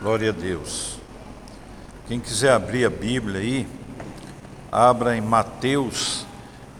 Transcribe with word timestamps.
Glória 0.00 0.30
a 0.30 0.32
Deus. 0.32 0.98
Quem 2.08 2.18
quiser 2.18 2.52
abrir 2.52 2.86
a 2.86 2.90
Bíblia 2.90 3.38
aí, 3.38 3.66
abra 4.72 5.14
em 5.14 5.20
Mateus 5.20 6.24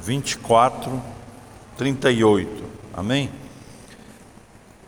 24, 0.01 1.03
38. 1.77 2.65
Amém? 2.95 3.29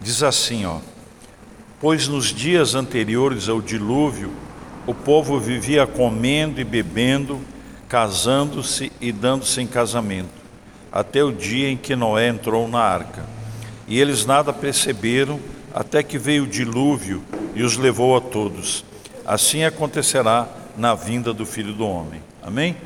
Diz 0.01 0.23
assim, 0.23 0.65
ó: 0.65 0.79
Pois 1.79 2.09
nos 2.09 2.29
dias 2.29 2.75
anteriores 2.75 3.51
ao 3.51 3.61
dilúvio, 3.61 4.33
o 4.87 4.95
povo 4.95 5.39
vivia 5.39 5.87
comendo 5.87 6.59
e 6.59 6.65
bebendo, 6.65 7.39
casando-se 7.87 8.91
e 8.99 9.13
dando-se 9.13 9.61
em 9.61 9.67
casamento, 9.67 10.33
até 10.91 11.23
o 11.23 11.31
dia 11.31 11.69
em 11.69 11.77
que 11.77 11.95
Noé 11.95 12.29
entrou 12.29 12.67
na 12.67 12.81
arca. 12.81 13.27
E 13.87 14.01
eles 14.01 14.25
nada 14.25 14.55
perceberam 14.55 15.39
até 15.75 16.03
que 16.03 16.17
veio 16.17 16.45
o 16.45 16.49
dilúvio 16.49 17.23
e 17.55 17.63
os 17.63 17.77
levou 17.77 18.17
a 18.17 18.21
todos. 18.21 18.85
Assim 19.25 19.65
acontecerá 19.65 20.49
na 20.77 20.95
vinda 20.95 21.33
do 21.33 21.47
Filho 21.47 21.73
do 21.73 21.87
Homem. 21.87 22.23
Amém? 22.43 22.77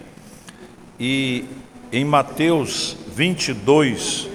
E 0.98 1.45
em 1.93 2.05
Mateus 2.05 2.97
22, 3.15 4.29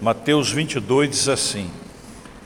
Mateus 0.00 0.50
22 0.50 1.10
diz 1.10 1.28
assim: 1.28 1.70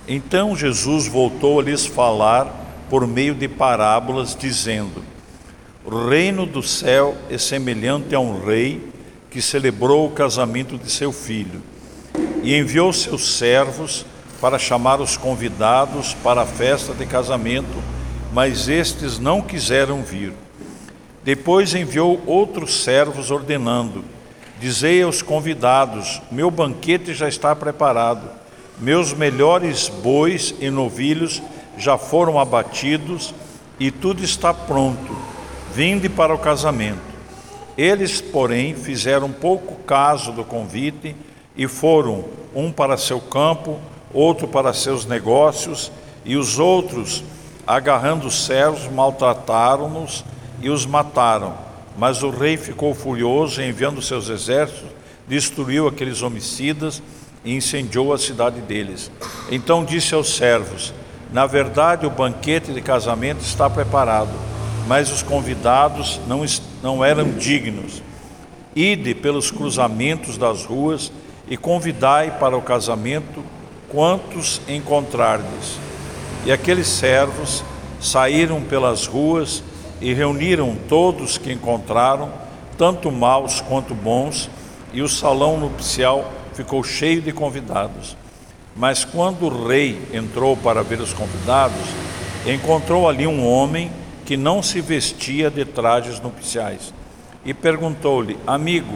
Então 0.07 0.57
Jesus 0.57 1.07
voltou 1.07 1.61
a 1.61 1.63
lhes 1.63 1.87
falar 1.87 2.67
por 2.89 3.07
meio 3.07 3.35
de 3.35 3.49
parábolas, 3.49 4.37
dizendo: 4.39 5.03
O 5.85 6.09
reino 6.09 6.47
do 6.47 6.63
céu 6.63 7.17
é 7.29 7.37
semelhante 7.37 8.15
a 8.15 8.21
um 8.21 8.45
rei 8.45 8.89
que 9.31 9.43
celebrou 9.43 10.07
o 10.07 10.13
casamento 10.13 10.79
de 10.79 10.91
seu 10.91 11.13
filho 11.13 11.63
e 12.43 12.55
enviou 12.57 12.93
seus 12.93 13.37
servos 13.37 14.07
para 14.41 14.59
chamar 14.59 15.01
os 15.01 15.17
convidados 15.17 16.15
para 16.15 16.43
a 16.43 16.47
festa 16.47 16.95
de 16.95 17.07
casamento, 17.07 17.83
mas 18.33 18.69
estes 18.69 19.19
não 19.19 19.41
quiseram 19.43 20.03
vir. 20.03 20.33
Depois 21.25 21.75
enviou 21.75 22.23
outros 22.27 22.83
servos, 22.83 23.31
ordenando: 23.31 24.05
Dizei 24.61 25.03
aos 25.03 25.23
convidados: 25.23 26.23
Meu 26.31 26.51
banquete 26.51 27.15
já 27.15 27.29
está 27.29 27.55
preparado, 27.55 28.29
meus 28.79 29.13
melhores 29.13 29.89
bois 29.89 30.55
e 30.61 30.71
novilhos 30.71 31.43
já 31.77 31.97
foram 31.97 32.39
abatidos 32.39 33.35
e 33.79 33.91
tudo 33.91 34.23
está 34.25 34.53
pronto. 34.53 35.17
Vinde 35.75 36.09
para 36.09 36.35
o 36.35 36.39
casamento. 36.39 37.09
Eles, 37.77 38.21
porém, 38.21 38.75
fizeram 38.75 39.31
pouco 39.31 39.77
caso 39.85 40.33
do 40.33 40.45
convite 40.45 41.15
e 41.57 41.69
foram, 41.69 42.25
um 42.55 42.73
para 42.73 42.97
seu 42.97 43.21
campo, 43.21 43.79
outro 44.13 44.49
para 44.49 44.73
seus 44.73 45.05
negócios, 45.05 45.91
e 46.25 46.37
os 46.37 46.59
outros, 46.59 47.25
agarrando 47.67 48.27
os 48.27 48.45
servos, 48.45 48.91
maltrataram-nos 48.91 50.25
e 50.61 50.69
os 50.69 50.87
mataram. 50.87 51.55
Mas 51.97 52.23
o 52.23 52.31
rei 52.31 52.57
ficou 52.57 52.95
furioso, 52.95 53.63
enviando 53.63 54.03
seus 54.03 54.29
exércitos, 54.29 54.91
destruiu 55.27 55.89
aqueles 55.89 56.23
homicidas 56.23 57.03
e 57.45 57.55
incendiou 57.55 58.13
a 58.13 58.19
cidade 58.19 58.61
deles. 58.61 59.11
Então 59.51 59.85
disse 59.85 60.15
aos 60.15 60.37
servos: 60.37 60.93
Na 61.33 61.47
verdade, 61.47 62.07
o 62.07 62.11
banquete 62.11 62.73
de 62.73 62.81
casamento 62.81 63.41
está 63.41 63.69
preparado, 63.69 64.33
mas 64.87 65.11
os 65.11 65.23
convidados 65.23 66.21
não, 66.27 66.45
não 66.83 67.05
eram 67.05 67.31
dignos. 67.33 68.03
Ide 68.75 69.15
pelos 69.15 69.51
cruzamentos 69.51 70.39
das 70.39 70.65
ruas 70.65 71.11
e 71.49 71.57
convidai 71.57 72.39
para 72.39 72.57
o 72.57 72.63
casamento 72.63 73.43
quantos 73.89 74.61
encontrardes. 74.69 75.79
E 76.45 76.53
aqueles 76.53 76.87
servos 76.87 77.65
saíram 78.01 78.63
pelas 78.63 79.07
ruas 79.07 79.63
e 80.01 80.13
reuniram 80.15 80.77
todos 80.89 81.37
que 81.37 81.53
encontraram, 81.53 82.31
tanto 82.77 83.11
maus 83.11 83.61
quanto 83.61 83.95
bons, 83.95 84.49
e 84.93 85.03
o 85.03 85.09
salão 85.09 85.59
nupcial 85.59 86.33
ficou 86.55 86.83
cheio 86.83 87.21
de 87.21 87.33
convidados. 87.33 88.17
Mas 88.77 89.05
quando 89.05 89.47
o 89.47 89.67
rei 89.67 90.01
entrou 90.13 90.57
para 90.57 90.83
ver 90.83 91.01
os 91.01 91.13
convidados, 91.13 91.83
encontrou 92.47 93.09
ali 93.09 93.27
um 93.27 93.47
homem 93.47 93.91
que 94.25 94.37
não 94.37 94.63
se 94.63 94.81
vestia 94.81 95.51
de 95.51 95.65
trajes 95.65 96.21
nupciais 96.21 96.95
e 97.45 97.53
perguntou-lhe: 97.53 98.39
Amigo, 98.47 98.95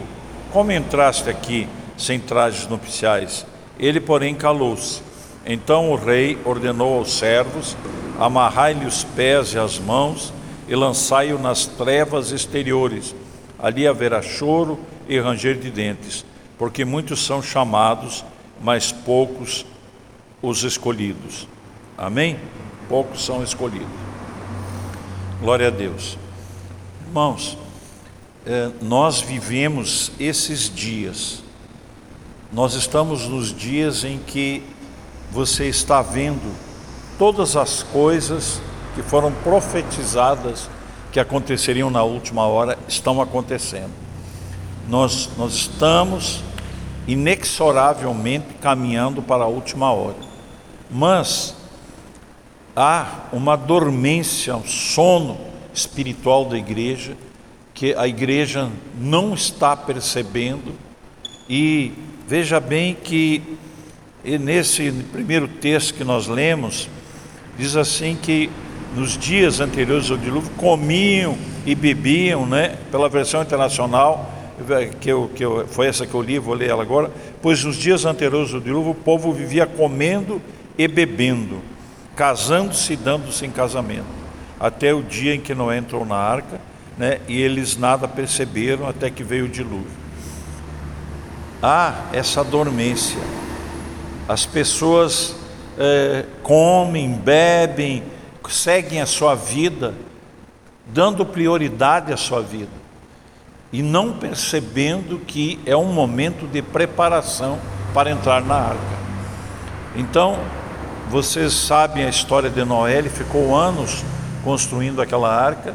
como 0.52 0.70
entraste 0.70 1.28
aqui 1.28 1.66
sem 1.96 2.20
trajes 2.20 2.68
nupciais? 2.68 3.46
Ele, 3.82 4.00
porém, 4.00 4.32
calou-se. 4.32 5.02
Então 5.44 5.90
o 5.90 5.96
rei 5.96 6.38
ordenou 6.44 6.98
aos 6.98 7.18
servos: 7.18 7.76
amarrai-lhe 8.16 8.86
os 8.86 9.02
pés 9.02 9.54
e 9.54 9.58
as 9.58 9.76
mãos 9.76 10.32
e 10.68 10.76
lançai-o 10.76 11.36
nas 11.36 11.66
trevas 11.66 12.30
exteriores. 12.30 13.12
Ali 13.58 13.86
haverá 13.86 14.22
choro 14.22 14.78
e 15.08 15.18
ranger 15.18 15.58
de 15.58 15.68
dentes, 15.68 16.24
porque 16.56 16.84
muitos 16.84 17.26
são 17.26 17.42
chamados, 17.42 18.24
mas 18.62 18.92
poucos 18.92 19.66
os 20.40 20.62
escolhidos. 20.62 21.48
Amém? 21.98 22.38
Poucos 22.88 23.24
são 23.24 23.42
escolhidos. 23.42 23.88
Glória 25.40 25.66
a 25.66 25.70
Deus. 25.70 26.16
Irmãos, 27.06 27.58
eh, 28.46 28.70
nós 28.80 29.20
vivemos 29.20 30.12
esses 30.18 30.72
dias 30.72 31.41
nós 32.52 32.74
estamos 32.74 33.26
nos 33.26 33.50
dias 33.52 34.04
em 34.04 34.18
que 34.18 34.62
você 35.30 35.68
está 35.68 36.02
vendo 36.02 36.54
todas 37.18 37.56
as 37.56 37.82
coisas 37.82 38.60
que 38.94 39.02
foram 39.02 39.32
profetizadas 39.32 40.68
que 41.10 41.18
aconteceriam 41.18 41.88
na 41.88 42.02
última 42.02 42.46
hora 42.46 42.78
estão 42.86 43.22
acontecendo. 43.22 43.92
Nós, 44.86 45.30
nós 45.38 45.54
estamos 45.54 46.42
inexoravelmente 47.06 48.46
caminhando 48.60 49.22
para 49.22 49.44
a 49.44 49.48
última 49.48 49.90
hora. 49.90 50.16
Mas 50.90 51.56
há 52.76 53.28
uma 53.32 53.56
dormência, 53.56 54.54
um 54.54 54.66
sono 54.66 55.38
espiritual 55.72 56.44
da 56.44 56.58
igreja 56.58 57.16
que 57.72 57.94
a 57.94 58.06
igreja 58.06 58.70
não 58.98 59.32
está 59.32 59.74
percebendo 59.74 60.74
e 61.48 61.92
Veja 62.26 62.60
bem 62.60 62.94
que 62.94 63.42
nesse 64.24 64.92
primeiro 65.12 65.48
texto 65.48 65.94
que 65.94 66.04
nós 66.04 66.28
lemos, 66.28 66.88
diz 67.58 67.76
assim 67.76 68.16
que 68.20 68.48
nos 68.94 69.18
dias 69.18 69.60
anteriores 69.60 70.10
ao 70.10 70.16
dilúvio 70.16 70.50
comiam 70.56 71.36
e 71.66 71.74
bebiam, 71.74 72.46
né? 72.46 72.76
Pela 72.90 73.08
versão 73.08 73.42
internacional, 73.42 74.30
que, 75.00 75.10
eu, 75.10 75.30
que 75.34 75.44
eu, 75.44 75.66
foi 75.66 75.88
essa 75.88 76.06
que 76.06 76.14
eu 76.14 76.22
li, 76.22 76.38
vou 76.38 76.54
ler 76.54 76.70
ela 76.70 76.82
agora. 76.82 77.10
Pois 77.40 77.64
nos 77.64 77.76
dias 77.76 78.04
anteriores 78.04 78.54
ao 78.54 78.60
dilúvio 78.60 78.92
o 78.92 78.94
povo 78.94 79.32
vivia 79.32 79.66
comendo 79.66 80.40
e 80.78 80.86
bebendo, 80.86 81.60
casando-se 82.14 82.92
e 82.92 82.96
dando-se 82.96 83.44
em 83.44 83.50
casamento, 83.50 84.04
até 84.60 84.94
o 84.94 85.02
dia 85.02 85.34
em 85.34 85.40
que 85.40 85.54
Noé 85.54 85.78
entrou 85.78 86.04
na 86.04 86.16
arca, 86.16 86.60
né? 86.96 87.18
E 87.26 87.40
eles 87.40 87.76
nada 87.76 88.06
perceberam 88.06 88.86
até 88.86 89.10
que 89.10 89.24
veio 89.24 89.46
o 89.46 89.48
dilúvio 89.48 90.01
há 91.62 92.06
essa 92.12 92.42
dormência. 92.42 93.20
As 94.28 94.44
pessoas 94.44 95.36
é, 95.78 96.24
comem, 96.42 97.12
bebem, 97.12 98.02
seguem 98.48 99.00
a 99.00 99.06
sua 99.06 99.34
vida, 99.34 99.94
dando 100.86 101.24
prioridade 101.24 102.12
à 102.12 102.16
sua 102.16 102.42
vida 102.42 102.82
e 103.72 103.82
não 103.82 104.12
percebendo 104.12 105.18
que 105.18 105.58
é 105.64 105.74
um 105.74 105.92
momento 105.92 106.46
de 106.46 106.60
preparação 106.60 107.58
para 107.94 108.10
entrar 108.10 108.42
na 108.42 108.56
arca. 108.56 109.02
Então, 109.96 110.38
vocês 111.08 111.52
sabem 111.52 112.04
a 112.04 112.08
história 112.08 112.50
de 112.50 112.64
Noé, 112.64 112.98
ele 112.98 113.08
ficou 113.08 113.56
anos 113.56 114.04
construindo 114.44 115.00
aquela 115.00 115.34
arca 115.34 115.74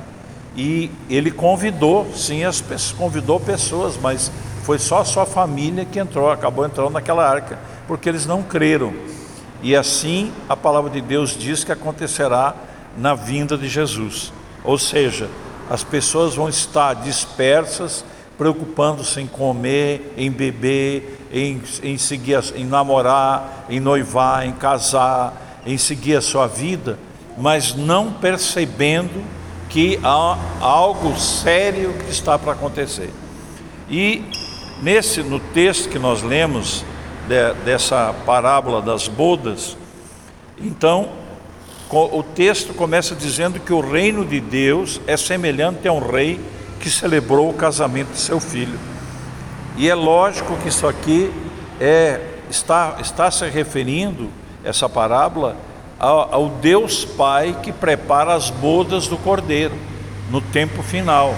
e 0.56 0.92
ele 1.10 1.32
convidou, 1.32 2.12
sim, 2.14 2.44
as 2.44 2.64
convidou 2.98 3.40
pessoas, 3.40 3.98
mas 3.98 4.32
foi 4.68 4.78
só 4.78 5.02
sua 5.06 5.26
família 5.26 5.86
que 5.86 5.98
entrou, 5.98 6.30
acabou 6.30 6.66
entrando 6.66 6.90
naquela 6.90 7.26
arca, 7.26 7.58
porque 7.88 8.10
eles 8.10 8.26
não 8.26 8.44
creram. 8.44 8.94
E 9.64 9.74
assim 9.74 10.30
a 10.50 10.58
palavra 10.58 10.90
de 10.90 11.00
Deus 11.00 11.38
diz 11.38 11.64
que 11.64 11.72
acontecerá 11.72 12.54
na 12.98 13.16
vinda 13.16 13.58
de 13.58 13.70
Jesus. 13.70 14.34
Ou 14.66 14.78
seja, 14.78 15.30
as 15.70 15.86
pessoas 15.86 16.36
vão 16.36 16.50
estar 16.50 16.96
dispersas, 16.96 18.04
preocupando-se 18.38 19.22
em 19.22 19.26
comer, 19.26 20.14
em 20.18 20.30
beber, 20.30 21.18
em, 21.32 21.62
em 21.82 21.98
seguir, 21.98 22.44
em 22.54 22.66
namorar, 22.66 23.68
em 23.70 23.80
noivar, 23.80 24.46
em 24.46 24.52
casar, 24.52 25.62
em 25.66 25.78
seguir 25.78 26.18
a 26.18 26.22
sua 26.22 26.46
vida, 26.46 27.00
mas 27.38 27.74
não 27.74 28.12
percebendo 28.12 29.24
que 29.70 29.98
há 30.04 30.38
algo 30.60 31.18
sério 31.18 31.94
que 31.94 32.12
está 32.12 32.38
para 32.38 32.52
acontecer. 32.52 33.14
E 33.90 34.46
Nesse, 34.82 35.24
no 35.24 35.40
texto 35.40 35.90
que 35.90 35.98
nós 35.98 36.22
lemos 36.22 36.86
de, 37.28 37.54
dessa 37.66 38.14
parábola 38.26 38.82
das 38.82 39.08
bodas, 39.08 39.76
então 40.60 41.10
o 41.90 42.22
texto 42.22 42.74
começa 42.74 43.16
dizendo 43.16 43.60
que 43.60 43.74
o 43.74 43.80
reino 43.80 44.26
de 44.26 44.40
Deus 44.40 45.02
é 45.08 45.16
semelhante 45.16 45.88
a 45.88 45.94
um 45.94 46.00
rei 46.00 46.40
que 46.80 46.90
celebrou 46.90 47.50
o 47.50 47.54
casamento 47.54 48.12
de 48.12 48.20
seu 48.20 48.40
filho. 48.40 48.78
E 49.78 49.90
é 49.90 49.96
lógico 49.96 50.58
que 50.58 50.70
isso 50.70 50.86
aqui 50.88 51.32
é, 51.80 52.20
está, 52.50 52.98
está 53.00 53.32
se 53.32 53.48
referindo, 53.48 54.30
essa 54.64 54.90
parábola, 54.90 55.56
ao, 56.00 56.34
ao 56.34 56.50
Deus 56.50 57.06
Pai 57.06 57.58
que 57.64 57.72
prepara 57.72 58.34
as 58.34 58.50
bodas 58.50 59.08
do 59.08 59.18
Cordeiro 59.18 59.76
no 60.30 60.42
tempo 60.42 60.84
final. 60.84 61.34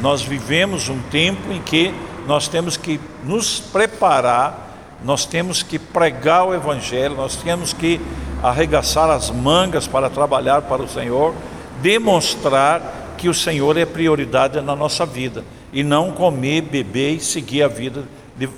Nós 0.00 0.22
vivemos 0.22 0.88
um 0.88 1.00
tempo 1.10 1.50
em 1.50 1.60
que 1.60 1.94
nós 2.28 2.46
temos 2.46 2.76
que 2.76 3.00
nos 3.24 3.58
preparar, 3.58 4.98
nós 5.02 5.24
temos 5.24 5.62
que 5.62 5.78
pregar 5.78 6.46
o 6.46 6.54
Evangelho, 6.54 7.16
nós 7.16 7.36
temos 7.36 7.72
que 7.72 7.98
arregaçar 8.42 9.08
as 9.08 9.30
mangas 9.30 9.88
para 9.88 10.10
trabalhar 10.10 10.60
para 10.60 10.82
o 10.82 10.88
Senhor, 10.88 11.34
demonstrar 11.80 13.14
que 13.16 13.30
o 13.30 13.34
Senhor 13.34 13.78
é 13.78 13.86
prioridade 13.86 14.60
na 14.60 14.76
nossa 14.76 15.06
vida 15.06 15.42
e 15.72 15.82
não 15.82 16.12
comer, 16.12 16.60
beber 16.60 17.14
e 17.14 17.20
seguir 17.20 17.62
a 17.62 17.68
vida 17.68 18.04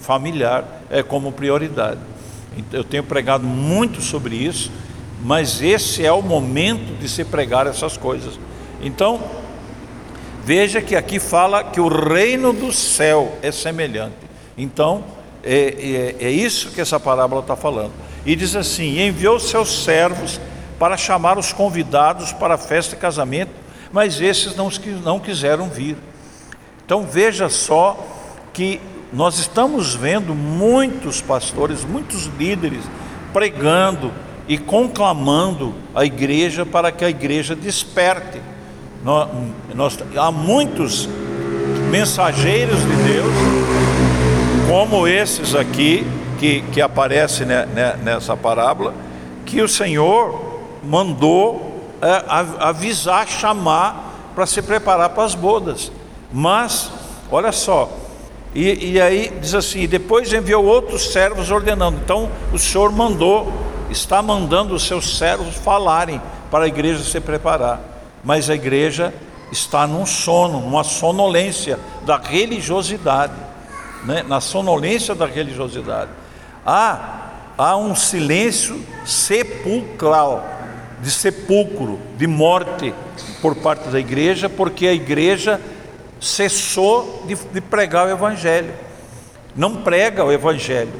familiar 0.01 0.83
é 0.91 1.01
como 1.01 1.31
prioridade. 1.31 2.01
Eu 2.73 2.83
tenho 2.83 3.05
pregado 3.05 3.47
muito 3.47 4.03
sobre 4.03 4.35
isso, 4.35 4.73
mas 5.23 5.63
esse 5.63 6.05
é 6.05 6.11
o 6.11 6.21
momento 6.21 6.99
de 6.99 7.09
se 7.09 7.25
pregar 7.25 7.69
essas 7.69 7.97
coisas. 7.97 8.37
Então, 8.83 9.21
veja 10.45 10.81
que 10.81 10.97
aqui 10.97 11.19
fala 11.19 11.65
que 11.65 11.81
o 11.81 11.89
reino 11.89 12.53
do 12.53 12.73
céu 12.73 13.37
é 13.43 13.53
semelhante. 13.53 14.17
Então, 14.57 15.05
é, 15.43 16.15
é, 16.21 16.27
é 16.27 16.31
isso 16.31 16.71
que 16.71 16.81
essa 16.81 17.01
parábola 17.01 17.41
está 17.41 17.57
falando. 17.57 17.93
E 18.25 18.37
diz 18.37 18.55
assim: 18.55 19.01
enviou 19.01 19.39
seus 19.39 19.85
servos 19.85 20.41
para 20.79 20.97
chamar 20.97 21.39
os 21.39 21.53
convidados 21.53 22.33
para 22.33 22.55
a 22.55 22.59
festa 22.59 22.95
de 22.95 23.01
casamento, 23.01 23.53
mas 23.93 24.21
esses 24.21 24.57
não, 24.57 24.71
não 25.03 25.19
quiseram 25.19 25.69
vir. 25.69 25.97
Então 26.85 27.05
veja 27.05 27.49
só 27.49 27.99
que 28.53 28.81
nós 29.13 29.39
estamos 29.39 29.95
vendo 29.95 30.35
muitos 30.35 31.21
pastores, 31.21 31.85
muitos 31.85 32.27
líderes 32.39 32.85
pregando 33.33 34.13
e 34.49 34.59
conclamando 34.59 35.75
a 35.95 36.05
igreja 36.05 36.67
para 36.67 36.91
que 36.91 37.05
a 37.05 37.11
igreja 37.11 37.55
desperte. 37.55 38.41
Nós, 39.03 39.29
nós, 39.75 39.99
há 40.17 40.31
muitos 40.31 41.09
mensageiros 41.91 42.81
de 42.81 42.97
Deus, 43.13 43.35
como 44.69 45.09
esses 45.09 45.55
aqui, 45.55 46.07
que, 46.39 46.63
que 46.73 46.81
aparece 46.81 47.45
né, 47.45 47.67
né, 47.67 47.99
nessa 48.03 48.37
parábola, 48.37 48.95
que 49.45 49.61
o 49.61 49.69
Senhor 49.69 50.79
mandou 50.83 51.91
é, 52.01 52.25
avisar, 52.59 53.27
chamar 53.27 54.33
para 54.35 54.47
se 54.47 54.63
preparar 54.63 55.11
para 55.11 55.25
as 55.25 55.35
bodas. 55.35 55.91
Mas, 56.33 56.91
olha 57.31 57.53
só, 57.53 57.91
e, 58.55 58.93
e 58.93 59.01
aí 59.01 59.33
diz 59.41 59.55
assim: 59.55 59.87
depois 59.87 60.33
enviou 60.33 60.65
outros 60.65 61.13
servos 61.13 61.51
ordenando. 61.51 61.99
Então 62.03 62.31
o 62.53 62.59
Senhor 62.59 62.91
mandou, 62.93 63.53
está 63.91 64.23
mandando 64.23 64.75
os 64.75 64.87
seus 64.87 65.19
servos 65.19 65.55
falarem 65.57 66.21
para 66.51 66.65
a 66.65 66.69
igreja 66.69 67.03
se 67.03 67.21
preparar. 67.21 67.90
Mas 68.23 68.51
a 68.51 68.55
igreja 68.55 69.13
está 69.51 69.87
num 69.87 70.07
sono, 70.07 70.61
numa 70.61 70.85
sonolência 70.85 71.79
da 72.05 72.17
religiosidade, 72.17 73.35
né? 74.05 74.25
na 74.27 74.41
sonolência 74.41 75.15
da 75.15 75.27
religiosidade. 75.27 76.11
Há, 76.65 77.31
há 77.57 77.77
um 77.77 77.95
silêncio 77.95 78.81
sepulcral, 79.05 80.45
de 81.01 81.11
sepulcro, 81.11 81.99
de 82.17 82.27
morte 82.27 82.95
por 83.41 83.57
parte 83.57 83.89
da 83.89 83.99
igreja, 83.99 84.49
porque 84.49 84.87
a 84.87 84.93
igreja 84.93 85.61
cessou 86.21 87.25
de, 87.27 87.35
de 87.35 87.61
pregar 87.61 88.07
o 88.07 88.11
Evangelho, 88.11 88.75
não 89.57 89.77
prega 89.77 90.25
o 90.25 90.31
Evangelho, 90.31 90.93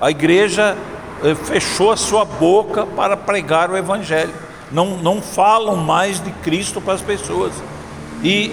a 0.00 0.10
igreja 0.10 0.76
eh, 1.24 1.34
fechou 1.34 1.90
a 1.90 1.96
sua 1.96 2.24
boca 2.24 2.86
para 2.86 3.16
pregar 3.16 3.70
o 3.70 3.76
Evangelho, 3.76 4.32
não, 4.72 4.96
não 4.98 5.20
falam 5.20 5.76
mais 5.76 6.22
de 6.22 6.30
Cristo 6.30 6.80
para 6.80 6.94
as 6.94 7.02
pessoas, 7.02 7.52
e, 8.22 8.52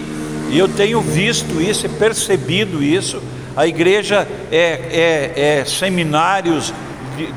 e 0.50 0.58
eu 0.58 0.68
tenho 0.68 1.02
visto 1.02 1.62
isso 1.62 1.86
e 1.86 1.90
percebido 1.90 2.82
isso. 2.82 3.22
A 3.56 3.68
igreja 3.68 4.28
é, 4.52 5.34
é, 5.36 5.60
é 5.60 5.66
seminários 5.66 6.74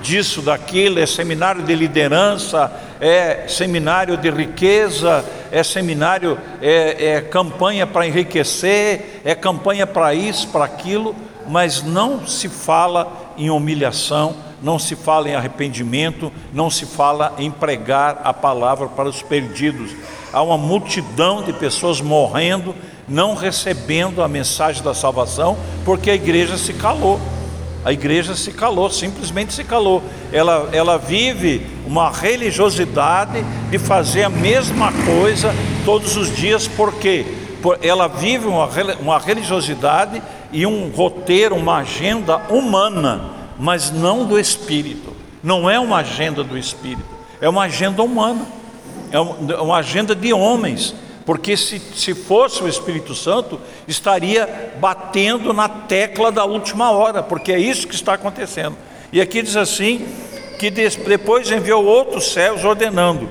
disso, 0.03 0.43
daquilo, 0.43 0.99
é 0.99 1.07
seminário 1.07 1.63
de 1.63 1.75
liderança, 1.75 2.71
é 3.01 3.47
seminário 3.49 4.17
de 4.17 4.31
riqueza, 4.31 5.25
é 5.51 5.63
seminário, 5.63 6.39
é, 6.61 7.15
é 7.15 7.21
campanha 7.23 7.87
para 7.87 8.07
enriquecer, 8.07 9.23
é 9.25 9.35
campanha 9.35 9.87
para 9.87 10.15
isso, 10.15 10.49
para 10.49 10.67
aquilo, 10.67 11.17
mas 11.49 11.83
não 11.83 12.27
se 12.27 12.49
fala 12.49 13.33
em 13.37 13.51
humilhação, 13.51 14.37
não 14.63 14.79
se 14.79 14.95
fala 14.97 15.29
em 15.29 15.35
arrependimento, 15.35 16.33
não 16.53 16.71
se 16.71 16.87
fala 16.87 17.35
em 17.39 17.51
pregar 17.51 18.21
a 18.25 18.33
palavra 18.33 18.89
para 18.89 19.09
os 19.09 19.23
perdidos. 19.23 19.93
Há 20.33 20.43
uma 20.43 20.59
multidão 20.59 21.43
de 21.43 21.53
pessoas 21.53 22.01
morrendo 22.01 22.75
não 23.11 23.35
recebendo 23.35 24.23
a 24.23 24.29
mensagem 24.29 24.83
da 24.85 24.95
salvação, 24.95 25.59
porque 25.85 26.11
a 26.11 26.15
igreja 26.15 26.57
se 26.57 26.73
calou. 26.73 27.21
A 27.85 27.93
igreja 27.93 28.37
se 28.37 28.53
calou, 28.53 28.89
simplesmente 28.89 29.53
se 29.53 29.65
calou. 29.65 30.03
Ela, 30.33 30.69
ela 30.73 30.97
vive 30.97 31.67
uma 31.87 32.11
religiosidade 32.11 33.43
de 33.71 33.79
fazer 33.79 34.23
a 34.23 34.29
mesma 34.29 34.93
coisa 35.05 35.53
todos 35.85 36.17
os 36.17 36.35
dias, 36.37 36.69
porque 36.69 37.27
ela 37.83 38.07
vive 38.07 38.47
uma, 38.47 38.69
uma 39.01 39.19
religiosidade 39.19 40.23
e 40.53 40.65
um 40.65 40.91
roteiro, 40.91 41.57
uma 41.57 41.79
agenda 41.79 42.37
humana, 42.49 43.40
mas 43.61 43.91
não 43.91 44.25
do 44.25 44.41
espírito. 44.41 45.15
Não 45.43 45.71
é 45.71 45.79
uma 45.79 45.99
agenda 45.99 46.43
do 46.43 46.59
espírito, 46.59 47.05
é 47.41 47.49
uma 47.49 47.65
agenda 47.65 48.03
humana, 48.03 48.45
é 49.13 49.21
uma 49.21 49.77
agenda 49.77 50.15
de 50.15 50.33
homens 50.33 50.95
porque 51.31 51.57
se, 51.57 51.79
se 51.79 52.13
fosse 52.13 52.61
o 52.61 52.67
Espírito 52.67 53.15
Santo, 53.15 53.61
estaria 53.87 54.73
batendo 54.81 55.53
na 55.53 55.69
tecla 55.69 56.33
da 56.33 56.45
última 56.45 56.91
hora, 56.91 57.23
porque 57.23 57.53
é 57.53 57.59
isso 57.59 57.87
que 57.87 57.95
está 57.95 58.15
acontecendo. 58.15 58.77
E 59.13 59.21
aqui 59.21 59.41
diz 59.41 59.55
assim: 59.55 60.09
que 60.59 60.71
depois 60.71 61.49
enviou 61.51 61.85
outros 61.85 62.33
céus 62.33 62.65
ordenando: 62.65 63.29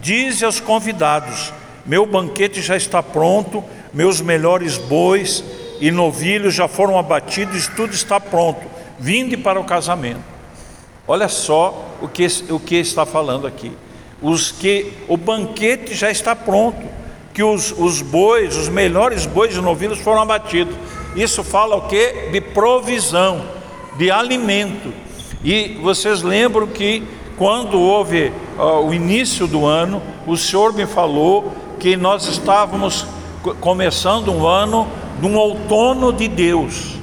Dize 0.00 0.44
aos 0.46 0.60
convidados: 0.60 1.52
Meu 1.84 2.06
banquete 2.06 2.62
já 2.62 2.74
está 2.74 3.02
pronto, 3.02 3.62
meus 3.92 4.22
melhores 4.22 4.78
bois 4.78 5.44
e 5.78 5.90
novilhos 5.90 6.54
já 6.54 6.66
foram 6.66 6.98
abatidos, 6.98 7.66
tudo 7.66 7.92
está 7.92 8.18
pronto. 8.18 8.66
Vinde 9.02 9.36
para 9.36 9.58
o 9.58 9.64
casamento. 9.64 10.22
Olha 11.08 11.26
só 11.26 11.88
o 12.00 12.06
que, 12.06 12.24
o 12.48 12.60
que 12.60 12.76
está 12.76 13.04
falando 13.04 13.48
aqui. 13.48 13.72
Os 14.22 14.52
que 14.52 14.92
o 15.08 15.16
banquete 15.16 15.92
já 15.92 16.08
está 16.08 16.36
pronto 16.36 16.86
que 17.34 17.42
os, 17.42 17.74
os 17.76 18.00
bois, 18.00 18.56
os 18.56 18.68
melhores 18.68 19.26
bois 19.26 19.56
e 19.56 19.60
novilhos 19.60 19.98
foram 19.98 20.22
abatidos. 20.22 20.76
Isso 21.16 21.42
fala 21.42 21.74
o 21.74 21.88
que? 21.88 22.30
De 22.30 22.40
provisão, 22.40 23.44
de 23.98 24.08
alimento. 24.08 24.94
E 25.42 25.80
vocês 25.82 26.22
lembram 26.22 26.68
que 26.68 27.02
quando 27.36 27.80
houve 27.80 28.32
uh, 28.56 28.86
o 28.86 28.94
início 28.94 29.48
do 29.48 29.66
ano, 29.66 30.00
o 30.28 30.36
Senhor 30.36 30.72
me 30.72 30.86
falou 30.86 31.50
que 31.80 31.96
nós 31.96 32.28
estávamos 32.28 33.04
começando 33.60 34.30
um 34.30 34.46
ano 34.46 34.86
de 35.20 35.26
um 35.26 35.36
outono 35.36 36.12
de 36.12 36.28
Deus, 36.28 36.94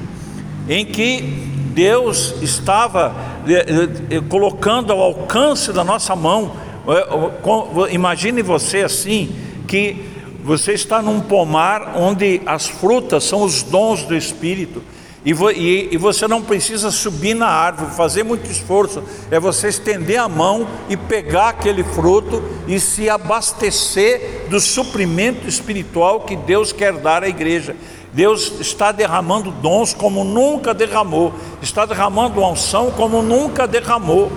em 0.69 0.85
que 0.85 1.49
Deus 1.69 2.35
estava 2.41 3.15
eh, 3.47 3.65
eh, 4.09 4.21
colocando 4.27 4.91
ao 4.91 5.01
alcance 5.01 5.71
da 5.71 5.83
nossa 5.83 6.15
mão. 6.15 6.51
Eh, 6.87 7.93
imagine 7.93 8.41
você 8.41 8.81
assim, 8.81 9.35
que 9.67 10.05
você 10.43 10.73
está 10.73 11.01
num 11.01 11.19
pomar 11.19 11.93
onde 11.95 12.41
as 12.45 12.67
frutas 12.67 13.23
são 13.23 13.43
os 13.43 13.61
dons 13.61 14.03
do 14.03 14.15
Espírito. 14.15 14.81
E, 15.25 15.97
você 15.97 16.27
não 16.29 16.41
precisa 16.41 16.89
subir 16.91 17.33
na 17.33 17.47
árvore, 17.47 17.91
fazer 17.91 18.23
muito 18.23 18.49
esforço, 18.49 19.03
é 19.29 19.37
você 19.37 19.67
estender 19.67 20.17
a 20.17 20.29
mão 20.29 20.65
e 20.87 20.95
pegar 20.95 21.49
aquele 21.49 21.83
fruto 21.83 22.41
e 22.67 22.79
se 22.79 23.09
abastecer 23.09 24.47
do 24.49 24.61
suprimento 24.61 25.47
espiritual 25.47 26.21
que 26.21 26.37
Deus 26.37 26.71
quer 26.71 26.93
dar 26.93 27.23
à 27.23 27.27
igreja. 27.27 27.75
Deus 28.11 28.59
está 28.59 28.91
derramando 28.91 29.51
dons 29.51 29.93
como 29.93 30.23
nunca 30.23 30.73
derramou, 30.73 31.33
está 31.61 31.85
derramando 31.85 32.43
unção 32.43 32.91
como 32.91 33.21
nunca 33.21 33.67
derramou, 33.67 34.31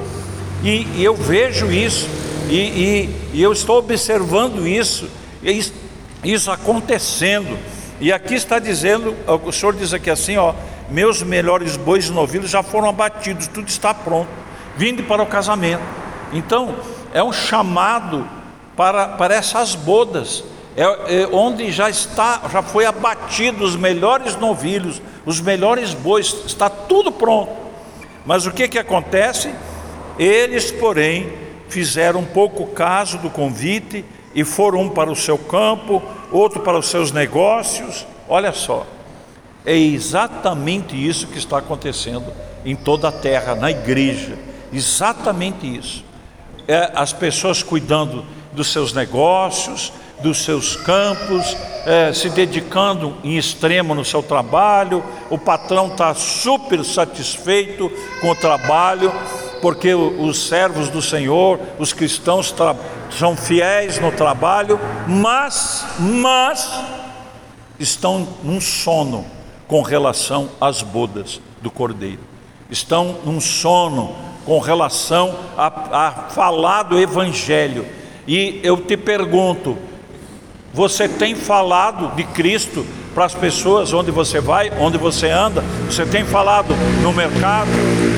e, 0.62 0.86
e 0.96 1.04
eu 1.04 1.14
vejo 1.14 1.72
isso, 1.72 2.08
e, 2.48 3.08
e 3.32 3.42
eu 3.42 3.52
estou 3.52 3.78
observando 3.78 4.66
isso, 4.66 5.08
e 5.42 5.60
isso 6.22 6.50
acontecendo. 6.50 7.58
E 8.00 8.12
aqui 8.12 8.34
está 8.34 8.58
dizendo, 8.58 9.16
o 9.44 9.52
Senhor 9.52 9.74
diz 9.74 9.94
aqui 9.94 10.10
assim, 10.10 10.36
ó, 10.36 10.54
meus 10.90 11.22
melhores 11.22 11.76
bois 11.76 12.06
e 12.06 12.12
novilhos 12.12 12.50
já 12.50 12.62
foram 12.62 12.88
abatidos, 12.88 13.46
tudo 13.46 13.68
está 13.68 13.94
pronto. 13.94 14.28
Vinde 14.76 15.02
para 15.02 15.22
o 15.22 15.26
casamento. 15.26 15.82
Então, 16.32 16.74
é 17.12 17.22
um 17.22 17.32
chamado 17.32 18.28
para, 18.76 19.08
para 19.08 19.34
essas 19.34 19.74
bodas, 19.74 20.44
é, 20.76 20.82
é, 20.82 21.28
onde 21.30 21.70
já 21.70 21.90
está, 21.90 22.42
já 22.50 22.62
foi 22.62 22.86
abatido 22.86 23.64
os 23.64 23.76
melhores 23.76 24.36
novilhos, 24.36 25.02
os 25.26 25.40
melhores 25.40 25.92
bois, 25.92 26.34
está 26.46 26.70
tudo 26.70 27.12
pronto. 27.12 27.52
Mas 28.24 28.46
o 28.46 28.52
que 28.52 28.68
que 28.68 28.78
acontece? 28.78 29.52
Eles, 30.18 30.70
porém, 30.70 31.32
fizeram 31.68 32.24
pouco 32.24 32.66
caso 32.68 33.18
do 33.18 33.28
convite 33.28 34.04
e 34.34 34.44
foram 34.44 34.82
um 34.82 34.88
para 34.88 35.10
o 35.10 35.16
seu 35.16 35.36
campo, 35.36 36.02
outro 36.30 36.60
para 36.60 36.78
os 36.78 36.86
seus 36.86 37.12
negócios. 37.12 38.06
Olha 38.28 38.52
só, 38.52 38.86
é 39.64 39.76
exatamente 39.76 40.96
isso 40.96 41.26
que 41.26 41.38
está 41.38 41.58
acontecendo 41.58 42.32
em 42.64 42.74
toda 42.74 43.08
a 43.08 43.12
terra, 43.12 43.54
na 43.54 43.70
igreja. 43.70 44.38
Exatamente 44.72 45.66
isso. 45.66 46.04
É, 46.66 46.90
as 46.94 47.12
pessoas 47.12 47.62
cuidando 47.62 48.24
dos 48.52 48.68
seus 48.68 48.92
negócios, 48.92 49.92
dos 50.22 50.44
seus 50.44 50.76
campos, 50.76 51.56
é, 51.84 52.12
se 52.12 52.30
dedicando 52.30 53.16
em 53.24 53.36
extremo 53.36 53.94
no 53.94 54.04
seu 54.04 54.22
trabalho. 54.22 55.04
O 55.28 55.36
patrão 55.36 55.88
está 55.88 56.14
super 56.14 56.84
satisfeito 56.84 57.90
com 58.20 58.30
o 58.30 58.36
trabalho, 58.36 59.12
porque 59.60 59.94
os 59.94 60.48
servos 60.48 60.88
do 60.88 61.02
Senhor, 61.02 61.58
os 61.78 61.92
cristãos 61.92 62.54
são 63.10 63.36
fiéis 63.36 63.98
no 63.98 64.12
trabalho, 64.12 64.78
mas, 65.06 65.84
mas 65.98 66.70
estão 67.78 68.26
num 68.42 68.60
sono 68.60 69.24
com 69.66 69.82
relação 69.82 70.50
às 70.60 70.82
bodas 70.82 71.40
do 71.60 71.70
Cordeiro. 71.70 72.20
Estão 72.70 73.18
num 73.24 73.40
sono 73.40 74.14
com 74.44 74.58
relação 74.58 75.36
a, 75.56 75.66
a 76.06 76.10
falar 76.30 76.84
do 76.84 76.98
Evangelho. 76.98 77.86
E 78.26 78.60
eu 78.62 78.76
te 78.76 78.96
pergunto: 78.96 79.76
você 80.72 81.08
tem 81.08 81.34
falado 81.34 82.14
de 82.16 82.24
Cristo 82.24 82.86
para 83.14 83.26
as 83.26 83.34
pessoas 83.34 83.92
onde 83.92 84.10
você 84.10 84.40
vai, 84.40 84.72
onde 84.78 84.96
você 84.96 85.28
anda? 85.28 85.62
Você 85.86 86.06
tem 86.06 86.24
falado 86.24 86.74
no 87.02 87.12
mercado? 87.12 87.68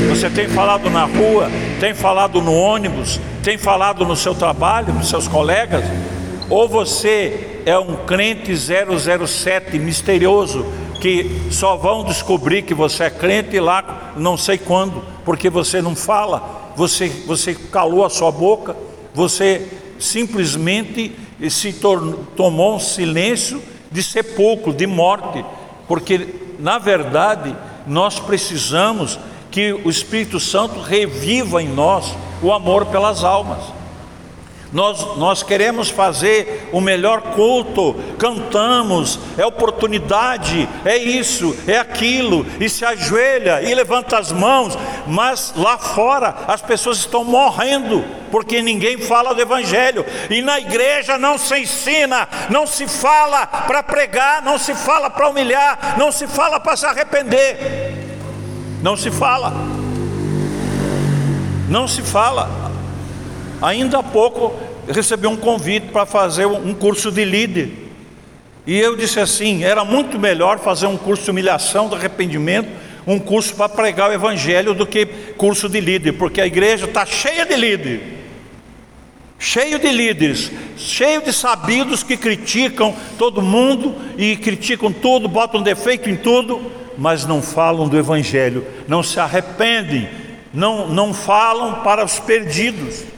Você 0.08 0.30
tem 0.30 0.48
falado 0.48 0.88
na 0.88 1.04
rua? 1.04 1.50
Tem 1.80 1.92
falado 1.92 2.40
no 2.40 2.54
ônibus? 2.54 3.20
Tem 3.42 3.58
falado 3.58 4.04
no 4.04 4.14
seu 4.14 4.34
trabalho, 4.34 4.92
com 4.94 5.02
seus 5.02 5.26
colegas? 5.26 5.84
Ou 6.48 6.68
você 6.68 7.62
é 7.66 7.76
um 7.76 7.96
crente 8.06 8.54
007 8.54 9.78
misterioso 9.78 10.64
que 11.00 11.48
só 11.50 11.76
vão 11.76 12.04
descobrir 12.04 12.62
que 12.62 12.72
você 12.72 13.04
é 13.04 13.10
crente 13.10 13.58
lá 13.58 14.12
não 14.16 14.36
sei 14.36 14.58
quando, 14.58 15.02
porque 15.24 15.50
você 15.50 15.82
não 15.82 15.94
fala, 15.96 16.72
você, 16.76 17.08
você 17.26 17.54
calou 17.54 18.04
a 18.04 18.10
sua 18.10 18.30
boca, 18.30 18.76
você 19.12 19.68
simplesmente 19.98 21.12
se 21.50 21.72
tomou 22.36 22.76
um 22.76 22.80
silêncio 22.80 23.62
de 23.90 24.02
sepulcro, 24.02 24.72
de 24.72 24.86
morte, 24.86 25.44
porque 25.86 26.34
na 26.58 26.78
verdade 26.78 27.54
nós 27.86 28.18
precisamos 28.18 29.18
que 29.50 29.72
o 29.72 29.88
Espírito 29.88 30.40
Santo 30.40 30.80
reviva 30.80 31.62
em 31.62 31.68
nós 31.68 32.14
o 32.42 32.52
amor 32.52 32.86
pelas 32.86 33.22
almas. 33.22 33.62
Nós, 34.74 35.16
nós 35.16 35.40
queremos 35.40 35.88
fazer 35.88 36.68
o 36.72 36.80
melhor 36.80 37.22
culto, 37.22 37.94
cantamos, 38.18 39.20
é 39.38 39.46
oportunidade, 39.46 40.68
é 40.84 40.96
isso, 40.96 41.56
é 41.68 41.78
aquilo, 41.78 42.44
e 42.58 42.68
se 42.68 42.84
ajoelha 42.84 43.62
e 43.62 43.72
levanta 43.72 44.18
as 44.18 44.32
mãos, 44.32 44.76
mas 45.06 45.54
lá 45.56 45.78
fora 45.78 46.34
as 46.48 46.60
pessoas 46.60 46.98
estão 46.98 47.22
morrendo, 47.22 48.04
porque 48.32 48.60
ninguém 48.60 48.98
fala 48.98 49.32
do 49.32 49.40
Evangelho, 49.40 50.04
e 50.28 50.42
na 50.42 50.58
igreja 50.58 51.16
não 51.18 51.38
se 51.38 51.56
ensina, 51.56 52.28
não 52.50 52.66
se 52.66 52.88
fala 52.88 53.46
para 53.46 53.80
pregar, 53.80 54.42
não 54.42 54.58
se 54.58 54.74
fala 54.74 55.08
para 55.08 55.28
humilhar, 55.28 55.94
não 55.96 56.10
se 56.10 56.26
fala 56.26 56.58
para 56.58 56.76
se 56.76 56.84
arrepender, 56.84 58.18
não 58.82 58.96
se 58.96 59.12
fala, 59.12 59.52
não 61.68 61.86
se 61.86 62.02
fala. 62.02 62.63
Ainda 63.64 64.00
há 64.00 64.02
pouco 64.02 64.54
recebi 64.86 65.26
um 65.26 65.38
convite 65.38 65.86
para 65.86 66.04
fazer 66.04 66.44
um 66.44 66.74
curso 66.74 67.10
de 67.10 67.24
líder. 67.24 67.70
E 68.66 68.78
eu 68.78 68.94
disse 68.94 69.18
assim: 69.18 69.64
era 69.64 69.82
muito 69.86 70.18
melhor 70.18 70.58
fazer 70.58 70.86
um 70.86 70.98
curso 70.98 71.24
de 71.24 71.30
humilhação, 71.30 71.88
de 71.88 71.94
arrependimento, 71.94 72.68
um 73.06 73.18
curso 73.18 73.54
para 73.54 73.70
pregar 73.70 74.10
o 74.10 74.12
evangelho 74.12 74.74
do 74.74 74.86
que 74.86 75.06
curso 75.38 75.66
de 75.66 75.80
líder, 75.80 76.12
porque 76.12 76.42
a 76.42 76.46
igreja 76.46 76.84
está 76.84 77.06
cheia 77.06 77.46
de 77.46 77.56
líderes, 77.56 78.02
cheio 79.38 79.78
de 79.78 79.88
líderes, 79.88 80.52
cheio 80.76 81.22
de 81.22 81.32
sabidos 81.32 82.02
que 82.02 82.18
criticam 82.18 82.94
todo 83.16 83.40
mundo 83.40 83.94
e 84.18 84.36
criticam 84.36 84.92
tudo, 84.92 85.26
botam 85.26 85.62
defeito 85.62 86.10
em 86.10 86.16
tudo, 86.16 86.70
mas 86.98 87.24
não 87.24 87.40
falam 87.40 87.88
do 87.88 87.96
evangelho, 87.96 88.66
não 88.86 89.02
se 89.02 89.18
arrependem, 89.18 90.06
não, 90.52 90.86
não 90.86 91.14
falam 91.14 91.82
para 91.82 92.04
os 92.04 92.20
perdidos. 92.20 93.13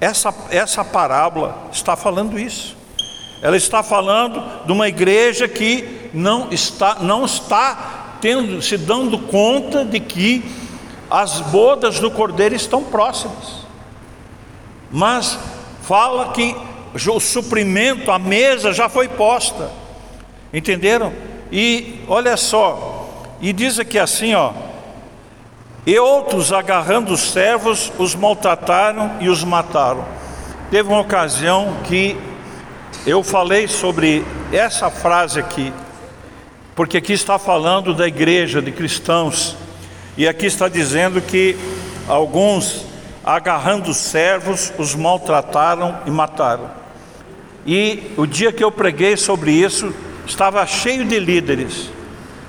Essa, 0.00 0.34
essa 0.50 0.84
parábola 0.84 1.68
está 1.70 1.94
falando 1.94 2.38
isso. 2.38 2.76
Ela 3.42 3.56
está 3.56 3.82
falando 3.82 4.64
de 4.64 4.72
uma 4.72 4.88
igreja 4.88 5.46
que 5.46 6.10
não 6.12 6.48
está, 6.50 6.96
não 7.00 7.24
está 7.24 8.16
tendo, 8.20 8.60
se 8.62 8.76
dando 8.76 9.18
conta 9.18 9.84
de 9.84 10.00
que 10.00 10.44
as 11.10 11.40
bodas 11.40 11.98
do 11.98 12.10
cordeiro 12.10 12.54
estão 12.54 12.84
próximas. 12.84 13.66
Mas 14.90 15.38
fala 15.82 16.32
que 16.32 16.56
o 16.94 17.20
suprimento, 17.20 18.10
a 18.10 18.18
mesa 18.18 18.72
já 18.72 18.88
foi 18.88 19.08
posta. 19.08 19.70
Entenderam? 20.52 21.12
E 21.52 22.00
olha 22.08 22.36
só, 22.36 23.08
e 23.40 23.52
diz 23.52 23.78
aqui 23.78 23.98
assim, 23.98 24.34
ó, 24.34 24.52
e 25.86 25.98
outros, 25.98 26.52
agarrando 26.52 27.12
os 27.12 27.32
servos, 27.32 27.92
os 27.98 28.14
maltrataram 28.14 29.12
e 29.20 29.28
os 29.28 29.42
mataram. 29.42 30.04
Teve 30.70 30.88
uma 30.88 31.00
ocasião 31.00 31.76
que 31.84 32.16
eu 33.06 33.22
falei 33.22 33.66
sobre 33.66 34.24
essa 34.52 34.90
frase 34.90 35.40
aqui, 35.40 35.72
porque 36.74 36.98
aqui 36.98 37.12
está 37.12 37.38
falando 37.38 37.94
da 37.94 38.06
igreja 38.06 38.60
de 38.60 38.70
cristãos, 38.70 39.56
e 40.16 40.28
aqui 40.28 40.46
está 40.46 40.68
dizendo 40.68 41.20
que 41.20 41.56
alguns, 42.06 42.84
agarrando 43.24 43.90
os 43.90 43.96
servos, 43.96 44.72
os 44.76 44.94
maltrataram 44.94 45.98
e 46.06 46.10
mataram. 46.10 46.70
E 47.66 48.12
o 48.16 48.26
dia 48.26 48.52
que 48.52 48.62
eu 48.62 48.70
preguei 48.70 49.16
sobre 49.16 49.52
isso, 49.52 49.94
estava 50.26 50.64
cheio 50.66 51.04
de 51.04 51.18
líderes, 51.18 51.90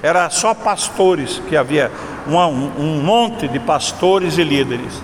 era 0.02 0.30
só 0.30 0.54
pastores 0.54 1.42
que 1.48 1.56
havia 1.56 1.92
um, 2.28 2.38
um 2.38 3.02
monte 3.04 3.48
de 3.48 3.60
pastores 3.60 4.38
e 4.38 4.44
líderes. 4.44 5.02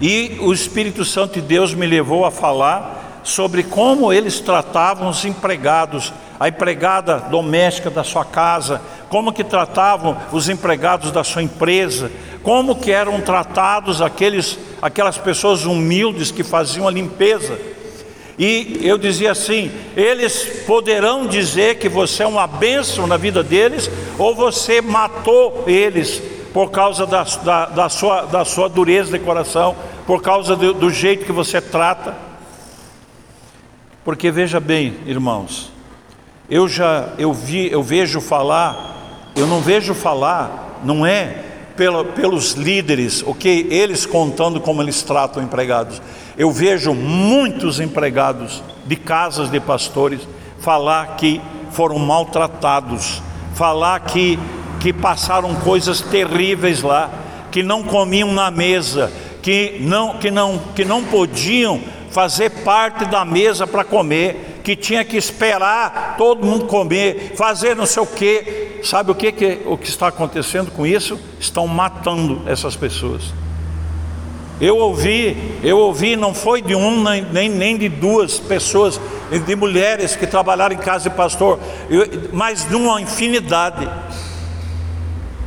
E 0.00 0.38
o 0.40 0.52
Espírito 0.52 1.04
Santo 1.04 1.34
de 1.34 1.40
Deus 1.40 1.74
me 1.74 1.86
levou 1.86 2.24
a 2.24 2.30
falar 2.30 3.20
sobre 3.24 3.62
como 3.62 4.12
eles 4.12 4.40
tratavam 4.40 5.08
os 5.08 5.24
empregados, 5.24 6.12
a 6.38 6.48
empregada 6.48 7.18
doméstica 7.18 7.90
da 7.90 8.04
sua 8.04 8.24
casa, 8.24 8.80
como 9.08 9.32
que 9.32 9.42
tratavam 9.42 10.16
os 10.32 10.48
empregados 10.48 11.10
da 11.10 11.24
sua 11.24 11.42
empresa, 11.42 12.10
como 12.42 12.76
que 12.76 12.92
eram 12.92 13.20
tratados 13.20 14.00
aqueles, 14.00 14.56
aquelas 14.80 15.18
pessoas 15.18 15.64
humildes 15.64 16.30
que 16.30 16.44
faziam 16.44 16.86
a 16.86 16.90
limpeza 16.90 17.58
e 18.38 18.78
eu 18.82 18.96
dizia 18.96 19.32
assim: 19.32 19.70
eles 19.96 20.62
poderão 20.64 21.26
dizer 21.26 21.78
que 21.78 21.88
você 21.88 22.22
é 22.22 22.26
uma 22.26 22.46
bênção 22.46 23.06
na 23.06 23.16
vida 23.16 23.42
deles, 23.42 23.90
ou 24.16 24.34
você 24.34 24.80
matou 24.80 25.64
eles 25.66 26.22
por 26.52 26.70
causa 26.70 27.06
da, 27.06 27.24
da, 27.24 27.66
da 27.66 27.88
sua, 27.88 28.22
da 28.22 28.44
sua 28.44 28.68
dureza 28.68 29.18
de 29.18 29.24
coração, 29.24 29.74
por 30.06 30.22
causa 30.22 30.54
do, 30.54 30.72
do 30.72 30.90
jeito 30.90 31.24
que 31.24 31.32
você 31.32 31.60
trata. 31.60 32.16
Porque 34.04 34.30
veja 34.30 34.60
bem, 34.60 34.96
irmãos, 35.04 35.70
eu 36.48 36.68
já 36.68 37.10
eu 37.18 37.32
vi, 37.32 37.70
eu 37.70 37.82
vejo 37.82 38.20
falar, 38.20 39.32
eu 39.34 39.46
não 39.46 39.60
vejo 39.60 39.94
falar, 39.94 40.80
não 40.84 41.04
é 41.04 41.44
pelos 42.14 42.52
líderes, 42.54 43.22
o 43.24 43.32
que 43.32 43.68
eles 43.70 44.04
contando 44.04 44.60
como 44.60 44.82
eles 44.82 45.02
tratam 45.02 45.42
empregados. 45.42 46.02
Eu 46.36 46.50
vejo 46.50 46.92
muitos 46.92 47.78
empregados 47.78 48.62
de 48.84 48.96
casas 48.96 49.48
de 49.50 49.60
pastores 49.60 50.20
falar 50.58 51.16
que 51.16 51.40
foram 51.70 51.98
maltratados, 51.98 53.22
falar 53.54 54.00
que, 54.00 54.38
que 54.80 54.92
passaram 54.92 55.54
coisas 55.54 56.00
terríveis 56.00 56.82
lá, 56.82 57.10
que 57.52 57.62
não 57.62 57.84
comiam 57.84 58.32
na 58.32 58.50
mesa, 58.50 59.12
que 59.40 59.78
não, 59.80 60.18
que 60.18 60.30
não, 60.30 60.58
que 60.74 60.84
não 60.84 61.04
podiam 61.04 61.80
fazer 62.10 62.50
parte 62.64 63.04
da 63.04 63.24
mesa 63.24 63.66
para 63.66 63.84
comer, 63.84 64.47
que 64.68 64.76
tinha 64.76 65.02
que 65.02 65.16
esperar 65.16 66.16
todo 66.18 66.44
mundo 66.44 66.66
comer, 66.66 67.32
fazer 67.36 67.74
não 67.74 67.86
sei 67.86 68.02
o 68.02 68.06
que. 68.06 68.80
Sabe 68.84 69.10
o 69.10 69.14
que, 69.14 69.32
que, 69.32 69.62
o 69.64 69.78
que 69.78 69.88
está 69.88 70.08
acontecendo 70.08 70.70
com 70.70 70.86
isso? 70.86 71.18
Estão 71.40 71.66
matando 71.66 72.42
essas 72.46 72.76
pessoas. 72.76 73.32
Eu 74.60 74.76
ouvi, 74.76 75.58
eu 75.62 75.78
ouvi, 75.78 76.16
não 76.16 76.34
foi 76.34 76.60
de 76.60 76.74
um 76.74 77.02
nem, 77.02 77.48
nem 77.48 77.78
de 77.78 77.88
duas 77.88 78.38
pessoas, 78.38 79.00
de 79.46 79.56
mulheres 79.56 80.14
que 80.14 80.26
trabalharam 80.26 80.74
em 80.74 80.78
casa 80.78 81.08
de 81.08 81.16
pastor, 81.16 81.58
eu, 81.88 82.06
mas 82.30 82.68
de 82.68 82.74
uma 82.74 83.00
infinidade. 83.00 83.88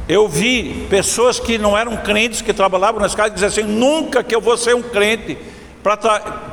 Eu 0.10 0.28
vi 0.28 0.88
pessoas 0.90 1.40
que 1.40 1.60
não 1.60 1.78
eram 1.78 1.96
crentes, 1.98 2.42
que 2.42 2.54
trabalhavam 2.54 3.00
nas 3.00 3.14
casas, 3.14 3.34
e 3.34 3.36
diziam 3.36 3.50
assim: 3.50 3.80
nunca 3.80 4.24
que 4.24 4.34
eu 4.34 4.42
vou 4.42 4.58
ser 4.58 4.76
um 4.76 4.82
crente, 4.82 5.38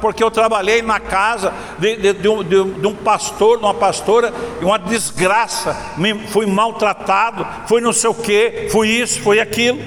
porque 0.01 0.23
eu 0.23 0.31
trabalhei 0.31 0.81
na 0.81 0.99
casa 0.99 1.53
de, 1.79 1.97
de, 1.97 2.13
de, 2.15 2.29
um, 2.29 2.43
de, 2.43 2.87
um, 2.87 2.95
pastor, 2.95 3.59
de 3.59 3.65
uma 3.65 3.75
pastora, 3.75 4.33
uma 4.63 4.79
desgraça, 4.79 5.77
fui 6.29 6.47
maltratado, 6.47 7.47
fui 7.67 7.81
não 7.81 7.93
sei 7.93 8.09
o 8.11 8.15
que, 8.15 8.69
fui 8.71 8.89
isso, 8.89 9.21
foi 9.21 9.39
aquilo. 9.39 9.81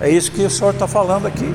É 0.00 0.10
isso 0.10 0.32
que 0.32 0.42
o 0.42 0.50
Senhor 0.50 0.72
está 0.74 0.88
falando 0.88 1.26
aqui. 1.26 1.54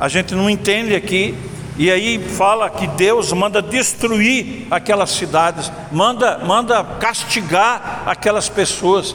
A 0.00 0.08
gente 0.08 0.34
não 0.34 0.50
entende 0.50 0.94
aqui, 0.94 1.36
e 1.76 1.92
aí 1.92 2.18
fala 2.18 2.68
que 2.68 2.88
Deus 2.88 3.32
manda 3.32 3.62
destruir 3.62 4.66
aquelas 4.68 5.10
cidades, 5.10 5.70
manda, 5.92 6.38
manda 6.38 6.82
castigar 6.82 8.02
aquelas 8.04 8.48
pessoas. 8.48 9.14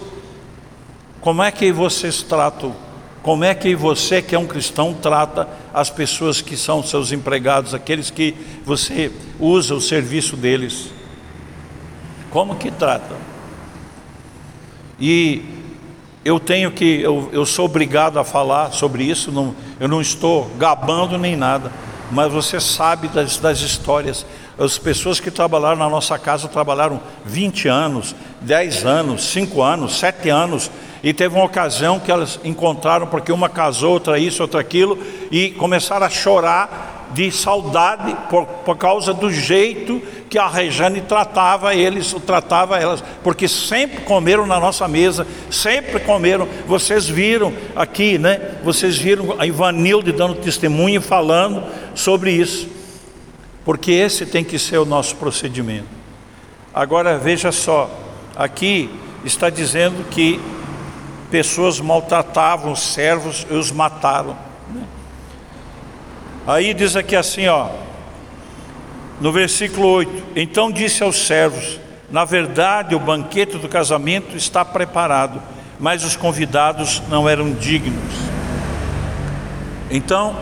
Como 1.19 1.43
é 1.43 1.51
que 1.51 1.73
vocês 1.73 2.23
tratam? 2.23 2.82
Como 3.23 3.45
é 3.45 3.55
que 3.55 3.73
você, 3.73 4.21
que 4.21 4.35
é 4.35 4.37
um 4.37 4.45
cristão, 4.45 4.93
trata 4.93 5.47
as 5.73 5.89
pessoas 5.89 6.41
que 6.41 6.57
são 6.57 6.83
seus 6.83 7.13
empregados, 7.13 7.73
aqueles 7.73 8.09
que 8.09 8.35
você 8.65 9.09
usa 9.39 9.73
o 9.73 9.79
serviço 9.79 10.35
deles? 10.35 10.89
Como 12.29 12.55
que 12.55 12.69
trata? 12.69 13.15
E 14.99 15.41
eu 16.25 16.37
tenho 16.37 16.69
que, 16.69 16.99
eu, 16.99 17.29
eu 17.31 17.45
sou 17.45 17.63
obrigado 17.63 18.19
a 18.19 18.25
falar 18.25 18.73
sobre 18.73 19.05
isso, 19.05 19.31
não, 19.31 19.55
eu 19.79 19.87
não 19.87 20.01
estou 20.01 20.51
gabando 20.57 21.17
nem 21.17 21.37
nada, 21.37 21.71
mas 22.11 22.31
você 22.31 22.59
sabe 22.59 23.07
das, 23.07 23.37
das 23.37 23.61
histórias. 23.61 24.25
As 24.57 24.77
pessoas 24.77 25.21
que 25.21 25.31
trabalharam 25.31 25.77
na 25.77 25.89
nossa 25.89 26.19
casa 26.19 26.49
trabalharam 26.49 26.99
20 27.25 27.69
anos, 27.69 28.13
10 28.41 28.85
anos, 28.85 29.23
5 29.23 29.61
anos, 29.61 29.97
7 29.97 30.29
anos, 30.29 30.69
e 31.03 31.13
teve 31.13 31.35
uma 31.35 31.43
ocasião 31.43 31.99
que 31.99 32.09
elas 32.09 32.39
encontraram, 32.45 33.05
porque 33.07 33.31
uma 33.31 33.49
casou, 33.49 33.91
outra 33.91 34.17
isso, 34.17 34.41
outra 34.41 34.61
aquilo, 34.61 34.97
e 35.29 35.49
começaram 35.51 36.05
a 36.05 36.09
chorar 36.09 37.09
de 37.13 37.29
saudade 37.29 38.15
por, 38.29 38.45
por 38.45 38.77
causa 38.77 39.13
do 39.13 39.29
jeito 39.29 40.01
que 40.29 40.37
a 40.39 40.47
Rejane 40.47 41.01
tratava 41.01 41.75
eles, 41.75 42.15
tratava 42.25 42.79
elas, 42.79 43.03
porque 43.21 43.49
sempre 43.49 44.01
comeram 44.01 44.47
na 44.47 44.59
nossa 44.59 44.87
mesa, 44.87 45.27
sempre 45.51 45.99
comeram. 45.99 46.47
Vocês 46.65 47.07
viram 47.07 47.53
aqui, 47.75 48.17
né? 48.17 48.55
Vocês 48.63 48.97
viram 48.97 49.35
a 49.37 49.45
Ivanilde 49.45 50.11
dando 50.13 50.35
testemunho 50.35 51.01
e 51.01 51.03
falando 51.03 51.63
sobre 51.93 52.31
isso, 52.31 52.67
porque 53.65 53.91
esse 53.91 54.25
tem 54.25 54.43
que 54.43 54.57
ser 54.57 54.77
o 54.77 54.85
nosso 54.85 55.17
procedimento. 55.17 55.87
Agora 56.73 57.17
veja 57.17 57.51
só, 57.51 57.91
aqui 58.35 58.89
está 59.23 59.49
dizendo 59.49 60.03
que 60.09 60.39
pessoas 61.33 61.79
maltratavam 61.79 62.71
os 62.71 62.79
servos 62.79 63.47
e 63.49 63.55
os 63.55 63.71
mataram. 63.71 64.37
Aí 66.45 66.75
diz 66.75 66.95
aqui 66.95 67.15
assim, 67.15 67.47
ó, 67.47 67.69
no 69.19 69.31
versículo 69.31 69.87
8: 69.87 70.25
Então 70.35 70.71
disse 70.71 71.01
aos 71.01 71.25
servos: 71.25 71.79
Na 72.11 72.23
verdade, 72.23 72.93
o 72.93 72.99
banquete 72.99 73.57
do 73.57 73.67
casamento 73.67 74.37
está 74.37 74.63
preparado, 74.63 75.41
mas 75.79 76.03
os 76.03 76.15
convidados 76.15 77.01
não 77.09 77.27
eram 77.27 77.51
dignos. 77.51 78.13
Então, 79.89 80.35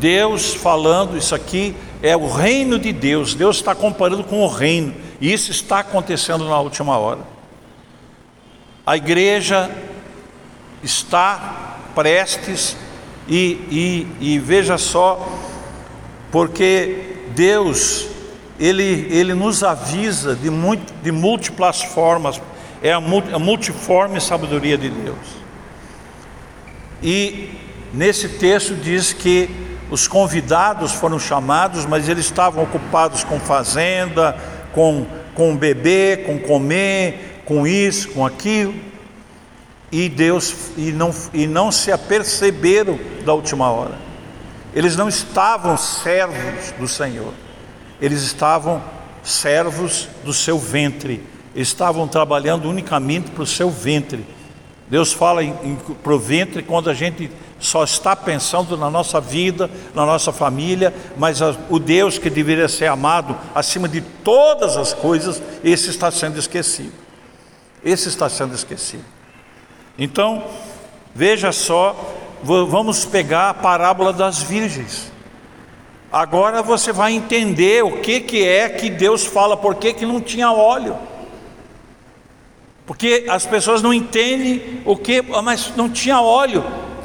Deus 0.00 0.52
falando 0.52 1.16
isso 1.16 1.32
aqui 1.32 1.76
é 2.02 2.16
o 2.16 2.28
reino 2.28 2.76
de 2.76 2.92
Deus. 2.92 3.36
Deus 3.36 3.58
está 3.58 3.72
comparando 3.72 4.24
com 4.24 4.40
o 4.40 4.48
reino, 4.48 4.92
e 5.20 5.32
isso 5.32 5.52
está 5.52 5.78
acontecendo 5.78 6.48
na 6.48 6.58
última 6.58 6.98
hora. 6.98 7.20
A 8.84 8.96
igreja 8.96 9.70
está 10.82 11.78
prestes 11.94 12.76
e, 13.28 14.06
e, 14.20 14.34
e 14.34 14.38
veja 14.38 14.76
só, 14.76 15.28
porque 16.30 17.26
Deus, 17.34 18.08
Ele, 18.58 19.06
Ele 19.10 19.34
nos 19.34 19.62
avisa 19.62 20.34
de, 20.34 20.50
muito, 20.50 20.92
de 21.02 21.12
múltiplas 21.12 21.82
formas, 21.82 22.40
é 22.82 22.92
a, 22.92 22.96
a 22.96 23.38
multiforme 23.38 24.20
sabedoria 24.20 24.76
de 24.76 24.90
Deus. 24.90 25.42
E 27.02 27.50
nesse 27.92 28.28
texto 28.28 28.74
diz 28.74 29.12
que 29.12 29.48
os 29.90 30.08
convidados 30.08 30.92
foram 30.92 31.18
chamados, 31.18 31.84
mas 31.84 32.08
eles 32.08 32.24
estavam 32.24 32.64
ocupados 32.64 33.22
com 33.22 33.38
fazenda, 33.38 34.36
com, 34.72 35.06
com 35.34 35.56
beber, 35.56 36.24
com 36.24 36.38
comer, 36.38 37.42
com 37.44 37.66
isso, 37.66 38.08
com 38.10 38.24
aquilo 38.24 38.91
e 39.92 40.08
Deus 40.08 40.72
e 40.76 40.90
não, 40.90 41.14
e 41.34 41.46
não 41.46 41.70
se 41.70 41.92
aperceberam 41.92 42.98
da 43.26 43.34
última 43.34 43.70
hora. 43.70 43.98
Eles 44.74 44.96
não 44.96 45.06
estavam 45.06 45.76
servos 45.76 46.72
do 46.78 46.88
Senhor, 46.88 47.34
eles 48.00 48.22
estavam 48.22 48.82
servos 49.22 50.08
do 50.24 50.32
seu 50.32 50.58
ventre, 50.58 51.22
estavam 51.54 52.08
trabalhando 52.08 52.70
unicamente 52.70 53.30
para 53.30 53.42
o 53.42 53.46
seu 53.46 53.70
ventre. 53.70 54.24
Deus 54.88 55.12
fala 55.12 55.42
para 56.02 56.14
o 56.14 56.18
ventre 56.18 56.62
quando 56.62 56.88
a 56.88 56.94
gente 56.94 57.30
só 57.60 57.84
está 57.84 58.16
pensando 58.16 58.76
na 58.76 58.90
nossa 58.90 59.20
vida, 59.20 59.70
na 59.94 60.04
nossa 60.04 60.32
família, 60.32 60.92
mas 61.16 61.40
a, 61.40 61.54
o 61.70 61.78
Deus 61.78 62.18
que 62.18 62.28
deveria 62.28 62.68
ser 62.68 62.86
amado 62.86 63.36
acima 63.54 63.88
de 63.88 64.00
todas 64.00 64.76
as 64.76 64.92
coisas, 64.92 65.40
esse 65.62 65.90
está 65.90 66.10
sendo 66.10 66.38
esquecido. 66.38 66.92
Esse 67.84 68.08
está 68.08 68.28
sendo 68.28 68.54
esquecido. 68.54 69.04
Então, 69.98 70.44
veja 71.14 71.52
só, 71.52 71.94
vamos 72.42 73.04
pegar 73.04 73.50
a 73.50 73.54
parábola 73.54 74.12
das 74.12 74.42
virgens. 74.42 75.12
Agora 76.12 76.62
você 76.62 76.92
vai 76.92 77.12
entender 77.12 77.82
o 77.84 78.00
que, 78.00 78.20
que 78.20 78.46
é 78.46 78.68
que 78.68 78.90
Deus 78.90 79.24
fala, 79.24 79.56
por 79.56 79.76
que, 79.76 79.94
que 79.94 80.04
não 80.04 80.20
tinha 80.20 80.52
óleo. 80.52 80.96
Porque 82.84 83.26
as 83.28 83.46
pessoas 83.46 83.80
não 83.80 83.94
entendem 83.94 84.82
o 84.84 84.96
que, 84.96 85.22
mas 85.22 85.72
não 85.76 85.88
tinha 85.88 86.20
óleo. 86.20 86.64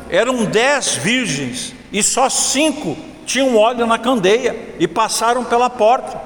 Eram 0.10 0.46
dez 0.46 0.96
virgens 0.96 1.74
e 1.92 2.02
só 2.02 2.30
cinco 2.30 2.98
tinham 3.26 3.56
óleo 3.56 3.86
na 3.86 3.98
candeia 3.98 4.76
e 4.80 4.88
passaram 4.88 5.44
pela 5.44 5.70
porta. 5.70 6.20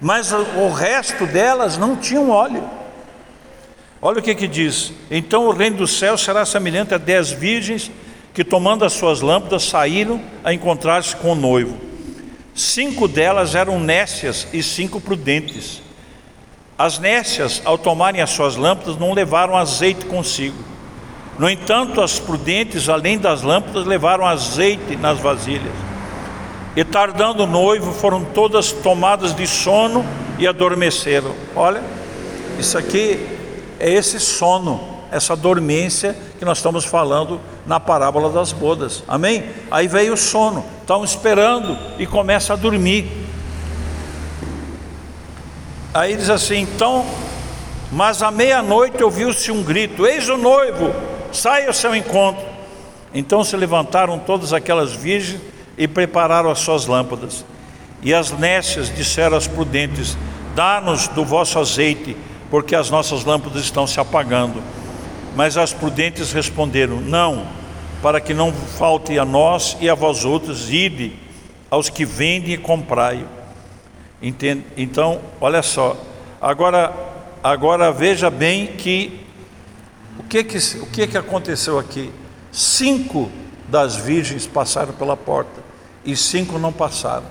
Mas 0.00 0.32
o 0.32 0.68
resto 0.68 1.26
delas 1.26 1.76
não 1.76 1.96
tinham 1.96 2.30
óleo. 2.30 2.62
Olha 4.06 4.18
o 4.18 4.22
que, 4.22 4.34
que 4.34 4.46
diz: 4.46 4.92
Então 5.10 5.46
o 5.46 5.50
reino 5.50 5.78
do 5.78 5.86
céu 5.86 6.18
será 6.18 6.44
semelhante 6.44 6.92
a 6.92 6.98
dez 6.98 7.30
virgens 7.30 7.90
que, 8.34 8.44
tomando 8.44 8.84
as 8.84 8.92
suas 8.92 9.22
lâmpadas, 9.22 9.64
saíram 9.64 10.20
a 10.44 10.52
encontrar-se 10.52 11.16
com 11.16 11.32
o 11.32 11.34
noivo. 11.34 11.74
Cinco 12.54 13.08
delas 13.08 13.54
eram 13.54 13.80
nécias 13.80 14.46
e 14.52 14.62
cinco 14.62 15.00
prudentes. 15.00 15.80
As 16.76 16.98
nécias, 16.98 17.62
ao 17.64 17.78
tomarem 17.78 18.20
as 18.20 18.28
suas 18.28 18.56
lâmpadas, 18.56 18.98
não 18.98 19.14
levaram 19.14 19.56
azeite 19.56 20.04
consigo. 20.04 20.62
No 21.38 21.48
entanto, 21.48 22.02
as 22.02 22.18
prudentes, 22.18 22.90
além 22.90 23.16
das 23.16 23.40
lâmpadas, 23.40 23.86
levaram 23.86 24.26
azeite 24.26 24.96
nas 24.96 25.18
vasilhas. 25.18 25.72
E 26.76 26.84
tardando 26.84 27.44
o 27.44 27.46
noivo, 27.46 27.90
foram 27.90 28.22
todas 28.22 28.70
tomadas 28.70 29.34
de 29.34 29.46
sono 29.46 30.04
e 30.38 30.46
adormeceram. 30.46 31.34
Olha, 31.56 31.82
isso 32.58 32.76
aqui 32.76 33.33
é 33.84 33.90
esse 33.90 34.18
sono, 34.18 34.80
essa 35.12 35.36
dormência 35.36 36.16
que 36.38 36.44
nós 36.46 36.56
estamos 36.56 36.86
falando 36.86 37.38
na 37.66 37.78
parábola 37.78 38.30
das 38.30 38.50
bodas. 38.50 39.04
Amém? 39.06 39.44
Aí 39.70 39.86
veio 39.86 40.14
o 40.14 40.16
sono, 40.16 40.64
estão 40.80 41.04
esperando 41.04 41.76
e 41.98 42.06
começa 42.06 42.54
a 42.54 42.56
dormir. 42.56 43.06
Aí 45.92 46.16
diz 46.16 46.30
assim: 46.30 46.60
então, 46.60 47.04
mas 47.92 48.22
à 48.22 48.30
meia-noite 48.30 49.04
ouviu-se 49.04 49.52
um 49.52 49.62
grito: 49.62 50.06
Eis 50.06 50.30
o 50.30 50.38
noivo, 50.38 50.90
sai 51.30 51.66
ao 51.66 51.74
seu 51.74 51.94
encontro. 51.94 52.42
Então 53.12 53.44
se 53.44 53.54
levantaram 53.54 54.18
todas 54.18 54.54
aquelas 54.54 54.94
virgens 54.94 55.42
e 55.76 55.86
prepararam 55.86 56.50
as 56.50 56.60
suas 56.60 56.86
lâmpadas. 56.86 57.44
E 58.02 58.14
as 58.14 58.30
nécias 58.30 58.88
disseram 58.88 59.36
às 59.36 59.46
prudentes: 59.46 60.16
Dá-nos 60.54 61.06
do 61.08 61.22
vosso 61.22 61.58
azeite 61.58 62.16
porque 62.54 62.76
as 62.76 62.88
nossas 62.88 63.24
lâmpadas 63.24 63.64
estão 63.64 63.84
se 63.84 63.98
apagando. 63.98 64.62
Mas 65.34 65.56
as 65.56 65.72
prudentes 65.72 66.30
responderam: 66.30 67.00
Não, 67.00 67.48
para 68.00 68.20
que 68.20 68.32
não 68.32 68.52
falte 68.52 69.18
a 69.18 69.24
nós 69.24 69.76
e 69.80 69.90
a 69.90 69.94
vós 69.96 70.24
outros, 70.24 70.70
ide 70.70 71.14
aos 71.68 71.90
que 71.90 72.04
vendem 72.04 72.54
e 72.54 72.56
comprai. 72.56 73.26
Entende? 74.22 74.64
Então, 74.76 75.20
olha 75.40 75.64
só. 75.64 76.00
Agora, 76.40 76.94
agora 77.42 77.90
veja 77.90 78.30
bem 78.30 78.68
que 78.68 79.26
o 80.16 80.22
que 80.22 80.44
que, 80.44 80.58
o 80.78 80.86
que 80.86 81.08
que 81.08 81.18
aconteceu 81.18 81.76
aqui? 81.76 82.12
Cinco 82.52 83.32
das 83.66 83.96
virgens 83.96 84.46
passaram 84.46 84.92
pela 84.92 85.16
porta 85.16 85.60
e 86.04 86.14
cinco 86.14 86.56
não 86.56 86.72
passaram. 86.72 87.26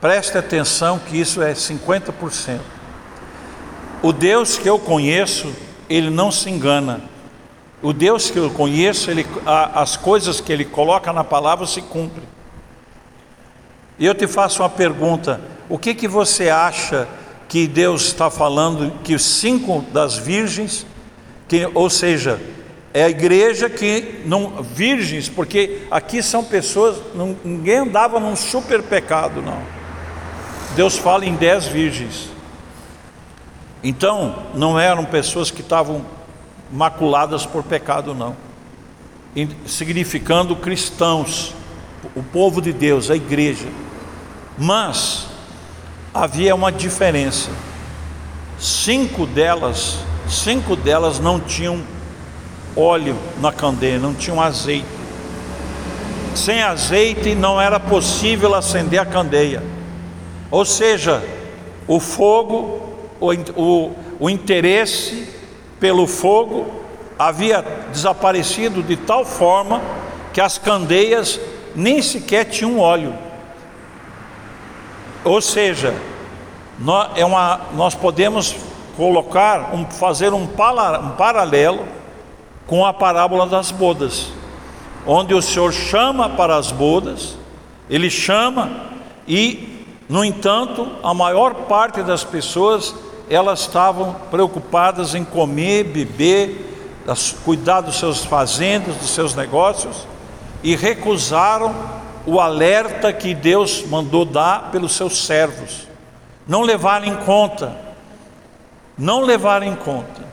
Preste 0.00 0.38
atenção 0.38 0.96
que 0.96 1.18
isso 1.18 1.42
é 1.42 1.54
50%. 1.54 2.75
O 4.06 4.12
Deus 4.12 4.56
que 4.56 4.70
eu 4.70 4.78
conheço, 4.78 5.52
ele 5.90 6.10
não 6.10 6.30
se 6.30 6.48
engana. 6.48 7.00
O 7.82 7.92
Deus 7.92 8.30
que 8.30 8.38
eu 8.38 8.48
conheço, 8.48 9.10
ele, 9.10 9.26
as 9.44 9.96
coisas 9.96 10.40
que 10.40 10.52
ele 10.52 10.64
coloca 10.64 11.12
na 11.12 11.24
palavra 11.24 11.66
se 11.66 11.82
cumprem. 11.82 12.22
E 13.98 14.06
eu 14.06 14.14
te 14.14 14.28
faço 14.28 14.62
uma 14.62 14.70
pergunta: 14.70 15.40
o 15.68 15.76
que, 15.76 15.92
que 15.92 16.06
você 16.06 16.48
acha 16.48 17.08
que 17.48 17.66
Deus 17.66 18.04
está 18.04 18.30
falando 18.30 18.92
que 19.02 19.12
os 19.12 19.24
cinco 19.24 19.84
das 19.92 20.16
virgens, 20.16 20.86
que, 21.48 21.68
ou 21.74 21.90
seja, 21.90 22.40
é 22.94 23.02
a 23.02 23.10
igreja 23.10 23.68
que 23.68 24.22
não 24.24 24.62
virgens, 24.62 25.28
porque 25.28 25.80
aqui 25.90 26.22
são 26.22 26.44
pessoas, 26.44 26.96
não, 27.12 27.36
ninguém 27.44 27.78
andava 27.78 28.20
num 28.20 28.36
super 28.36 28.84
pecado, 28.84 29.42
não. 29.42 29.58
Deus 30.76 30.96
fala 30.96 31.26
em 31.26 31.34
dez 31.34 31.66
virgens. 31.66 32.35
Então, 33.82 34.44
não 34.54 34.78
eram 34.78 35.04
pessoas 35.04 35.50
que 35.50 35.60
estavam 35.60 36.04
maculadas 36.72 37.46
por 37.46 37.62
pecado, 37.62 38.14
não. 38.14 38.36
Significando 39.66 40.56
cristãos, 40.56 41.54
o 42.14 42.22
povo 42.22 42.60
de 42.60 42.72
Deus, 42.72 43.10
a 43.10 43.16
igreja. 43.16 43.68
Mas 44.58 45.26
havia 46.12 46.54
uma 46.54 46.72
diferença. 46.72 47.50
Cinco 48.58 49.26
delas, 49.26 49.98
cinco 50.28 50.74
delas 50.74 51.20
não 51.20 51.38
tinham 51.38 51.82
óleo 52.74 53.16
na 53.40 53.52
candeia, 53.52 53.98
não 53.98 54.14
tinham 54.14 54.40
azeite. 54.40 54.86
Sem 56.34 56.62
azeite 56.62 57.34
não 57.34 57.60
era 57.60 57.80
possível 57.80 58.54
acender 58.54 59.00
a 59.00 59.06
candeia. 59.06 59.62
Ou 60.50 60.64
seja, 60.64 61.22
o 61.86 61.98
fogo, 61.98 62.95
o, 63.20 63.32
o, 63.60 63.94
o 64.20 64.30
interesse 64.30 65.28
pelo 65.78 66.06
fogo 66.06 66.66
havia 67.18 67.64
desaparecido 67.90 68.82
de 68.82 68.96
tal 68.96 69.24
forma 69.24 69.80
que 70.32 70.40
as 70.40 70.58
candeias 70.58 71.40
nem 71.74 72.02
sequer 72.02 72.44
tinham 72.44 72.78
óleo. 72.78 73.14
Ou 75.24 75.40
seja, 75.40 75.94
nós, 76.78 77.10
é 77.16 77.24
uma, 77.24 77.60
nós 77.74 77.94
podemos 77.94 78.54
colocar, 78.96 79.74
um, 79.74 79.84
fazer 79.86 80.32
um, 80.32 80.46
pala, 80.46 81.00
um 81.00 81.10
paralelo 81.10 81.84
com 82.66 82.84
a 82.84 82.92
parábola 82.92 83.46
das 83.46 83.70
bodas, 83.70 84.28
onde 85.06 85.34
o 85.34 85.42
Senhor 85.42 85.72
chama 85.72 86.30
para 86.30 86.56
as 86.56 86.72
bodas, 86.72 87.36
ele 87.88 88.10
chama 88.10 88.70
e, 89.26 89.84
no 90.08 90.24
entanto, 90.24 90.88
a 91.02 91.14
maior 91.14 91.54
parte 91.66 92.02
das 92.02 92.24
pessoas 92.24 92.94
elas 93.28 93.60
estavam 93.60 94.14
preocupadas 94.30 95.14
em 95.14 95.24
comer, 95.24 95.84
beber, 95.84 96.76
cuidar 97.44 97.80
dos 97.80 97.98
seus 97.98 98.24
fazendas, 98.24 98.96
dos 98.96 99.10
seus 99.10 99.34
negócios 99.34 100.06
e 100.62 100.74
recusaram 100.74 101.74
o 102.24 102.40
alerta 102.40 103.12
que 103.12 103.34
Deus 103.34 103.84
mandou 103.86 104.24
dar 104.24 104.70
pelos 104.70 104.92
seus 104.92 105.24
servos. 105.24 105.86
Não 106.46 106.62
levaram 106.62 107.06
em 107.06 107.16
conta, 107.16 107.76
não 108.96 109.22
levaram 109.22 109.66
em 109.66 109.76
conta. 109.76 110.24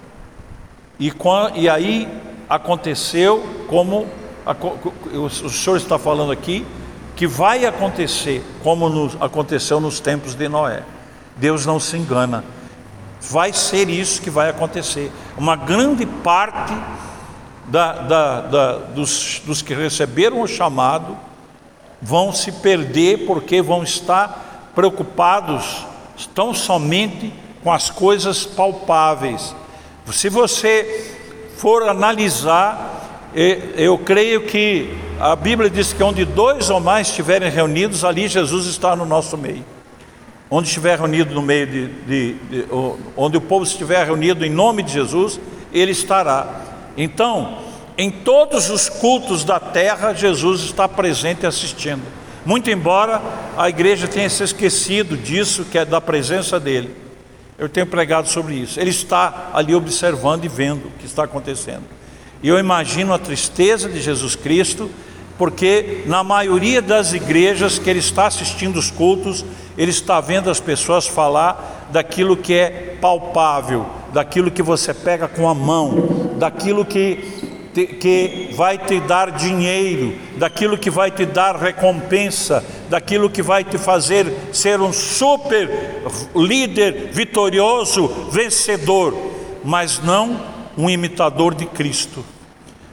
E, 0.99 1.11
e 1.55 1.69
aí 1.69 2.07
aconteceu 2.49 3.43
como 3.67 4.07
o, 5.13 5.25
o 5.25 5.29
Senhor 5.29 5.77
está 5.77 5.97
falando 5.97 6.31
aqui, 6.31 6.65
que 7.15 7.27
vai 7.27 7.65
acontecer 7.65 8.43
como 8.63 8.89
nos, 8.89 9.15
aconteceu 9.21 9.79
nos 9.79 9.99
tempos 9.99 10.33
de 10.33 10.47
Noé. 10.49 10.83
Deus 11.35 11.65
não 11.65 11.79
se 11.79 11.97
engana 11.97 12.43
vai 13.29 13.53
ser 13.53 13.89
isso 13.89 14.21
que 14.21 14.29
vai 14.29 14.49
acontecer. 14.49 15.11
Uma 15.37 15.55
grande 15.55 16.05
parte 16.05 16.73
da, 17.67 17.93
da, 17.93 18.41
da, 18.41 18.71
dos, 18.77 19.41
dos 19.45 19.61
que 19.61 19.73
receberam 19.73 20.41
o 20.41 20.47
chamado 20.47 21.17
vão 22.01 22.33
se 22.33 22.51
perder 22.51 23.25
porque 23.25 23.61
vão 23.61 23.83
estar 23.83 24.71
preocupados 24.75 25.85
tão 26.35 26.53
somente 26.53 27.33
com 27.63 27.71
as 27.71 27.89
coisas 27.89 28.45
palpáveis. 28.45 29.55
Se 30.11 30.27
você 30.27 31.15
for 31.55 31.87
analisar, 31.87 33.31
eu 33.33 33.97
creio 33.97 34.45
que 34.45 34.95
a 35.19 35.35
Bíblia 35.35 35.69
diz 35.69 35.93
que 35.93 36.03
onde 36.03 36.25
dois 36.25 36.69
ou 36.69 36.81
mais 36.81 37.07
estiverem 37.07 37.49
reunidos, 37.49 38.03
ali 38.03 38.27
Jesus 38.27 38.65
está 38.65 38.95
no 38.95 39.05
nosso 39.05 39.37
meio 39.37 39.63
onde 40.55 40.67
estiver 40.67 40.99
reunido 40.99 41.33
no 41.33 41.41
meio 41.41 41.65
de, 41.65 41.87
de, 41.87 42.33
de, 42.33 42.65
onde 43.17 43.37
o 43.37 43.41
povo 43.41 43.63
estiver 43.63 44.05
reunido 44.05 44.45
em 44.45 44.51
nome 44.51 44.83
de 44.83 44.93
Jesus, 44.93 45.39
ele 45.73 45.91
estará. 45.91 46.61
Então, 46.95 47.57
em 47.97 48.11
todos 48.11 48.69
os 48.69 48.87
cultos 48.87 49.43
da 49.43 49.59
terra, 49.59 50.13
Jesus 50.13 50.61
está 50.61 50.87
presente 50.87 51.47
assistindo. 51.47 52.03
Muito 52.45 52.69
embora 52.69 53.19
a 53.57 53.67
igreja 53.67 54.07
tenha 54.07 54.29
se 54.29 54.43
esquecido 54.43 55.17
disso, 55.17 55.65
que 55.65 55.75
é 55.75 55.85
da 55.85 55.99
presença 55.99 56.59
dele. 56.59 56.95
Eu 57.57 57.67
tenho 57.67 57.87
pregado 57.87 58.29
sobre 58.29 58.53
isso. 58.53 58.79
Ele 58.79 58.91
está 58.91 59.49
ali 59.55 59.73
observando 59.73 60.45
e 60.45 60.47
vendo 60.47 60.85
o 60.85 60.91
que 60.99 61.07
está 61.07 61.23
acontecendo. 61.23 61.85
E 62.43 62.47
eu 62.47 62.59
imagino 62.59 63.11
a 63.11 63.17
tristeza 63.17 63.89
de 63.89 63.99
Jesus 63.99 64.35
Cristo 64.35 64.87
porque 65.37 66.03
na 66.05 66.23
maioria 66.23 66.81
das 66.81 67.13
igrejas 67.13 67.79
que 67.79 67.89
ele 67.89 67.99
está 67.99 68.27
assistindo 68.27 68.77
os 68.77 68.91
cultos, 68.91 69.43
ele 69.77 69.91
está 69.91 70.21
vendo 70.21 70.49
as 70.49 70.59
pessoas 70.59 71.07
falar 71.07 71.87
daquilo 71.91 72.37
que 72.37 72.53
é 72.53 72.97
palpável, 73.01 73.85
daquilo 74.11 74.51
que 74.51 74.61
você 74.61 74.93
pega 74.93 75.27
com 75.27 75.47
a 75.47 75.53
mão, 75.53 76.35
daquilo 76.37 76.85
que 76.85 77.51
que 77.73 78.51
vai 78.55 78.77
te 78.77 78.99
dar 78.99 79.31
dinheiro, 79.31 80.15
daquilo 80.37 80.77
que 80.77 80.91
vai 80.91 81.09
te 81.09 81.25
dar 81.25 81.55
recompensa, 81.55 82.63
daquilo 82.87 83.31
que 83.31 83.41
vai 83.41 83.63
te 83.63 83.79
fazer 83.79 84.31
ser 84.53 84.79
um 84.79 84.93
super 84.93 85.67
líder 86.35 87.09
vitorioso, 87.11 88.07
vencedor, 88.29 89.17
mas 89.63 89.99
não 90.03 90.39
um 90.77 90.87
imitador 90.87 91.55
de 91.55 91.65
Cristo 91.65 92.23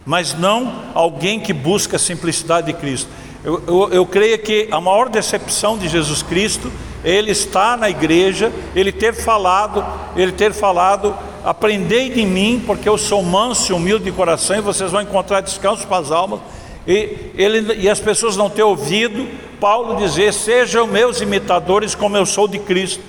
mas 0.04 0.34
não 0.34 0.86
alguém 0.94 1.38
que 1.38 1.52
busca 1.52 1.96
a 1.96 1.98
simplicidade 1.98 2.68
de 2.68 2.72
Cristo. 2.72 3.08
Eu, 3.44 3.62
eu, 3.66 3.88
eu, 3.92 4.06
creio 4.06 4.38
que 4.38 4.68
a 4.70 4.80
maior 4.80 5.08
decepção 5.08 5.78
de 5.78 5.88
Jesus 5.88 6.22
Cristo, 6.22 6.70
ele 7.02 7.30
está 7.30 7.76
na 7.76 7.88
igreja, 7.88 8.52
ele 8.74 8.92
ter 8.92 9.14
falado, 9.14 9.84
ele 10.14 10.32
ter 10.32 10.52
falado, 10.52 11.16
aprendei 11.42 12.10
de 12.10 12.26
mim, 12.26 12.62
porque 12.66 12.88
eu 12.88 12.98
sou 12.98 13.22
manso 13.22 13.72
e 13.72 13.74
humilde 13.74 14.04
de 14.04 14.12
coração, 14.12 14.56
e 14.56 14.60
vocês 14.60 14.90
vão 14.90 15.00
encontrar 15.00 15.40
descanso 15.40 15.86
para 15.86 15.98
as 15.98 16.10
almas. 16.10 16.40
E, 16.86 17.32
ele, 17.34 17.74
e 17.76 17.88
as 17.88 18.00
pessoas 18.00 18.36
não 18.36 18.50
ter 18.50 18.62
ouvido 18.62 19.26
Paulo 19.58 19.96
dizer: 19.96 20.32
sejam 20.32 20.86
meus 20.86 21.20
imitadores, 21.20 21.94
como 21.94 22.16
eu 22.16 22.26
sou 22.26 22.46
de 22.46 22.58
Cristo. 22.58 23.02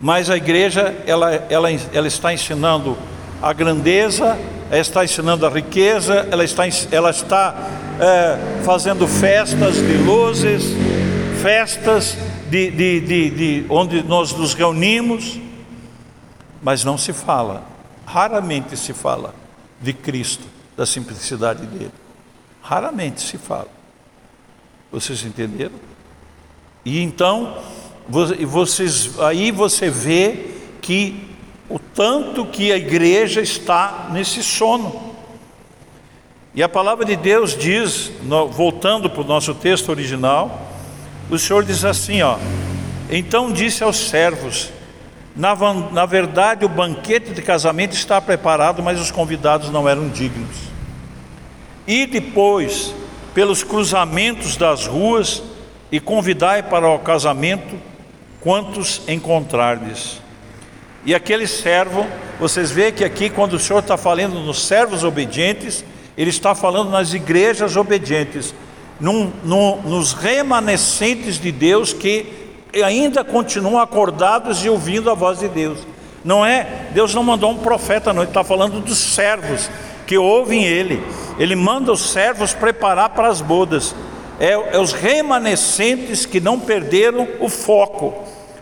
Mas 0.00 0.30
a 0.30 0.36
igreja, 0.36 0.94
ela, 1.06 1.34
ela, 1.50 1.68
ela 1.92 2.08
está 2.08 2.32
ensinando 2.32 2.96
a 3.42 3.52
grandeza 3.52 4.38
ela 4.70 4.80
está 4.80 5.04
ensinando 5.04 5.44
a 5.44 5.50
riqueza, 5.50 6.28
ela 6.30 6.44
está, 6.44 6.62
ela 6.92 7.10
está 7.10 7.54
é, 8.00 8.62
fazendo 8.64 9.06
festas 9.06 9.76
de 9.76 9.96
luzes, 9.98 10.62
festas 11.42 12.16
de, 12.48 12.70
de, 12.70 13.00
de, 13.00 13.30
de 13.30 13.66
onde 13.68 14.02
nós 14.02 14.32
nos 14.32 14.54
reunimos, 14.54 15.38
mas 16.62 16.84
não 16.84 16.96
se 16.96 17.12
fala, 17.12 17.62
raramente 18.06 18.76
se 18.76 18.92
fala 18.92 19.34
de 19.80 19.92
Cristo, 19.92 20.44
da 20.76 20.86
simplicidade 20.86 21.66
dele. 21.66 21.92
Raramente 22.62 23.20
se 23.20 23.38
fala. 23.38 23.68
Vocês 24.90 25.24
entenderam? 25.24 25.74
E 26.84 27.00
então, 27.00 27.58
vocês, 28.08 29.18
aí 29.20 29.50
você 29.50 29.88
vê 29.88 30.50
que 30.80 31.28
o 31.68 31.78
tanto 31.78 32.44
que 32.46 32.72
a 32.72 32.76
igreja 32.76 33.40
está 33.40 34.08
nesse 34.10 34.42
sono. 34.42 35.09
E 36.54 36.62
a 36.62 36.68
palavra 36.68 37.04
de 37.04 37.14
Deus 37.14 37.56
diz, 37.56 38.10
voltando 38.50 39.08
para 39.08 39.20
o 39.20 39.24
nosso 39.24 39.54
texto 39.54 39.88
original, 39.88 40.68
o 41.30 41.38
Senhor 41.38 41.64
diz 41.64 41.84
assim: 41.84 42.22
ó, 42.22 42.38
então 43.08 43.52
disse 43.52 43.84
aos 43.84 43.96
servos: 43.96 44.70
na, 45.36 45.54
na 45.92 46.06
verdade 46.06 46.64
o 46.64 46.68
banquete 46.68 47.30
de 47.30 47.40
casamento 47.40 47.92
está 47.92 48.20
preparado, 48.20 48.82
mas 48.82 49.00
os 49.00 49.12
convidados 49.12 49.70
não 49.70 49.88
eram 49.88 50.08
dignos. 50.08 50.56
E 51.86 52.04
depois, 52.04 52.94
pelos 53.32 53.62
cruzamentos 53.62 54.56
das 54.56 54.86
ruas, 54.86 55.42
e 55.92 55.98
convidai 55.98 56.62
para 56.62 56.88
o 56.88 56.98
casamento 56.98 57.76
quantos 58.40 59.02
encontrardes. 59.08 60.20
E 61.04 61.14
aquele 61.14 61.46
servo, 61.46 62.06
vocês 62.38 62.70
veem 62.70 62.92
que 62.92 63.04
aqui, 63.04 63.30
quando 63.30 63.54
o 63.54 63.58
Senhor 63.58 63.80
está 63.80 63.96
falando 63.96 64.34
nos 64.40 64.66
servos 64.66 65.02
obedientes, 65.02 65.84
ele 66.20 66.28
está 66.28 66.54
falando 66.54 66.90
nas 66.90 67.14
igrejas 67.14 67.76
obedientes, 67.76 68.54
num, 69.00 69.32
num, 69.42 69.80
nos 69.80 70.12
remanescentes 70.12 71.40
de 71.40 71.50
Deus 71.50 71.94
que 71.94 72.26
ainda 72.84 73.24
continuam 73.24 73.80
acordados 73.80 74.62
e 74.62 74.68
ouvindo 74.68 75.10
a 75.10 75.14
voz 75.14 75.38
de 75.38 75.48
Deus. 75.48 75.78
Não 76.22 76.44
é, 76.44 76.88
Deus 76.92 77.14
não 77.14 77.24
mandou 77.24 77.50
um 77.50 77.56
profeta, 77.56 78.12
não, 78.12 78.20
ele 78.20 78.30
está 78.30 78.44
falando 78.44 78.80
dos 78.80 78.98
servos 78.98 79.70
que 80.06 80.18
ouvem 80.18 80.62
ele. 80.64 81.02
Ele 81.38 81.56
manda 81.56 81.90
os 81.90 82.10
servos 82.10 82.52
preparar 82.52 83.08
para 83.08 83.28
as 83.28 83.40
bodas. 83.40 83.94
É, 84.38 84.76
é 84.76 84.78
os 84.78 84.92
remanescentes 84.92 86.26
que 86.26 86.38
não 86.38 86.60
perderam 86.60 87.26
o 87.40 87.48
foco. 87.48 88.12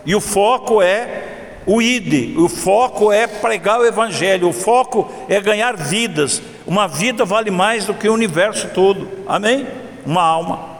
E 0.06 0.14
o 0.14 0.20
foco 0.20 0.80
é 0.80 1.24
o 1.66 1.82
ID, 1.82 2.38
o 2.38 2.48
foco 2.48 3.10
é 3.10 3.26
pregar 3.26 3.80
o 3.80 3.84
Evangelho, 3.84 4.48
o 4.48 4.52
foco 4.52 5.10
é 5.28 5.40
ganhar 5.40 5.76
vidas. 5.76 6.40
Uma 6.68 6.86
vida 6.86 7.24
vale 7.24 7.50
mais 7.50 7.86
do 7.86 7.94
que 7.94 8.06
o 8.06 8.12
universo 8.12 8.68
todo, 8.74 9.08
amém? 9.26 9.66
Uma 10.04 10.20
alma. 10.20 10.76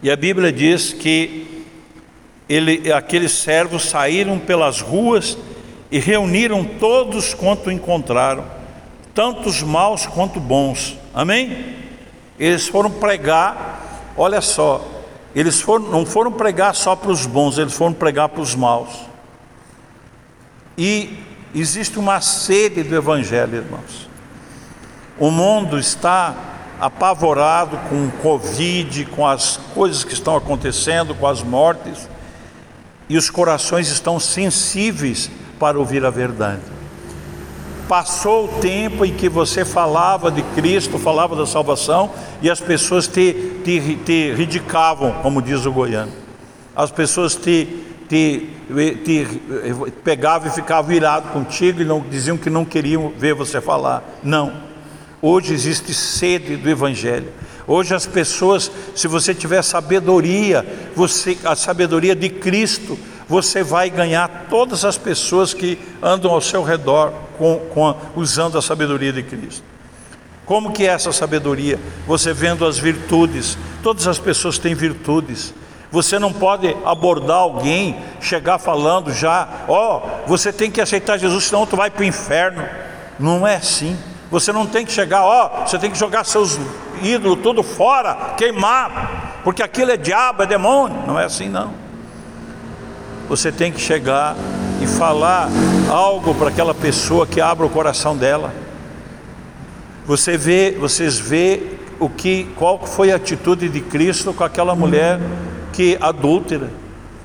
E 0.00 0.08
a 0.08 0.14
Bíblia 0.14 0.52
diz 0.52 0.92
que 0.92 1.64
ele, 2.48 2.92
aqueles 2.92 3.32
servos 3.32 3.86
saíram 3.86 4.38
pelas 4.38 4.80
ruas 4.80 5.36
e 5.90 5.98
reuniram 5.98 6.64
todos 6.64 7.34
quanto 7.34 7.72
encontraram, 7.72 8.44
tanto 9.12 9.48
os 9.48 9.64
maus 9.64 10.06
quanto 10.06 10.38
bons. 10.38 10.96
Amém? 11.12 11.74
Eles 12.38 12.68
foram 12.68 12.88
pregar, 12.88 14.12
olha 14.16 14.40
só, 14.40 14.86
eles 15.34 15.60
foram, 15.60 15.88
não 15.88 16.06
foram 16.06 16.30
pregar 16.30 16.72
só 16.76 16.94
para 16.94 17.10
os 17.10 17.26
bons, 17.26 17.58
eles 17.58 17.74
foram 17.74 17.94
pregar 17.94 18.28
para 18.28 18.42
os 18.42 18.54
maus. 18.54 18.90
E 20.76 21.18
existe 21.52 21.98
uma 21.98 22.20
sede 22.20 22.84
do 22.84 22.94
Evangelho, 22.94 23.56
irmãos. 23.56 24.06
O 25.18 25.30
mundo 25.30 25.78
está 25.78 26.34
apavorado 26.80 27.76
com 27.88 28.06
o 28.06 28.10
Covid, 28.22 29.04
com 29.06 29.26
as 29.26 29.56
coisas 29.74 30.04
que 30.04 30.12
estão 30.12 30.36
acontecendo, 30.36 31.14
com 31.14 31.26
as 31.26 31.42
mortes, 31.42 32.08
e 33.08 33.16
os 33.16 33.28
corações 33.28 33.88
estão 33.88 34.20
sensíveis 34.20 35.28
para 35.58 35.78
ouvir 35.78 36.04
a 36.04 36.10
verdade. 36.10 36.62
Passou 37.88 38.44
o 38.44 38.60
tempo 38.60 39.04
em 39.04 39.14
que 39.14 39.28
você 39.28 39.64
falava 39.64 40.30
de 40.30 40.42
Cristo, 40.54 40.98
falava 40.98 41.34
da 41.34 41.46
salvação, 41.46 42.10
e 42.40 42.48
as 42.48 42.60
pessoas 42.60 43.08
te, 43.08 43.60
te, 43.64 43.96
te 44.04 44.34
ridicavam, 44.34 45.12
como 45.22 45.42
diz 45.42 45.66
o 45.66 45.72
goiano. 45.72 46.12
As 46.76 46.92
pessoas 46.92 47.34
te, 47.34 47.66
te, 48.08 48.50
te 49.04 49.26
pegavam 50.04 50.48
e 50.48 50.52
ficavam 50.52 50.88
virados 50.88 51.32
contigo 51.32 51.80
e 51.80 51.84
não, 51.84 52.00
diziam 52.00 52.36
que 52.36 52.50
não 52.50 52.64
queriam 52.64 53.12
ver 53.18 53.34
você 53.34 53.60
falar. 53.60 54.04
Não. 54.22 54.67
Hoje 55.20 55.52
existe 55.52 55.92
sede 55.92 56.56
do 56.56 56.70
Evangelho. 56.70 57.32
Hoje 57.66 57.94
as 57.94 58.06
pessoas, 58.06 58.70
se 58.94 59.08
você 59.08 59.34
tiver 59.34 59.62
sabedoria, 59.62 60.64
você, 60.94 61.36
a 61.44 61.56
sabedoria 61.56 62.14
de 62.14 62.28
Cristo, 62.28 62.98
você 63.28 63.62
vai 63.62 63.90
ganhar 63.90 64.46
todas 64.48 64.84
as 64.84 64.96
pessoas 64.96 65.52
que 65.52 65.78
andam 66.00 66.30
ao 66.30 66.40
seu 66.40 66.62
redor 66.62 67.12
com, 67.36 67.58
com, 67.74 67.96
usando 68.16 68.56
a 68.56 68.62
sabedoria 68.62 69.12
de 69.12 69.22
Cristo. 69.22 69.62
Como 70.46 70.72
que 70.72 70.84
é 70.84 70.92
essa 70.92 71.12
sabedoria? 71.12 71.78
Você 72.06 72.32
vendo 72.32 72.64
as 72.64 72.78
virtudes, 72.78 73.58
todas 73.82 74.06
as 74.06 74.18
pessoas 74.18 74.56
têm 74.58 74.74
virtudes. 74.74 75.52
Você 75.90 76.18
não 76.18 76.32
pode 76.32 76.74
abordar 76.84 77.38
alguém, 77.38 77.98
chegar 78.20 78.58
falando 78.58 79.12
já, 79.12 79.64
ó, 79.68 79.98
oh, 79.98 80.28
você 80.28 80.52
tem 80.52 80.70
que 80.70 80.80
aceitar 80.80 81.18
Jesus, 81.18 81.44
senão 81.44 81.66
tu 81.66 81.76
vai 81.76 81.90
para 81.90 82.02
o 82.02 82.04
inferno. 82.04 82.64
Não 83.18 83.46
é 83.46 83.56
assim. 83.56 83.96
Você 84.30 84.52
não 84.52 84.66
tem 84.66 84.84
que 84.84 84.92
chegar, 84.92 85.24
ó, 85.24 85.66
você 85.66 85.78
tem 85.78 85.90
que 85.90 85.98
jogar 85.98 86.24
seus 86.24 86.58
ídolos 87.02 87.38
tudo 87.42 87.62
fora, 87.62 88.34
queimar, 88.36 89.40
porque 89.42 89.62
aquilo 89.62 89.90
é 89.90 89.96
diabo, 89.96 90.42
é 90.42 90.46
demônio. 90.46 91.02
Não 91.06 91.18
é 91.18 91.24
assim 91.24 91.48
não 91.48 91.88
você 93.28 93.52
tem 93.52 93.70
que 93.70 93.80
chegar 93.80 94.34
e 94.82 94.86
falar 94.86 95.50
algo 95.90 96.34
para 96.34 96.48
aquela 96.48 96.74
pessoa 96.74 97.26
que 97.26 97.40
abra 97.40 97.66
o 97.66 97.70
coração 97.70 98.16
dela. 98.16 98.52
Você 100.06 100.38
vê, 100.38 100.74
vocês 100.80 101.18
vê 101.18 101.62
o 102.00 102.08
que, 102.08 102.48
qual 102.56 102.86
foi 102.86 103.12
a 103.12 103.16
atitude 103.16 103.68
de 103.68 103.80
Cristo 103.82 104.32
com 104.32 104.42
aquela 104.42 104.74
mulher 104.74 105.20
que 105.74 105.98
adúltera, 106.00 106.70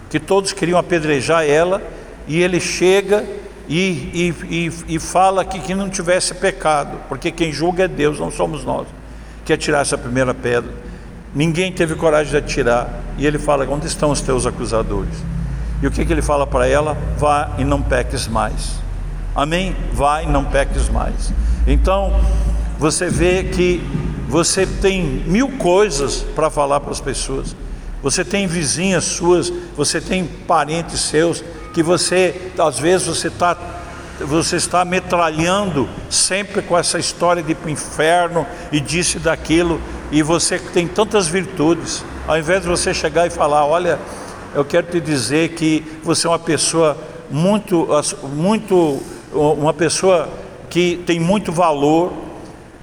que 0.09 0.19
todos 0.19 0.51
queriam 0.51 0.77
apedrejar 0.77 1.45
ela, 1.45 1.81
e 2.27 2.41
ele 2.41 2.59
chega 2.59 3.25
e, 3.67 3.75
e, 4.13 4.35
e, 4.49 4.95
e 4.95 4.99
fala 4.99 5.45
que, 5.45 5.59
que 5.59 5.73
não 5.73 5.89
tivesse 5.89 6.33
pecado, 6.33 6.97
porque 7.07 7.31
quem 7.31 7.51
julga 7.51 7.85
é 7.85 7.87
Deus, 7.87 8.19
não 8.19 8.29
somos 8.29 8.65
nós, 8.65 8.87
que 9.45 9.53
atirar 9.53 9.81
essa 9.81 9.97
primeira 9.97 10.33
pedra. 10.33 10.71
Ninguém 11.33 11.71
teve 11.71 11.95
coragem 11.95 12.31
de 12.31 12.37
atirar, 12.37 12.89
e 13.17 13.25
ele 13.25 13.39
fala: 13.39 13.67
Onde 13.69 13.87
estão 13.87 14.11
os 14.11 14.21
teus 14.21 14.45
acusadores? 14.45 15.13
E 15.81 15.87
o 15.87 15.91
que, 15.91 16.05
que 16.05 16.13
ele 16.13 16.21
fala 16.21 16.45
para 16.45 16.67
ela? 16.67 16.97
Vá 17.17 17.51
e 17.57 17.63
não 17.63 17.81
peques 17.81 18.27
mais. 18.27 18.75
Amém? 19.35 19.75
Vá 19.91 20.21
e 20.21 20.27
não 20.27 20.45
peques 20.45 20.87
mais. 20.89 21.33
Então, 21.65 22.13
você 22.77 23.09
vê 23.09 23.43
que 23.43 23.81
você 24.27 24.65
tem 24.65 25.03
mil 25.25 25.57
coisas 25.57 26.25
para 26.35 26.49
falar 26.49 26.79
para 26.79 26.91
as 26.91 27.01
pessoas. 27.01 27.55
Você 28.01 28.25
tem 28.25 28.47
vizinhas 28.47 29.05
suas, 29.05 29.51
você 29.75 30.01
tem 30.01 30.25
parentes 30.25 30.99
seus 30.99 31.43
que 31.73 31.81
você, 31.81 32.51
às 32.57 32.79
vezes, 32.79 33.07
você 33.07 33.27
está 33.27 33.57
você 34.19 34.57
está 34.57 34.85
metralhando 34.85 35.89
sempre 36.09 36.61
com 36.61 36.77
essa 36.77 36.99
história 36.99 37.41
de 37.41 37.55
para 37.55 37.67
o 37.67 37.69
inferno 37.69 38.45
e 38.71 38.79
disse 38.79 39.17
daquilo, 39.17 39.81
e 40.11 40.21
você 40.21 40.59
tem 40.59 40.87
tantas 40.87 41.27
virtudes, 41.27 42.05
ao 42.27 42.37
invés 42.37 42.61
de 42.61 42.67
você 42.67 42.93
chegar 42.93 43.25
e 43.25 43.31
falar, 43.31 43.65
olha, 43.65 43.99
eu 44.53 44.63
quero 44.63 44.87
te 44.87 44.99
dizer 44.99 45.49
que 45.49 45.83
você 46.03 46.27
é 46.27 46.29
uma 46.29 46.39
pessoa 46.39 46.95
muito, 47.29 47.87
muito, 48.35 49.01
uma 49.33 49.73
pessoa 49.73 50.29
que 50.69 51.01
tem 51.05 51.19
muito 51.19 51.51
valor. 51.51 52.13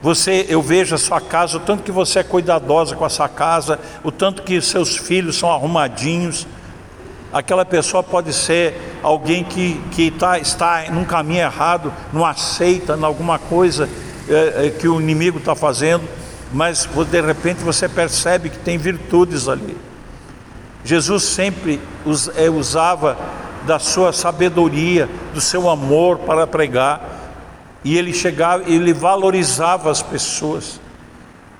Você, 0.02 0.46
eu 0.48 0.60
vejo 0.60 0.94
a 0.94 0.98
sua 0.98 1.20
casa, 1.20 1.58
o 1.58 1.60
tanto 1.60 1.82
que 1.82 1.92
você 1.92 2.20
é 2.20 2.22
cuidadosa 2.24 2.96
com 2.96 3.04
a 3.04 3.08
sua 3.08 3.28
casa, 3.28 3.78
o 4.02 4.10
tanto 4.10 4.42
que 4.42 4.60
seus 4.60 4.96
filhos 4.96 5.36
são 5.36 5.52
arrumadinhos. 5.52 6.46
Aquela 7.32 7.64
pessoa 7.64 8.02
pode 8.02 8.32
ser 8.32 8.74
alguém 9.02 9.44
que, 9.44 9.80
que 9.92 10.10
tá, 10.10 10.38
está 10.38 10.84
num 10.90 11.04
caminho 11.04 11.42
errado, 11.42 11.92
não 12.12 12.26
aceita 12.26 12.96
em 12.96 13.04
alguma 13.04 13.38
coisa 13.38 13.88
é, 14.28 14.66
é, 14.66 14.70
que 14.70 14.88
o 14.88 15.00
inimigo 15.00 15.38
está 15.38 15.54
fazendo, 15.54 16.08
mas 16.52 16.88
de 17.08 17.20
repente 17.20 17.62
você 17.62 17.88
percebe 17.88 18.50
que 18.50 18.58
tem 18.58 18.76
virtudes 18.76 19.48
ali. 19.48 19.76
Jesus 20.84 21.22
sempre 21.22 21.80
é, 22.36 22.50
usava 22.50 23.16
da 23.64 23.78
sua 23.78 24.12
sabedoria, 24.12 25.08
do 25.32 25.40
seu 25.40 25.70
amor 25.70 26.18
para 26.18 26.46
pregar, 26.46 27.00
e 27.84 27.96
ele 27.96 28.12
chegava, 28.12 28.64
ele 28.66 28.92
valorizava 28.92 29.90
as 29.90 30.02
pessoas. 30.02 30.80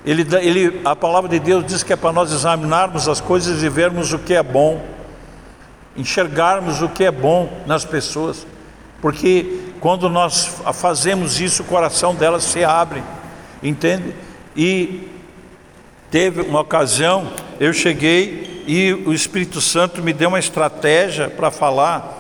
Ele, 0.05 0.27
ele, 0.41 0.81
a 0.85 0.97
palavra 0.97 1.29
de 1.29 1.39
Deus 1.39 1.65
diz 1.65 1.83
que 1.83 1.93
é 1.93 1.97
para 1.97 2.13
nós 2.13 2.33
examinarmos 2.33 3.09
as 3.09 3.21
coisas 3.21 3.63
e 3.63 3.69
vermos 3.69 4.13
o 4.13 4.19
que 4.19 4.35
é 4.35 4.43
bom, 4.43 4.83
enxergarmos 6.01 6.83
o 6.83 6.89
que 6.89 7.05
é 7.05 7.11
bom 7.11 7.63
nas 7.67 7.85
pessoas, 7.85 8.47
porque 9.01 9.73
quando 9.81 10.09
nós 10.09 10.61
fazemos 10.75 11.41
isso, 11.41 11.63
o 11.63 11.67
coração 11.67 12.15
delas 12.15 12.45
se 12.45 12.65
abre, 12.65 13.03
entende? 13.63 14.15
E 14.57 15.09
teve 16.11 16.43
uma 16.43 16.61
ocasião, 16.61 17.33
eu 17.59 17.73
cheguei 17.73 18.65
e 18.67 18.93
o 19.07 19.13
Espírito 19.13 19.61
Santo 19.61 20.03
me 20.03 20.13
deu 20.13 20.29
uma 20.29 20.39
estratégia 20.39 21.29
para 21.29 21.51
falar 21.51 22.19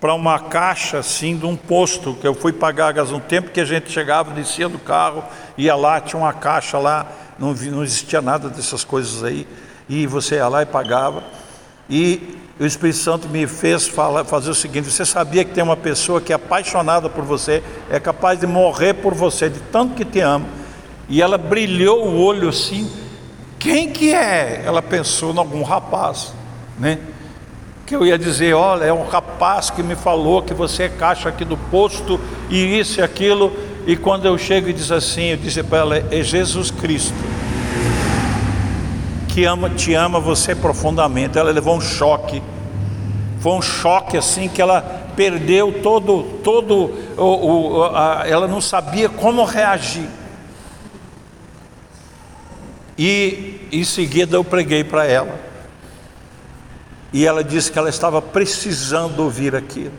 para 0.00 0.14
uma 0.14 0.38
caixa 0.38 0.98
assim 0.98 1.36
de 1.36 1.44
um 1.44 1.54
posto 1.54 2.14
que 2.14 2.26
eu 2.26 2.34
fui 2.34 2.54
pagar 2.54 2.90
gás 2.92 3.12
um 3.12 3.20
tempo 3.20 3.50
que 3.50 3.60
a 3.60 3.64
gente 3.66 3.92
chegava, 3.92 4.32
descia 4.32 4.66
do 4.66 4.78
carro, 4.78 5.22
ia 5.58 5.76
lá, 5.76 6.00
tinha 6.00 6.18
uma 6.18 6.32
caixa 6.32 6.78
lá, 6.78 7.06
não, 7.38 7.52
não 7.52 7.84
existia 7.84 8.22
nada 8.22 8.48
dessas 8.48 8.82
coisas 8.82 9.22
aí, 9.22 9.46
e 9.86 10.06
você 10.06 10.36
ia 10.36 10.48
lá 10.48 10.62
e 10.62 10.66
pagava. 10.66 11.22
E 11.88 12.38
o 12.60 12.66
Espírito 12.66 12.98
Santo 12.98 13.26
me 13.26 13.46
fez 13.46 13.88
falar, 13.88 14.22
fazer 14.24 14.50
o 14.50 14.54
seguinte: 14.54 14.90
você 14.90 15.06
sabia 15.06 15.44
que 15.46 15.52
tem 15.52 15.64
uma 15.64 15.78
pessoa 15.78 16.20
que 16.20 16.30
é 16.30 16.36
apaixonada 16.36 17.08
por 17.08 17.24
você, 17.24 17.62
é 17.90 17.98
capaz 17.98 18.38
de 18.38 18.46
morrer 18.46 18.94
por 18.94 19.14
você, 19.14 19.48
de 19.48 19.60
tanto 19.72 19.94
que 19.94 20.04
te 20.04 20.20
ama. 20.20 20.44
E 21.08 21.22
ela 21.22 21.38
brilhou 21.38 22.06
o 22.06 22.22
olho 22.22 22.50
assim, 22.50 22.88
quem 23.58 23.88
que 23.88 24.12
é? 24.12 24.62
Ela 24.64 24.82
pensou 24.82 25.32
em 25.32 25.38
algum 25.38 25.62
rapaz, 25.62 26.34
né? 26.78 26.98
Que 27.86 27.96
eu 27.96 28.04
ia 28.04 28.18
dizer, 28.18 28.54
olha, 28.54 28.84
é 28.84 28.92
um 28.92 29.08
rapaz 29.08 29.70
que 29.70 29.82
me 29.82 29.96
falou 29.96 30.42
que 30.42 30.52
você 30.52 30.84
é 30.84 30.88
caixa 30.90 31.30
aqui 31.30 31.44
do 31.44 31.56
posto 31.56 32.20
e 32.50 32.78
isso 32.78 33.00
e 33.00 33.02
aquilo. 33.02 33.52
E 33.86 33.96
quando 33.96 34.26
eu 34.26 34.36
chego 34.36 34.68
e 34.68 34.72
diz 34.72 34.92
assim, 34.92 35.30
eu 35.30 35.36
disse 35.38 35.62
para 35.62 35.78
ela, 35.78 35.96
é 35.96 36.22
Jesus 36.22 36.70
Cristo 36.70 37.14
que 39.32 39.44
ama, 39.44 39.70
te 39.70 39.94
ama 39.94 40.18
você 40.20 40.54
profundamente. 40.54 41.38
Ela 41.38 41.50
levou 41.50 41.76
um 41.76 41.80
choque. 41.80 42.42
Foi 43.40 43.52
um 43.52 43.62
choque 43.62 44.16
assim 44.16 44.48
que 44.48 44.60
ela 44.60 44.82
perdeu 45.16 45.80
todo, 45.82 46.22
todo, 46.42 46.94
o, 47.16 47.76
o 47.76 47.84
a, 47.84 48.24
ela 48.26 48.46
não 48.46 48.60
sabia 48.60 49.08
como 49.08 49.44
reagir. 49.44 50.08
E 52.98 53.66
em 53.72 53.84
seguida 53.84 54.36
eu 54.36 54.44
preguei 54.44 54.84
para 54.84 55.06
ela. 55.06 55.40
E 57.12 57.26
ela 57.26 57.42
disse 57.42 57.72
que 57.72 57.78
ela 57.78 57.88
estava 57.88 58.20
precisando 58.20 59.20
ouvir 59.20 59.56
aquilo, 59.56 59.94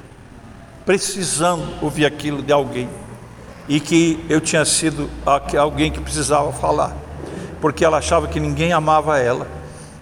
precisando 0.85 1.67
ouvir 1.81 2.05
aquilo 2.05 2.41
de 2.41 2.53
alguém, 2.53 2.87
e 3.67 3.79
que 3.79 4.23
eu 4.29 4.39
tinha 4.39 4.63
sido 4.63 5.09
alguém 5.59 5.91
que 5.91 5.99
precisava 5.99 6.53
falar, 6.53 6.95
porque 7.61 7.85
ela 7.85 7.99
achava 7.99 8.27
que 8.27 8.39
ninguém 8.39 8.73
amava 8.73 9.19
ela, 9.19 9.47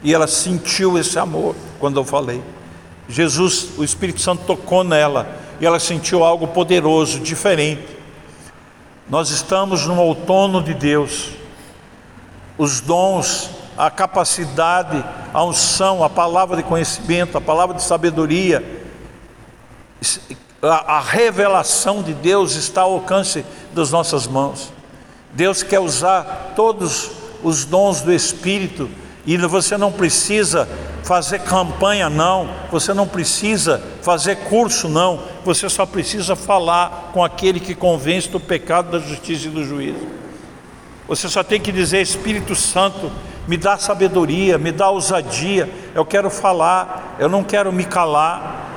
e 0.02 0.14
ela 0.14 0.26
sentiu 0.26 0.98
esse 0.98 1.20
amor 1.20 1.56
quando 1.80 2.00
eu 2.00 2.06
falei. 2.06 2.42
Jesus, 3.08 3.78
o 3.78 3.84
Espírito 3.84 4.22
Santo 4.22 4.44
tocou 4.46 4.84
nela, 4.84 5.38
e 5.60 5.66
ela 5.66 5.80
sentiu 5.80 6.24
algo 6.24 6.48
poderoso, 6.48 7.20
diferente. 7.20 8.00
Nós 9.10 9.30
estamos 9.30 9.86
no 9.86 10.00
outono 10.00 10.64
de 10.64 10.74
Deus, 10.74 11.32
os 12.58 12.80
dons 12.80 13.60
a 13.80 13.90
capacidade, 13.90 15.02
a 15.34 15.42
unção, 15.42 16.04
a 16.04 16.10
palavra 16.10 16.58
de 16.58 16.64
conhecimento, 16.64 17.38
a 17.38 17.42
palavra 17.42 17.74
de 17.78 17.82
sabedoria, 17.82 18.62
a, 20.62 21.00
revelação 21.00 22.04
de 22.04 22.14
Deus 22.14 22.56
está 22.56 22.82
ao 22.82 22.96
alcance 22.96 23.46
das 23.74 23.90
nossas 23.90 24.28
mãos. 24.28 24.74
Deus 25.32 25.64
quer 25.64 25.80
usar 25.80 26.52
todos 26.58 27.12
os 27.44 27.66
dons 27.66 28.02
do 28.02 28.12
Espírito 28.14 28.90
e 29.26 29.38
você 29.38 29.78
não 29.78 29.92
precisa 29.92 30.68
fazer 31.04 31.40
campanha, 31.40 32.10
não, 32.10 32.50
você 32.72 32.94
não 32.94 33.08
precisa 33.08 33.82
fazer 34.02 34.36
curso, 34.36 34.88
não, 34.88 35.22
você 35.44 35.70
só 35.70 35.86
precisa 35.86 36.36
falar 36.36 37.12
com 37.14 37.24
aquele 37.24 37.60
que 37.60 37.76
convence 37.76 38.30
do 38.30 38.40
pecado, 38.40 38.92
da 38.92 39.00
justiça 39.00 39.48
e 39.48 39.52
do 39.52 39.64
juízo. 39.64 40.08
Você 41.08 41.28
só 41.28 41.44
tem 41.44 41.60
que 41.60 41.72
dizer: 41.72 42.02
Espírito 42.02 42.56
Santo, 42.56 43.12
me 43.48 43.58
dá 43.58 43.78
sabedoria, 43.78 44.58
me 44.58 44.72
dá 44.72 44.90
ousadia. 44.90 45.70
Eu 45.96 46.06
quero 46.06 46.30
falar, 46.30 47.16
eu 47.20 47.28
não 47.28 47.44
quero 47.44 47.74
me 47.74 47.84
calar. 47.84 48.68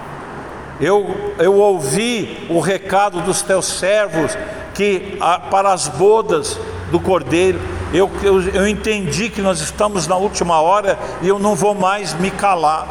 Eu, 0.81 1.35
eu 1.39 1.55
ouvi 1.55 2.47
o 2.49 2.59
recado 2.59 3.21
dos 3.21 3.43
teus 3.43 3.67
servos 3.67 4.37
que 4.75 5.19
para 5.51 5.73
as 5.73 5.89
bodas 5.89 6.59
do 6.91 6.99
cordeiro, 6.99 7.61
eu, 7.93 8.11
eu, 8.23 8.41
eu 8.51 8.67
entendi 8.67 9.29
que 9.29 9.43
nós 9.43 9.61
estamos 9.61 10.07
na 10.07 10.17
última 10.17 10.61
hora 10.61 10.99
e 11.21 11.29
eu 11.29 11.39
não 11.39 11.55
vou 11.55 11.75
mais 11.75 12.15
me 12.15 12.31
calar. 12.31 12.87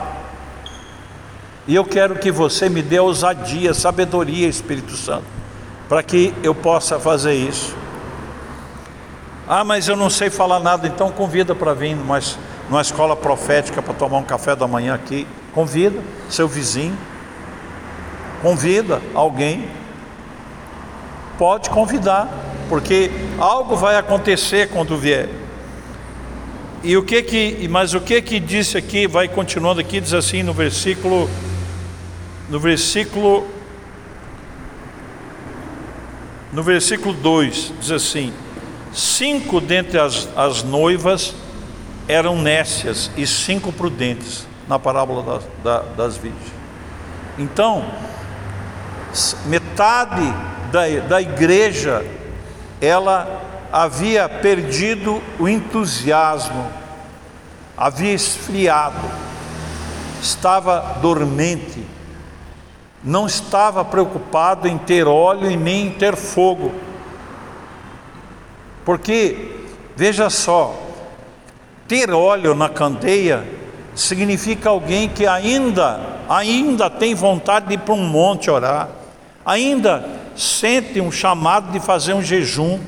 E 1.68 1.76
eu 1.76 1.84
quero 1.86 2.16
que 2.16 2.32
você 2.32 2.70
me 2.70 2.82
dê 2.82 3.00
ousadia, 3.00 3.74
sabedoria, 3.74 4.48
Espírito 4.48 4.96
Santo, 4.96 5.26
para 5.88 6.04
que 6.04 6.34
eu 6.44 6.54
possa 6.54 7.00
fazer 7.00 7.34
isso. 7.34 7.76
Ah, 9.48 9.64
mas 9.64 9.88
eu 9.88 9.96
não 9.96 10.10
sei 10.10 10.30
falar 10.30 10.60
nada, 10.60 10.88
então 10.88 11.12
convida 11.12 11.54
para 11.54 11.74
vir 11.74 11.96
numa, 11.96 12.20
numa 12.70 12.82
escola 12.82 13.16
profética 13.16 13.82
para 13.82 13.94
tomar 13.94 14.18
um 14.18 14.24
café 14.24 14.56
da 14.56 14.68
manhã 14.68 14.94
aqui. 14.94 15.28
Convida 15.54 16.00
seu 16.30 16.48
vizinho, 16.48 16.98
convida 18.42 19.02
alguém. 19.14 19.68
Pode 21.38 21.70
convidar, 21.70 22.30
porque 22.72 23.12
algo 23.38 23.76
vai 23.76 23.98
acontecer 23.98 24.70
quando 24.70 24.98
vier. 24.98 25.28
E 26.82 26.96
o 26.96 27.04
que 27.04 27.22
que, 27.22 27.68
mas 27.68 27.94
o 27.94 28.00
que 28.00 28.22
que 28.22 28.40
disse 28.40 28.78
aqui, 28.78 29.08
vai 29.08 29.28
continuando 29.28 29.82
aqui, 29.82 30.00
diz 30.00 30.14
assim 30.14 30.42
no 30.42 30.54
versículo 30.54 31.30
no 32.48 32.62
versículo 32.62 33.46
no 36.54 36.64
versículo 36.64 37.14
2, 37.14 37.74
diz 37.82 37.92
assim: 37.92 38.32
Cinco 38.94 39.60
dentre 39.60 40.00
as, 40.00 40.30
as 40.34 40.64
noivas 40.64 41.36
eram 42.08 42.42
nécias 42.42 43.12
e 43.18 43.28
cinco 43.28 43.74
prudentes, 43.74 44.48
na 44.66 44.80
parábola 44.80 45.24
da, 45.24 45.42
da, 45.62 45.86
das 45.90 46.16
virgens. 46.16 46.54
Então, 47.38 47.84
metade 49.46 50.24
da, 50.72 50.88
da 51.06 51.22
igreja, 51.22 52.02
ela 52.82 53.42
havia 53.72 54.28
perdido 54.28 55.22
o 55.40 55.48
entusiasmo, 55.48 56.66
havia 57.78 58.12
esfriado, 58.12 59.08
estava 60.20 60.98
dormente, 61.00 61.86
não 63.04 63.28
estava 63.28 63.86
preocupado 63.86 64.68
em 64.68 64.78
ter 64.78 65.08
óleo 65.08 65.50
e 65.50 65.56
nem 65.56 65.88
em 65.88 65.92
ter 65.92 66.16
fogo. 66.16 66.74
Porque, 68.84 69.68
veja 69.96 70.30
só, 70.30 70.76
ter 71.88 72.12
óleo 72.12 72.56
na 72.56 72.68
candeia 72.68 73.48
significa 73.94 74.70
alguém 74.70 75.08
que 75.08 75.28
ainda, 75.28 76.00
ainda 76.28 76.90
tem 76.90 77.14
vontade 77.14 77.68
de 77.68 77.76
ir 77.76 77.80
para 77.80 77.94
um 77.94 78.08
monte 78.08 78.50
orar, 78.50 78.90
ainda 79.46 80.21
sente 80.36 81.00
um 81.02 81.12
chamado 81.12 81.72
de 81.72 81.80
fazer 81.80 82.14
um 82.14 82.22
jejum, 82.22 82.80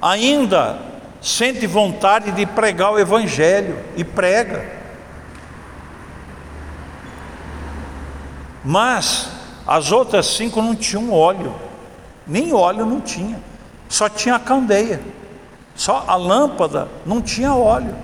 ainda 0.00 0.78
sente 1.20 1.66
vontade 1.66 2.30
de 2.32 2.46
pregar 2.46 2.92
o 2.92 2.98
Evangelho 2.98 3.78
e 3.96 4.04
prega. 4.04 4.78
Mas 8.64 9.30
as 9.66 9.92
outras 9.92 10.26
cinco 10.26 10.60
não 10.60 10.74
tinham 10.74 11.12
óleo, 11.12 11.54
nem 12.26 12.52
óleo 12.52 12.84
não 12.84 13.00
tinha 13.00 13.48
só 13.88 14.08
tinha 14.08 14.38
candeia, 14.38 15.00
só 15.74 16.04
a 16.06 16.14
lâmpada 16.16 16.88
não 17.06 17.22
tinha 17.22 17.54
óleo. 17.54 17.94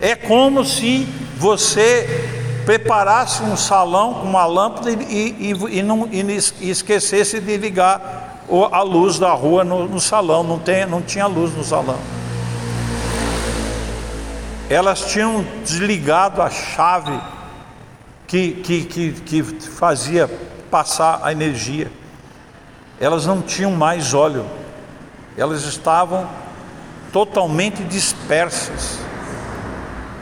É 0.00 0.16
como 0.16 0.64
se 0.64 1.06
você 1.36 2.39
preparasse 2.70 3.42
um 3.42 3.56
salão 3.56 4.14
com 4.14 4.28
uma 4.28 4.46
lâmpada 4.46 4.92
e, 4.92 4.94
e, 4.96 5.78
e, 5.78 5.82
não, 5.82 6.08
e 6.12 6.70
esquecesse 6.70 7.40
de 7.40 7.56
ligar 7.56 8.44
a 8.70 8.82
luz 8.82 9.18
da 9.18 9.32
rua 9.32 9.64
no, 9.64 9.88
no 9.88 10.00
salão, 10.00 10.44
não, 10.44 10.56
tem, 10.56 10.86
não 10.86 11.02
tinha 11.02 11.26
luz 11.26 11.52
no 11.56 11.64
salão. 11.64 11.98
Elas 14.68 15.04
tinham 15.06 15.44
desligado 15.64 16.40
a 16.40 16.48
chave 16.48 17.20
que, 18.28 18.52
que, 18.52 18.84
que, 18.84 19.12
que 19.14 19.42
fazia 19.42 20.30
passar 20.70 21.18
a 21.24 21.32
energia. 21.32 21.90
Elas 23.00 23.26
não 23.26 23.42
tinham 23.42 23.72
mais 23.72 24.14
óleo 24.14 24.46
elas 25.36 25.64
estavam 25.64 26.28
totalmente 27.12 27.82
dispersas. 27.82 29.09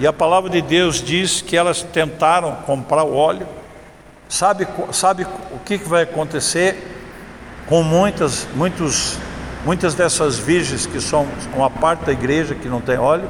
E 0.01 0.07
a 0.07 0.13
palavra 0.13 0.49
de 0.49 0.63
Deus 0.63 1.03
diz 1.03 1.41
que 1.41 1.57
elas 1.57 1.83
tentaram 1.83 2.53
comprar 2.67 3.03
o 3.03 3.15
óleo. 3.15 3.47
Sabe, 4.29 4.67
sabe 4.93 5.27
o 5.51 5.59
que 5.65 5.77
vai 5.79 6.03
acontecer 6.03 6.97
com 7.67 7.83
muitas, 7.83 8.47
muitos, 8.55 9.19
muitas 9.65 9.95
dessas 9.95 10.39
virgens 10.39 10.87
que 10.87 11.01
são 11.01 11.27
uma 11.55 11.69
parte 11.69 12.05
da 12.05 12.13
igreja 12.13 12.55
que 12.55 12.69
não 12.69 12.81
tem 12.81 12.99
óleo? 12.99 13.29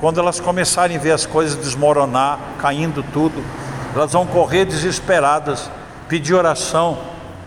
Quando 0.00 0.18
elas 0.18 0.40
começarem 0.40 0.96
a 0.96 1.00
ver 1.00 1.12
as 1.12 1.26
coisas 1.26 1.56
desmoronar, 1.56 2.38
caindo 2.58 3.04
tudo, 3.12 3.44
elas 3.94 4.12
vão 4.12 4.26
correr 4.26 4.64
desesperadas, 4.64 5.70
pedir 6.08 6.34
oração, 6.34 6.98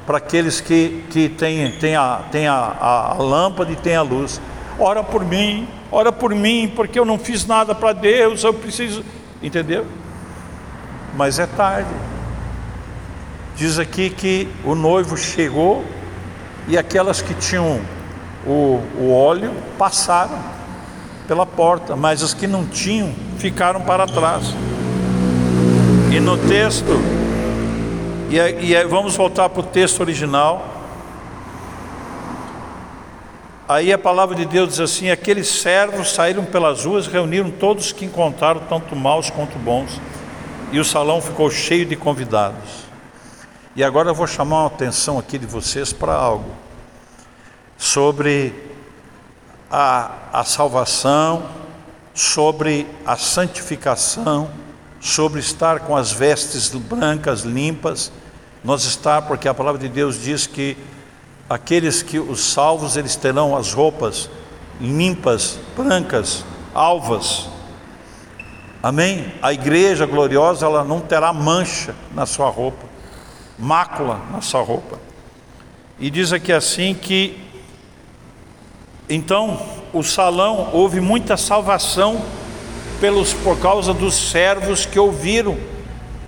para 0.05 0.17
aqueles 0.17 0.59
que, 0.59 1.03
que 1.09 1.29
têm, 1.29 1.71
têm, 1.79 1.95
a, 1.95 2.21
a, 2.31 2.53
a, 2.53 3.11
a 3.11 3.13
lâmpada 3.15 3.71
e 3.71 3.75
têm 3.75 3.95
a 3.95 4.01
luz. 4.01 4.39
Ora 4.79 5.03
por 5.03 5.23
mim, 5.23 5.67
ora 5.91 6.11
por 6.11 6.33
mim, 6.33 6.71
porque 6.75 6.97
eu 6.97 7.05
não 7.05 7.17
fiz 7.17 7.45
nada 7.45 7.75
para 7.75 7.93
Deus, 7.93 8.43
eu 8.43 8.53
preciso. 8.53 9.03
Entendeu? 9.41 9.85
Mas 11.15 11.39
é 11.39 11.45
tarde. 11.45 11.89
Diz 13.55 13.77
aqui 13.77 14.09
que 14.09 14.47
o 14.63 14.73
noivo 14.73 15.15
chegou 15.15 15.85
e 16.67 16.77
aquelas 16.77 17.21
que 17.21 17.33
tinham 17.35 17.79
o, 18.45 18.81
o 18.97 19.13
óleo 19.13 19.53
passaram 19.77 20.39
pela 21.27 21.45
porta, 21.45 21.95
mas 21.95 22.23
as 22.23 22.33
que 22.33 22.47
não 22.47 22.65
tinham 22.65 23.13
ficaram 23.37 23.81
para 23.81 24.07
trás. 24.07 24.53
E 26.11 26.19
no 26.19 26.37
texto 26.37 26.99
e, 28.29 28.37
e 28.71 28.83
vamos 28.85 29.15
voltar 29.15 29.49
para 29.49 29.59
o 29.59 29.63
texto 29.63 29.99
original. 30.01 30.72
Aí 33.67 33.93
a 33.93 33.97
palavra 33.97 34.35
de 34.35 34.45
Deus 34.45 34.69
diz 34.69 34.79
assim: 34.79 35.09
aqueles 35.09 35.47
servos 35.47 36.13
saíram 36.13 36.43
pelas 36.43 36.85
ruas, 36.85 37.07
reuniram 37.07 37.49
todos 37.49 37.91
que 37.91 38.05
encontraram, 38.05 38.61
tanto 38.67 38.95
maus 38.95 39.29
quanto 39.29 39.57
bons, 39.57 39.99
e 40.71 40.79
o 40.79 40.85
salão 40.85 41.21
ficou 41.21 41.49
cheio 41.49 41.85
de 41.85 41.95
convidados. 41.95 42.83
E 43.75 43.83
agora 43.83 44.09
eu 44.09 44.15
vou 44.15 44.27
chamar 44.27 44.63
a 44.63 44.67
atenção 44.67 45.17
aqui 45.17 45.37
de 45.37 45.45
vocês 45.45 45.93
para 45.93 46.13
algo 46.13 46.51
sobre 47.77 48.53
a, 49.71 50.11
a 50.31 50.43
salvação, 50.43 51.49
sobre 52.13 52.85
a 53.05 53.15
santificação, 53.15 54.49
sobre 54.99 55.39
estar 55.39 55.79
com 55.79 55.95
as 55.95 56.11
vestes 56.11 56.69
brancas 56.69 57.41
limpas 57.41 58.11
nós 58.63 58.85
está, 58.85 59.21
porque 59.21 59.47
a 59.47 59.53
palavra 59.53 59.79
de 59.79 59.89
Deus 59.89 60.21
diz 60.21 60.47
que 60.47 60.77
aqueles 61.53 62.01
que 62.01 62.17
os 62.17 62.43
salvos 62.43 62.97
eles 62.97 63.15
terão 63.15 63.55
as 63.55 63.73
roupas 63.73 64.27
limpas, 64.81 65.59
brancas, 65.77 66.43
alvas. 66.73 67.47
Amém? 68.81 69.31
A 69.39 69.53
igreja 69.53 70.07
gloriosa, 70.07 70.65
ela 70.65 70.83
não 70.83 70.99
terá 70.99 71.31
mancha 71.31 71.95
na 72.11 72.25
sua 72.25 72.49
roupa, 72.49 72.85
mácula 73.57 74.19
na 74.31 74.41
sua 74.41 74.61
roupa. 74.63 74.99
E 75.99 76.09
diz 76.09 76.33
aqui 76.33 76.51
assim 76.51 76.95
que 76.95 77.39
então 79.07 79.61
o 79.93 80.01
salão 80.01 80.71
houve 80.73 80.99
muita 80.99 81.37
salvação 81.37 82.19
pelos 82.99 83.31
por 83.31 83.59
causa 83.59 83.93
dos 83.93 84.15
servos 84.15 84.87
que 84.87 84.97
ouviram 84.97 85.55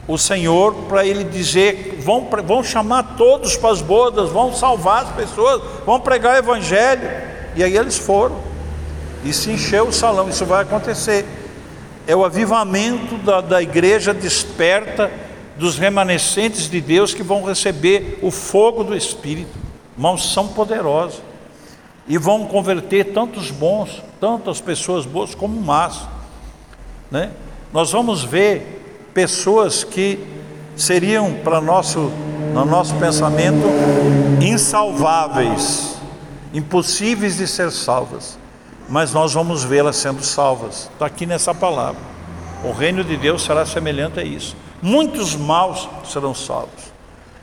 o 0.07 0.17
Senhor 0.17 0.73
para 0.87 1.05
ele 1.05 1.23
dizer: 1.23 1.97
vão, 1.99 2.27
vão 2.45 2.63
chamar 2.63 3.15
todos 3.17 3.57
para 3.57 3.71
as 3.71 3.81
bodas, 3.81 4.29
vão 4.29 4.53
salvar 4.53 5.03
as 5.03 5.11
pessoas, 5.11 5.61
vão 5.85 5.99
pregar 5.99 6.35
o 6.35 6.37
Evangelho. 6.37 7.09
E 7.55 7.63
aí 7.63 7.75
eles 7.75 7.97
foram, 7.97 8.37
e 9.23 9.33
se 9.33 9.51
encheu 9.51 9.87
o 9.87 9.93
salão. 9.93 10.29
Isso 10.29 10.45
vai 10.45 10.63
acontecer. 10.63 11.25
É 12.07 12.15
o 12.15 12.23
avivamento 12.23 13.17
da, 13.17 13.41
da 13.41 13.61
igreja 13.61 14.13
desperta 14.13 15.11
dos 15.57 15.77
remanescentes 15.77 16.69
de 16.69 16.81
Deus 16.81 17.13
que 17.13 17.23
vão 17.23 17.43
receber 17.43 18.19
o 18.21 18.29
fogo 18.29 18.83
do 18.83 18.95
Espírito, 18.95 19.57
uma 19.97 20.11
unção 20.11 20.49
poderosa, 20.49 21.19
e 22.07 22.17
vão 22.17 22.45
converter 22.45 23.13
tantos 23.13 23.49
bons, 23.49 24.03
tantas 24.19 24.61
pessoas 24.61 25.05
boas 25.05 25.33
como 25.33 25.59
más. 25.59 26.01
Né? 27.09 27.31
Nós 27.73 27.91
vamos 27.91 28.23
ver 28.23 28.74
pessoas 29.15 29.85
que 29.85 30.19
seriam 30.75 31.33
para 31.35 31.61
nosso 31.61 32.11
no 32.53 32.63
nosso 32.63 32.95
pensamento 32.95 33.67
insalváveis, 34.41 35.97
impossíveis 36.53 37.35
de 37.35 37.47
ser 37.47 37.69
salvas, 37.71 38.37
mas 38.87 39.11
nós 39.11 39.33
vamos 39.33 39.63
vê-las 39.63 39.97
sendo 39.97 40.23
salvas. 40.23 40.89
Está 40.93 41.05
aqui 41.05 41.25
nessa 41.25 41.53
palavra. 41.53 41.99
O 42.63 42.71
reino 42.71 43.03
de 43.03 43.17
Deus 43.17 43.43
será 43.43 43.65
semelhante 43.65 44.19
a 44.19 44.23
isso. 44.23 44.55
Muitos 44.81 45.35
maus 45.35 45.89
serão 46.05 46.33
salvos. 46.33 46.93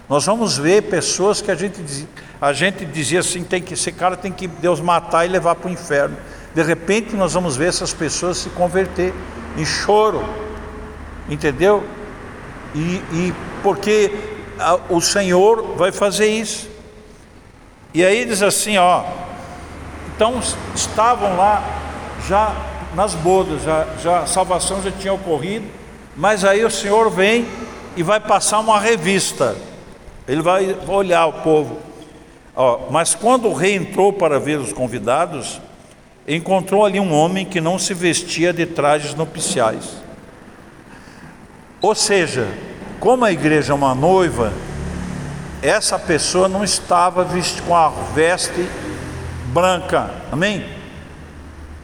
Nós 0.08 0.24
vamos 0.24 0.56
ver 0.56 0.82
pessoas 0.82 1.42
que 1.42 1.50
a 1.50 1.54
gente 1.54 1.82
dizia, 1.82 2.08
a 2.40 2.52
gente 2.52 2.84
dizia 2.86 3.20
assim, 3.20 3.44
tem 3.44 3.60
que 3.60 3.74
esse 3.74 3.92
cara 3.92 4.16
tem 4.16 4.32
que 4.32 4.46
Deus 4.46 4.80
matar 4.80 5.26
e 5.26 5.28
levar 5.28 5.56
para 5.56 5.68
o 5.68 5.72
inferno. 5.72 6.16
De 6.54 6.62
repente 6.62 7.14
nós 7.14 7.32
vamos 7.34 7.56
ver 7.56 7.68
essas 7.68 7.92
pessoas 7.92 8.38
se 8.38 8.48
converter 8.50 9.12
em 9.56 9.64
choro, 9.64 10.24
entendeu? 11.28 11.84
E, 12.74 13.02
e 13.12 13.34
porque 13.62 14.12
a, 14.58 14.78
o 14.88 15.00
Senhor 15.00 15.76
vai 15.76 15.92
fazer 15.92 16.26
isso. 16.26 16.68
E 17.94 18.04
aí 18.04 18.24
diz 18.24 18.42
assim, 18.42 18.78
ó, 18.78 19.04
então 20.14 20.40
estavam 20.74 21.36
lá 21.36 21.62
já 22.26 22.54
nas 22.94 23.14
bodas, 23.14 23.62
já, 23.62 23.86
já 24.02 24.20
a 24.20 24.26
salvação 24.26 24.82
já 24.82 24.90
tinha 24.90 25.12
ocorrido, 25.12 25.66
mas 26.16 26.44
aí 26.44 26.64
o 26.64 26.70
Senhor 26.70 27.10
vem 27.10 27.46
e 27.96 28.02
vai 28.02 28.20
passar 28.20 28.60
uma 28.60 28.80
revista. 28.80 29.56
Ele 30.26 30.40
vai 30.40 30.76
olhar 30.86 31.26
o 31.26 31.32
povo. 31.42 31.78
Ó, 32.54 32.90
mas 32.90 33.14
quando 33.14 33.48
o 33.48 33.54
rei 33.54 33.74
entrou 33.74 34.12
para 34.12 34.38
ver 34.38 34.58
os 34.58 34.72
convidados, 34.72 35.60
encontrou 36.26 36.84
ali 36.84 37.00
um 37.00 37.12
homem 37.12 37.44
que 37.44 37.60
não 37.60 37.78
se 37.78 37.92
vestia 37.92 38.52
de 38.52 38.64
trajes 38.64 39.14
nupciais 39.14 40.01
ou 41.82 41.96
seja, 41.96 42.46
como 43.00 43.24
a 43.24 43.32
igreja 43.32 43.72
é 43.72 43.74
uma 43.74 43.92
noiva, 43.92 44.52
essa 45.60 45.98
pessoa 45.98 46.48
não 46.48 46.62
estava 46.62 47.24
vestida 47.24 47.66
com 47.66 47.74
a 47.74 47.88
veste 48.14 48.68
branca, 49.46 50.08
amém? 50.30 50.64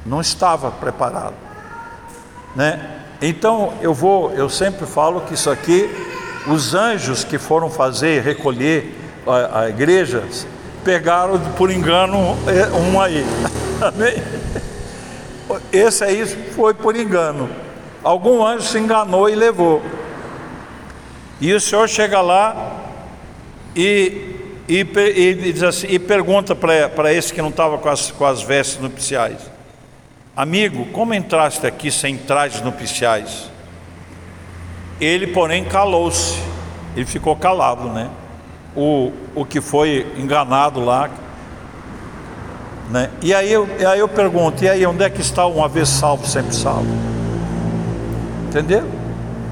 Não 0.07 0.20
estava 0.20 0.70
preparado, 0.70 1.34
né? 2.55 3.01
Então 3.20 3.74
eu 3.82 3.92
vou, 3.92 4.32
eu 4.32 4.49
sempre 4.49 4.86
falo 4.86 5.22
que 5.22 5.34
isso 5.34 5.51
aqui, 5.51 5.90
os 6.46 6.72
anjos 6.74 7.24
que 7.24 7.36
foram 7.36 7.68
fazer, 7.68 8.22
recolher 8.22 8.96
a, 9.26 9.62
a 9.62 9.68
igreja, 9.68 10.22
pegaram 10.84 11.40
por 11.57 11.72
engano 11.72 12.38
é, 12.46 12.72
um 12.72 13.01
aí, 13.01 13.26
amém? 13.82 14.14
Esse 15.72 16.05
aí 16.05 16.24
foi 16.55 16.72
por 16.72 16.94
engano 16.94 17.51
algum 18.03 18.44
anjo 18.44 18.64
se 18.64 18.78
enganou 18.78 19.28
e 19.28 19.34
levou. 19.34 19.82
E 21.40 21.53
o 21.53 21.61
senhor 21.61 21.88
chega 21.88 22.20
lá 22.20 22.72
e, 23.74 24.34
e, 24.68 24.80
e 24.80 25.53
diz 25.53 25.62
assim, 25.62 25.86
e 25.88 25.99
pergunta 25.99 26.55
para 26.55 27.12
esse 27.12 27.32
que 27.32 27.40
não 27.40 27.51
estava 27.51 27.78
com 27.78 27.88
as, 27.88 28.11
com 28.11 28.24
as 28.24 28.42
vestes 28.42 28.80
nupciais: 28.80 29.38
Amigo, 30.36 30.86
como 30.86 31.14
entraste 31.14 31.66
aqui 31.66 31.90
sem 31.90 32.16
trajes 32.16 32.61
nupciais? 32.62 33.51
Ele, 35.01 35.28
porém, 35.28 35.64
calou-se, 35.64 36.40
ele 36.96 37.07
ficou 37.07 37.36
calado, 37.36 37.88
né? 37.88 38.11
O, 38.74 39.12
o 39.34 39.44
que 39.44 39.61
foi 39.61 40.07
enganado 40.16 40.84
lá. 40.84 41.09
Né? 42.90 43.11
E 43.22 43.32
aí 43.32 43.53
eu, 43.53 43.68
aí 43.88 44.01
eu 44.01 44.09
pergunto: 44.09 44.64
e 44.64 44.68
aí 44.68 44.84
onde 44.86 45.05
é 45.05 45.11
que 45.11 45.20
está 45.20 45.46
uma 45.46 45.68
vez 45.68 45.88
salvo, 45.88 46.26
sempre 46.26 46.55
salvo? 46.55 47.18
Entendeu? 48.49 48.90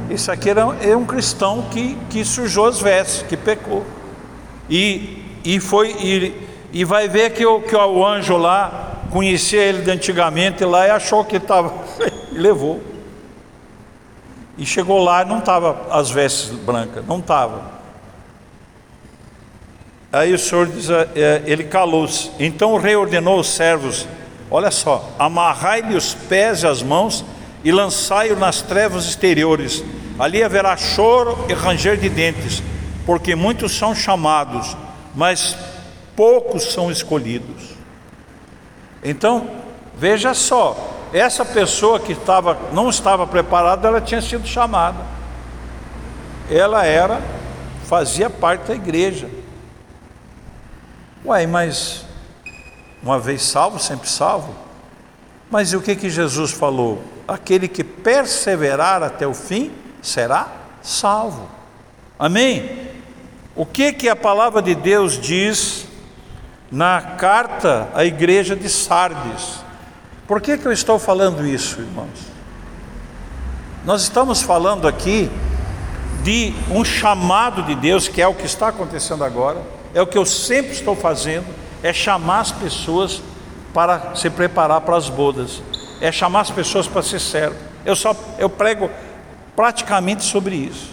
Isso 0.09 0.32
aqui 0.32 0.49
era, 0.49 0.62
é 0.80 0.97
um 0.97 1.05
cristão 1.05 1.66
que, 1.70 1.99
que 2.09 2.24
sujou 2.24 2.64
as 2.64 2.80
vestes, 2.80 3.22
que 3.22 3.36
pecou. 3.36 3.84
E, 4.70 5.22
e 5.44 5.61
foi 5.61 5.90
e, 5.90 6.49
e 6.72 6.84
vai 6.84 7.07
ver 7.07 7.34
que 7.34 7.44
o, 7.44 7.61
que 7.61 7.76
o 7.76 8.07
anjo 8.07 8.38
lá 8.38 9.03
conhecia 9.11 9.61
ele 9.62 9.82
de 9.82 9.90
antigamente 9.90 10.64
lá 10.64 10.86
e 10.86 10.90
achou 10.90 11.24
que 11.24 11.36
estava 11.36 11.74
e 12.32 12.38
levou. 12.38 12.82
E 14.57 14.64
chegou 14.64 15.05
lá 15.05 15.26
não 15.26 15.40
estava 15.40 15.86
as 15.90 16.11
vestes 16.11 16.51
brancas, 16.51 17.05
não 17.07 17.18
estava. 17.18 17.76
Aí 20.11 20.32
o 20.32 20.38
Senhor 20.38 20.66
diz, 20.68 20.88
é, 20.88 21.42
ele 21.44 21.64
calou-se. 21.64 22.30
Então 22.38 22.72
o 22.72 22.78
rei 22.78 22.97
ordenou 22.97 23.38
os 23.38 23.49
servos: 23.49 24.09
olha 24.51 24.70
só, 24.70 25.11
amarrai-lhe 25.18 25.94
os 25.94 26.14
pés 26.14 26.62
e 26.62 26.66
as 26.66 26.82
mãos 26.82 27.22
e 27.67 27.73
lançai-o 27.73 28.37
nas 28.37 28.62
trevas 28.62 29.07
exteriores. 29.07 29.83
Ali 30.17 30.41
haverá 30.41 30.77
choro 30.77 31.37
e 31.49 31.53
ranger 31.53 31.97
de 31.97 32.09
dentes, 32.09 32.62
porque 33.05 33.35
muitos 33.35 33.77
são 33.77 33.93
chamados, 33.93 34.77
mas 35.17 35.57
poucos 36.14 36.73
são 36.73 36.93
escolhidos. 36.93 37.75
Então, 39.03 39.51
veja 39.99 40.33
só, 40.33 40.95
essa 41.12 41.45
pessoa 41.45 41.99
que 41.99 42.12
estava, 42.12 42.57
não 42.73 42.89
estava 42.89 43.27
preparada, 43.27 43.89
ela 43.89 44.01
tinha 44.01 44.23
sido 44.23 44.47
chamada. 44.47 45.05
Ela 46.49 46.87
era, 46.87 47.21
fazia 47.87 48.31
parte 48.31 48.69
da 48.69 48.77
igreja. 48.77 49.29
Uai, 51.25 51.49
mas 51.49 52.07
uma 53.03 53.19
vez 53.19 53.43
salvo, 53.43 53.81
sempre 53.81 54.09
salvo? 54.09 54.55
Mas 55.51 55.73
e 55.73 55.77
o 55.77 55.83
que 55.83 55.97
que 55.97 56.09
Jesus 56.09 56.53
falou? 56.53 57.16
Aquele 57.27 57.68
que 57.68 57.83
perseverar 57.83 59.03
até 59.03 59.27
o 59.27 59.35
fim 59.35 59.72
será 60.01 60.49
salvo. 60.83 61.49
Amém? 62.18 62.89
O 63.55 63.66
que 63.66 63.93
que 63.93 64.09
a 64.09 64.16
palavra 64.16 64.62
de 64.62 64.74
Deus 64.74 65.18
diz 65.18 65.87
na 66.70 67.01
carta 67.01 67.89
à 67.95 68.05
igreja 68.05 68.55
de 68.55 68.68
Sardes? 68.68 69.61
Por 70.27 70.41
que 70.41 70.59
que 70.59 70.66
eu 70.66 70.72
estou 70.72 70.99
falando 70.99 71.47
isso, 71.47 71.81
irmãos? 71.81 72.37
Nós 73.85 74.03
estamos 74.03 74.43
falando 74.43 74.89
aqui 74.89 75.31
de 76.22 76.53
um 76.70 76.85
chamado 76.85 77.62
de 77.62 77.74
Deus, 77.74 78.09
que 78.09 78.20
é 78.20 78.27
o 78.27 78.35
que 78.35 78.47
está 78.47 78.68
acontecendo 78.68 79.22
agora, 79.22 79.62
é 79.95 80.03
o 80.03 80.07
que 80.07 80.18
eu 80.18 80.27
sempre 80.27 80.72
estou 80.72 80.97
fazendo, 80.97 81.47
é 81.83 81.93
chamar 81.93 82.41
as 82.41 82.53
pessoas 82.53 83.22
para 83.72 84.14
se 84.16 84.29
preparar 84.29 84.81
para 84.81 84.97
as 84.97 85.09
bodas 85.09 85.62
é 86.01 86.12
chamar 86.12 86.40
as 86.40 86.51
pessoas 86.51 86.86
para 86.86 87.03
ser 87.03 87.20
servo. 87.20 87.57
Eu 87.84 87.97
só 87.97 88.14
eu 88.38 88.49
prego 88.49 88.90
praticamente 89.55 90.24
sobre 90.24 90.55
isso. 90.55 90.90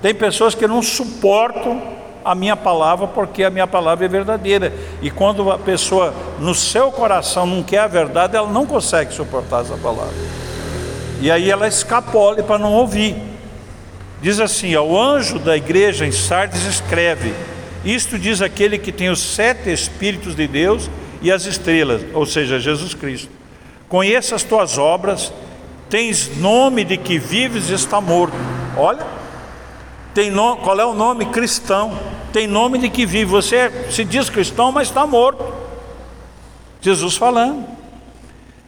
Tem 0.00 0.14
pessoas 0.14 0.54
que 0.54 0.66
não 0.66 0.82
suportam 0.82 1.82
a 2.24 2.34
minha 2.34 2.56
palavra 2.56 3.06
porque 3.06 3.44
a 3.44 3.50
minha 3.50 3.66
palavra 3.66 4.04
é 4.04 4.08
verdadeira. 4.08 4.72
E 5.00 5.10
quando 5.10 5.50
a 5.50 5.58
pessoa 5.58 6.12
no 6.38 6.54
seu 6.54 6.90
coração 6.90 7.46
não 7.46 7.62
quer 7.62 7.78
a 7.78 7.86
verdade, 7.86 8.36
ela 8.36 8.50
não 8.50 8.66
consegue 8.66 9.12
suportar 9.14 9.62
essa 9.62 9.76
palavra. 9.76 10.14
E 11.20 11.30
aí 11.30 11.50
ela 11.50 11.68
escapole 11.68 12.42
para 12.42 12.58
não 12.58 12.72
ouvir. 12.72 13.16
Diz 14.20 14.40
assim: 14.40 14.74
ao 14.74 14.98
anjo 14.98 15.38
da 15.38 15.56
igreja 15.56 16.04
em 16.04 16.12
Sardes 16.12 16.64
escreve: 16.64 17.32
Isto 17.84 18.18
diz 18.18 18.42
aquele 18.42 18.78
que 18.78 18.92
tem 18.92 19.08
os 19.08 19.20
sete 19.20 19.72
espíritos 19.72 20.34
de 20.34 20.46
Deus 20.46 20.90
e 21.26 21.32
as 21.32 21.44
estrelas, 21.44 22.02
ou 22.14 22.24
seja, 22.24 22.60
Jesus 22.60 22.94
Cristo. 22.94 23.28
Conheça 23.88 24.36
as 24.36 24.44
tuas 24.44 24.78
obras, 24.78 25.32
tens 25.90 26.36
nome 26.36 26.84
de 26.84 26.96
que 26.96 27.18
vives 27.18 27.68
e 27.68 27.72
está 27.72 28.00
morto. 28.00 28.36
Olha, 28.76 29.04
tem 30.14 30.32
qual 30.62 30.78
é 30.78 30.86
o 30.86 30.94
nome 30.94 31.26
cristão? 31.26 31.98
Tem 32.32 32.46
nome 32.46 32.78
de 32.78 32.88
que 32.88 33.04
vive. 33.04 33.24
Você 33.24 33.72
se 33.90 34.04
diz 34.04 34.30
cristão, 34.30 34.70
mas 34.70 34.86
está 34.86 35.04
morto. 35.04 35.44
Jesus 36.80 37.16
falando. 37.16 37.66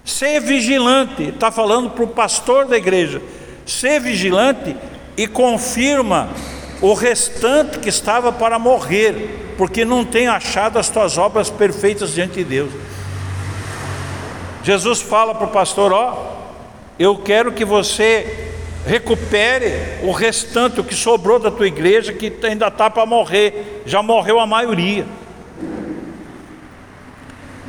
Ser 0.05 0.41
vigilante, 0.41 1.29
está 1.29 1.53
falando 1.53 1.91
para 1.91 2.03
o 2.03 2.09
pastor 2.09 2.67
da 2.67 2.77
igreja. 2.77 3.23
Ser 3.65 4.01
vigilante 4.01 4.75
e 5.17 5.29
confirma 5.29 6.31
o 6.81 6.95
restante 6.95 7.79
que 7.79 7.89
estava 7.89 8.33
para 8.33 8.59
morrer, 8.59 9.55
porque 9.57 9.85
não 9.85 10.05
tem 10.05 10.29
achado 10.29 10.79
as 10.79 10.89
tuas 10.89 11.19
obras 11.19 11.51
perfeitas 11.51 12.15
diante 12.15 12.35
de 12.35 12.45
Deus. 12.45 12.71
Jesus 14.63 15.01
fala 15.01 15.35
para 15.35 15.47
o 15.47 15.51
pastor: 15.51 15.93
Ó, 15.93 16.37
eu 16.99 17.17
quero 17.17 17.53
que 17.53 17.65
você 17.65 18.53
recupere 18.87 19.73
o 20.03 20.13
restante, 20.13 20.81
o 20.81 20.85
que 20.85 20.95
sobrou 20.95 21.39
da 21.39 21.51
tua 21.51 21.67
igreja, 21.67 22.13
que 22.13 22.33
ainda 22.43 22.69
está 22.69 22.89
para 22.89 23.05
morrer, 23.05 23.83
já 23.85 24.03
morreu 24.03 24.41
a 24.41 24.47
maioria. 24.47 25.07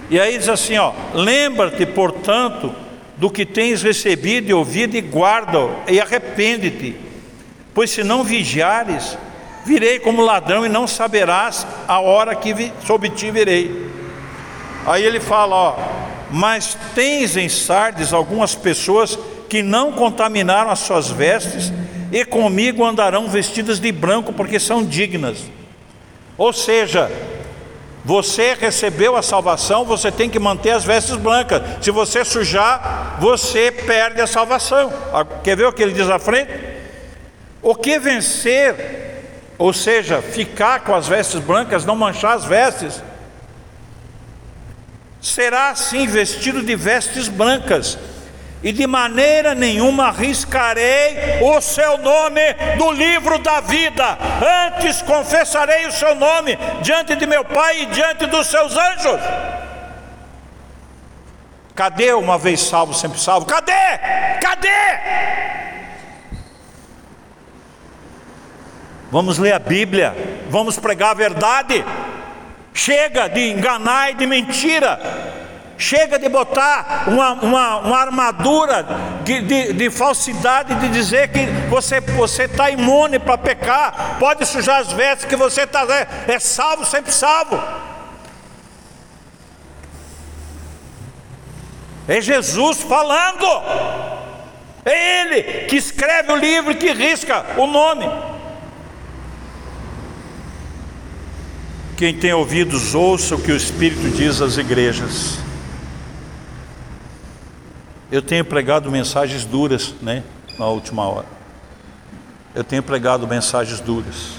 E 0.09 0.19
aí 0.19 0.37
diz 0.37 0.49
assim: 0.49 0.77
ó, 0.77 0.93
lembra-te, 1.13 1.85
portanto, 1.85 2.73
do 3.17 3.29
que 3.29 3.45
tens 3.45 3.83
recebido 3.83 4.49
e 4.49 4.53
ouvido, 4.53 4.95
e 4.95 5.01
guarda, 5.01 5.59
e 5.87 5.99
arrepende-te, 5.99 6.95
pois 7.79 7.91
se 7.91 8.03
não 8.03 8.25
vigiares, 8.25 9.17
virei 9.65 9.99
como 9.99 10.21
ladrão 10.21 10.65
e 10.65 10.67
não 10.67 10.85
saberás 10.85 11.65
a 11.87 12.01
hora 12.01 12.35
que 12.35 12.73
sobre 12.85 13.09
ti 13.09 13.31
virei. 13.31 13.89
Aí 14.85 15.01
ele 15.01 15.21
fala: 15.21 15.55
ó, 15.55 15.75
mas 16.29 16.77
tens 16.93 17.37
em 17.37 17.47
Sardes 17.47 18.11
algumas 18.11 18.53
pessoas 18.53 19.17
que 19.47 19.63
não 19.63 19.93
contaminaram 19.93 20.69
as 20.69 20.79
suas 20.79 21.09
vestes 21.09 21.71
e 22.11 22.25
comigo 22.25 22.83
andarão 22.83 23.29
vestidas 23.29 23.79
de 23.79 23.93
branco 23.93 24.33
porque 24.33 24.59
são 24.59 24.83
dignas. 24.83 25.37
Ou 26.37 26.51
seja, 26.51 27.09
você 28.03 28.57
recebeu 28.59 29.15
a 29.15 29.21
salvação, 29.21 29.85
você 29.85 30.11
tem 30.11 30.29
que 30.29 30.37
manter 30.37 30.71
as 30.71 30.83
vestes 30.83 31.15
brancas. 31.15 31.61
Se 31.81 31.91
você 31.91 32.25
sujar, 32.25 33.15
você 33.21 33.71
perde 33.71 34.19
a 34.19 34.27
salvação. 34.27 34.91
Ah, 35.13 35.25
quer 35.41 35.55
ver 35.55 35.67
o 35.67 35.71
que 35.71 35.81
ele 35.81 35.93
diz 35.93 36.09
à 36.09 36.19
frente? 36.19 36.68
O 37.61 37.75
que 37.75 37.99
vencer, 37.99 39.15
ou 39.57 39.73
seja, 39.73 40.21
ficar 40.21 40.81
com 40.81 40.95
as 40.95 41.07
vestes 41.07 41.39
brancas, 41.39 41.85
não 41.85 41.95
manchar 41.95 42.35
as 42.35 42.45
vestes, 42.45 43.03
será 45.21 45.69
assim 45.69 46.07
vestido 46.07 46.61
de 46.61 46.75
vestes 46.75 47.27
brancas, 47.27 47.97
e 48.61 48.71
de 48.71 48.85
maneira 48.85 49.55
nenhuma 49.55 50.07
arriscarei 50.07 51.41
o 51.41 51.61
seu 51.61 51.97
nome 51.97 52.41
do 52.77 52.91
livro 52.91 53.39
da 53.39 53.61
vida, 53.61 54.17
antes 54.67 55.01
confessarei 55.01 55.85
o 55.87 55.91
seu 55.91 56.15
nome 56.15 56.57
diante 56.81 57.15
de 57.15 57.25
meu 57.25 57.43
Pai 57.45 57.83
e 57.83 57.85
diante 57.87 58.25
dos 58.25 58.47
seus 58.47 58.75
anjos. 58.75 59.21
Cadê 61.75 62.11
uma 62.11 62.37
vez 62.37 62.59
salvo, 62.59 62.93
sempre 62.93 63.19
salvo? 63.19 63.45
Cadê? 63.45 63.71
Cadê? 64.41 64.67
Vamos 69.11 69.39
ler 69.39 69.53
a 69.53 69.59
Bíblia, 69.59 70.15
vamos 70.49 70.77
pregar 70.77 71.11
a 71.11 71.15
verdade. 71.15 71.83
Chega 72.73 73.27
de 73.27 73.51
enganar 73.51 74.11
e 74.11 74.13
de 74.13 74.27
mentira. 74.27 74.99
Chega 75.77 76.19
de 76.19 76.29
botar 76.29 77.05
uma, 77.07 77.31
uma, 77.33 77.77
uma 77.77 77.97
armadura 77.97 78.85
de, 79.23 79.41
de, 79.41 79.73
de, 79.73 79.89
falsidade, 79.89 80.75
de 80.75 80.89
dizer 80.89 81.29
que 81.29 81.45
você 81.69 82.43
está 82.43 82.69
imune 82.69 83.17
para 83.17 83.37
pecar, 83.37 84.17
pode 84.19 84.45
sujar 84.45 84.81
as 84.81 84.91
vestes, 84.91 85.25
que 85.25 85.37
você 85.37 85.65
tá, 85.65 85.87
é, 85.89 86.33
é 86.33 86.39
salvo, 86.39 86.85
sempre 86.85 87.13
salvo. 87.13 87.57
É 92.09 92.19
Jesus 92.19 92.81
falando, 92.81 93.45
é 94.83 95.21
Ele 95.21 95.43
que 95.67 95.77
escreve 95.77 96.31
o 96.31 96.35
livro 96.35 96.75
que 96.75 96.91
risca 96.91 97.45
o 97.57 97.65
nome. 97.65 98.05
Quem 101.99 102.13
tem 102.13 102.31
ouvidos, 102.31 102.95
ouça 102.95 103.35
o 103.35 103.41
que 103.41 103.51
o 103.51 103.57
Espírito 103.57 104.09
diz 104.15 104.41
às 104.41 104.55
igrejas. 104.55 105.37
Eu 108.09 108.21
tenho 108.21 108.45
pregado 108.45 108.89
mensagens 108.89 109.43
duras, 109.43 109.93
né, 110.01 110.23
na 110.57 110.65
última 110.67 111.05
hora. 111.05 111.25
Eu 112.55 112.63
tenho 112.63 112.81
pregado 112.81 113.27
mensagens 113.27 113.81
duras. 113.81 114.29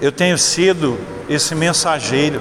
Eu 0.00 0.10
tenho 0.10 0.38
sido 0.38 0.98
esse 1.28 1.54
mensageiro. 1.54 2.40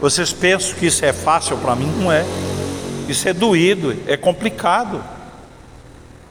Vocês 0.00 0.32
pensam 0.32 0.78
que 0.78 0.86
isso 0.86 1.04
é 1.04 1.12
fácil 1.12 1.58
para 1.58 1.74
mim? 1.74 1.92
Não 2.00 2.12
é. 2.12 2.24
Isso 3.08 3.28
é 3.28 3.32
doído, 3.32 3.96
é 4.06 4.16
complicado 4.16 5.02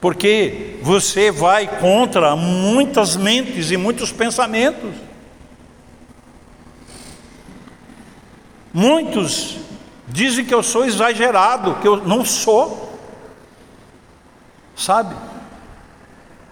porque 0.04 0.76
você 0.82 1.30
vai 1.30 1.66
contra 1.66 2.36
muitas 2.36 3.16
mentes 3.16 3.70
e 3.70 3.76
muitos 3.78 4.12
pensamentos. 4.12 4.94
Muitos 8.70 9.56
dizem 10.06 10.44
que 10.44 10.52
eu 10.52 10.62
sou 10.62 10.84
exagerado, 10.84 11.76
que 11.76 11.88
eu 11.88 12.06
não 12.06 12.22
sou, 12.22 13.00
sabe? 14.76 15.16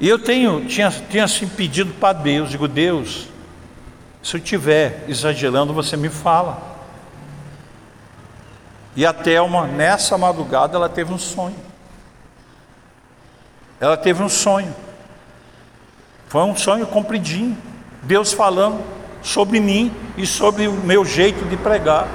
E 0.00 0.08
eu 0.08 0.18
tenho, 0.18 0.64
tinha, 0.64 0.90
tinha 1.10 1.24
assim 1.24 1.46
pedido 1.46 1.92
para 1.92 2.14
Deus, 2.14 2.48
digo, 2.48 2.66
Deus, 2.66 3.28
se 4.22 4.34
eu 4.34 4.38
estiver 4.38 5.04
exagerando, 5.08 5.74
você 5.74 5.94
me 5.94 6.08
fala. 6.08 6.58
E 8.96 9.04
a 9.04 9.12
Thelma, 9.12 9.66
nessa 9.66 10.16
madrugada, 10.16 10.74
ela 10.74 10.88
teve 10.88 11.12
um 11.12 11.18
sonho. 11.18 11.71
Ela 13.82 13.96
teve 13.96 14.22
um 14.22 14.28
sonho. 14.28 14.72
Foi 16.28 16.40
um 16.42 16.54
sonho 16.54 16.86
compridinho. 16.86 17.58
Deus 18.04 18.32
falando 18.32 18.80
sobre 19.20 19.58
mim 19.58 19.92
e 20.16 20.24
sobre 20.24 20.68
o 20.68 20.72
meu 20.72 21.04
jeito 21.04 21.44
de 21.46 21.56
pregar. 21.56 22.06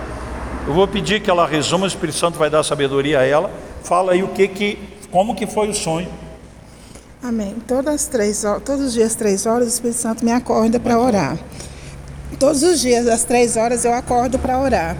Eu 0.65 0.73
vou 0.73 0.87
pedir 0.87 1.21
que 1.21 1.29
ela 1.29 1.45
resuma, 1.45 1.83
o 1.83 1.87
Espírito 1.87 2.17
Santo 2.17 2.39
vai 2.39 2.49
dar 2.49 2.63
sabedoria 2.63 3.19
a 3.19 3.25
ela. 3.25 3.51
Fala 3.83 4.13
aí 4.13 4.23
o 4.23 4.29
que 4.29 4.47
que, 4.47 4.79
como 5.11 5.35
que 5.35 5.45
foi 5.45 5.67
o 5.67 5.73
sonho. 5.73 6.07
Amém. 7.21 7.57
Todas 7.67 8.07
três, 8.07 8.45
todos 8.63 8.85
os 8.85 8.93
dias 8.93 9.13
três 9.15 9.45
horas 9.45 9.67
o 9.67 9.71
Espírito 9.71 9.99
Santo 9.99 10.23
me 10.23 10.31
acorda 10.31 10.79
para 10.79 10.97
orar. 10.97 11.37
Todos 12.39 12.63
os 12.63 12.79
dias 12.79 13.07
às 13.07 13.25
três 13.25 13.57
horas 13.57 13.83
eu 13.83 13.93
acordo 13.93 14.39
para 14.39 14.57
orar. 14.57 14.95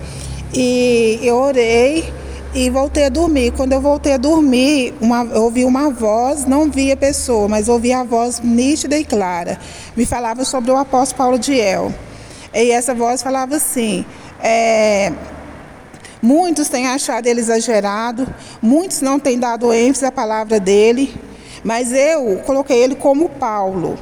E 0.53 1.17
eu 1.23 1.37
orei 1.37 2.13
e 2.57 2.71
voltei 2.71 3.05
a 3.05 3.09
dormir. 3.09 3.51
Quando 3.51 3.73
eu 3.73 3.79
voltei 3.79 4.13
a 4.13 4.17
dormir, 4.17 4.91
uma, 4.99 5.23
eu 5.25 5.43
ouvi 5.43 5.63
uma 5.63 5.91
voz, 5.91 6.45
não 6.45 6.71
via 6.71 6.95
a 6.95 6.97
pessoa, 6.97 7.47
mas 7.47 7.69
ouvi 7.69 7.93
a 7.93 8.03
voz 8.03 8.41
nítida 8.43 8.97
e 8.97 9.05
clara. 9.05 9.59
Me 9.95 10.07
falava 10.07 10.43
sobre 10.43 10.71
o 10.71 10.75
apóstolo 10.75 11.17
Paulo 11.17 11.39
de 11.39 11.59
El. 11.59 11.93
E 12.51 12.71
essa 12.71 12.95
voz 12.95 13.21
falava 13.21 13.57
assim: 13.57 14.03
é, 14.41 15.13
muitos 16.19 16.67
têm 16.67 16.87
achado 16.87 17.27
ele 17.27 17.41
exagerado, 17.41 18.27
muitos 18.59 19.01
não 19.01 19.19
têm 19.19 19.37
dado 19.37 19.71
ênfase 19.71 20.07
à 20.07 20.11
palavra 20.11 20.59
dele, 20.59 21.13
mas 21.63 21.93
eu 21.93 22.37
coloquei 22.43 22.77
ele 22.77 22.95
como 22.95 23.29
Paulo. 23.29 23.99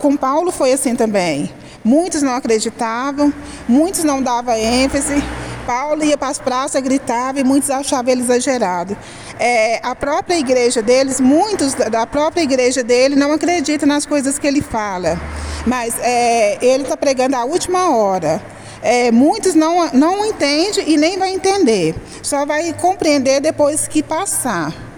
Com 0.00 0.16
Paulo 0.16 0.50
foi 0.50 0.72
assim 0.72 0.96
também. 0.96 1.50
Muitos 1.84 2.22
não 2.22 2.34
acreditavam, 2.34 3.32
muitos 3.68 4.04
não 4.04 4.22
davam 4.22 4.54
ênfase, 4.54 5.22
Paulo 5.66 6.04
ia 6.04 6.16
para 6.16 6.28
as 6.28 6.38
praças, 6.38 6.82
gritava 6.82 7.40
e 7.40 7.44
muitos 7.44 7.70
achavam 7.70 8.12
ele 8.12 8.22
exagerado. 8.22 8.96
É, 9.38 9.80
a 9.82 9.94
própria 9.94 10.38
igreja 10.38 10.82
deles, 10.82 11.20
muitos 11.20 11.74
da 11.74 12.06
própria 12.06 12.42
igreja 12.42 12.82
dele 12.82 13.16
não 13.16 13.32
acreditam 13.32 13.88
nas 13.88 14.06
coisas 14.06 14.38
que 14.38 14.46
ele 14.46 14.60
fala. 14.60 15.20
Mas 15.66 15.94
é, 16.00 16.58
ele 16.64 16.82
está 16.82 16.96
pregando 16.96 17.36
a 17.36 17.44
última 17.44 17.96
hora. 17.96 18.42
É, 18.82 19.12
muitos 19.12 19.54
não, 19.54 19.90
não 19.92 20.24
entendem 20.26 20.90
e 20.90 20.96
nem 20.96 21.18
vai 21.18 21.32
entender. 21.32 21.94
Só 22.22 22.44
vai 22.44 22.72
compreender 22.72 23.40
depois 23.40 23.86
que 23.86 24.02
passar. 24.02 24.91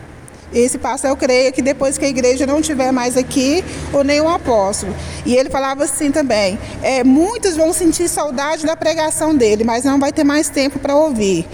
Esse 0.55 0.79
passo 0.79 1.07
eu 1.07 1.17
creio 1.17 1.53
que 1.53 1.61
depois 1.61 1.99
que 1.99 2.05
a 2.05 2.09
igreja 2.09 2.47
não 2.47 2.61
estiver 2.61 2.93
mais 2.93 3.17
aqui, 3.17 3.65
ou 3.93 4.05
o 4.25 4.29
apóstolo. 4.29 4.95
E 5.27 5.35
ele 5.35 5.51
falava 5.51 5.85
assim 5.85 6.13
também: 6.13 6.59
é, 6.81 7.03
muitos 7.03 7.57
vão 7.57 7.73
sentir 7.73 8.09
saudade 8.09 8.65
da 8.65 8.77
pregação 8.77 9.35
dele, 9.35 9.65
mas 9.65 9.85
não 9.85 9.99
vai 9.99 10.13
ter 10.13 10.23
mais 10.23 10.49
tempo 10.49 10.79
para 10.79 10.95
ouvir. 10.95 11.47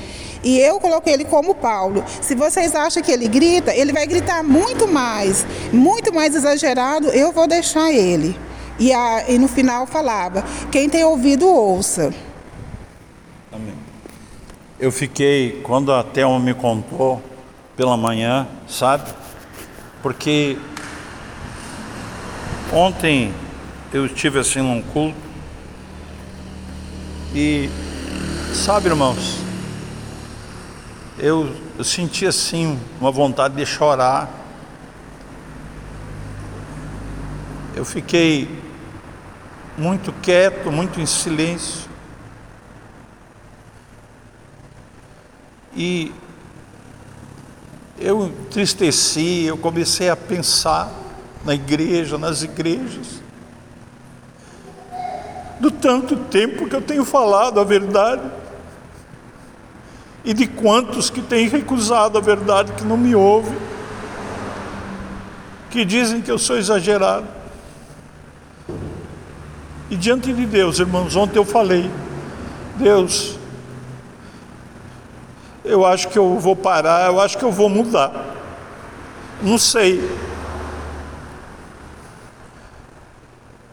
E 0.42 0.58
eu 0.58 0.80
coloquei 0.80 1.12
ele 1.14 1.24
como 1.24 1.54
Paulo. 1.54 2.04
Se 2.20 2.34
vocês 2.34 2.74
acham 2.74 3.02
que 3.02 3.12
ele 3.12 3.28
grita, 3.28 3.74
ele 3.74 3.92
vai 3.92 4.06
gritar 4.06 4.42
muito 4.42 4.86
mais, 4.86 5.46
muito 5.72 6.14
mais 6.14 6.34
exagerado, 6.34 7.08
eu 7.08 7.32
vou 7.32 7.46
deixar 7.46 7.90
ele. 7.92 8.36
E, 8.78 8.92
a, 8.92 9.24
e 9.28 9.38
no 9.38 9.48
final 9.48 9.86
falava: 9.86 10.44
quem 10.70 10.88
tem 10.88 11.04
ouvido, 11.04 11.46
ouça. 11.46 12.12
Amém. 13.52 13.74
Eu 14.78 14.90
fiquei, 14.90 15.60
quando 15.62 15.92
a 15.92 16.02
Thelma 16.02 16.38
me 16.38 16.54
contou, 16.54 17.22
pela 17.76 17.96
manhã, 17.96 18.46
sabe? 18.68 19.10
Porque 20.02 20.58
ontem 22.72 23.34
eu 23.92 24.06
estive 24.06 24.38
assim 24.38 24.60
num 24.60 24.82
culto 24.82 25.18
e 27.34 27.68
Sabe, 28.54 28.88
irmãos, 28.88 29.38
eu, 31.16 31.54
eu 31.78 31.84
senti 31.84 32.26
assim 32.26 32.78
uma 33.00 33.10
vontade 33.10 33.54
de 33.54 33.64
chorar. 33.64 34.28
Eu 37.74 37.84
fiquei 37.84 38.48
muito 39.78 40.12
quieto, 40.12 40.70
muito 40.70 41.00
em 41.00 41.06
silêncio. 41.06 41.88
E 45.74 46.12
eu 48.00 48.26
entristeci, 48.26 49.44
eu 49.44 49.58
comecei 49.58 50.08
a 50.08 50.16
pensar 50.16 50.90
na 51.44 51.54
igreja, 51.54 52.16
nas 52.16 52.42
igrejas, 52.42 53.20
do 55.60 55.70
tanto 55.70 56.16
tempo 56.16 56.66
que 56.66 56.74
eu 56.74 56.80
tenho 56.80 57.04
falado 57.04 57.60
a 57.60 57.64
verdade. 57.64 58.22
E 60.24 60.34
de 60.34 60.46
quantos 60.46 61.08
que 61.08 61.22
têm 61.22 61.48
recusado 61.48 62.18
a 62.18 62.20
verdade, 62.20 62.72
que 62.72 62.84
não 62.84 62.96
me 62.96 63.14
ouvem, 63.14 63.56
que 65.70 65.84
dizem 65.84 66.20
que 66.20 66.30
eu 66.30 66.38
sou 66.38 66.58
exagerado. 66.58 67.26
E 69.90 69.96
diante 69.96 70.32
de 70.32 70.46
Deus, 70.46 70.78
irmãos, 70.78 71.16
ontem 71.16 71.38
eu 71.38 71.44
falei, 71.44 71.90
Deus, 72.76 73.39
eu 75.64 75.84
acho 75.84 76.08
que 76.08 76.18
eu 76.18 76.38
vou 76.38 76.56
parar, 76.56 77.06
eu 77.08 77.20
acho 77.20 77.36
que 77.36 77.44
eu 77.44 77.52
vou 77.52 77.68
mudar. 77.68 78.36
Não 79.42 79.58
sei. 79.58 80.00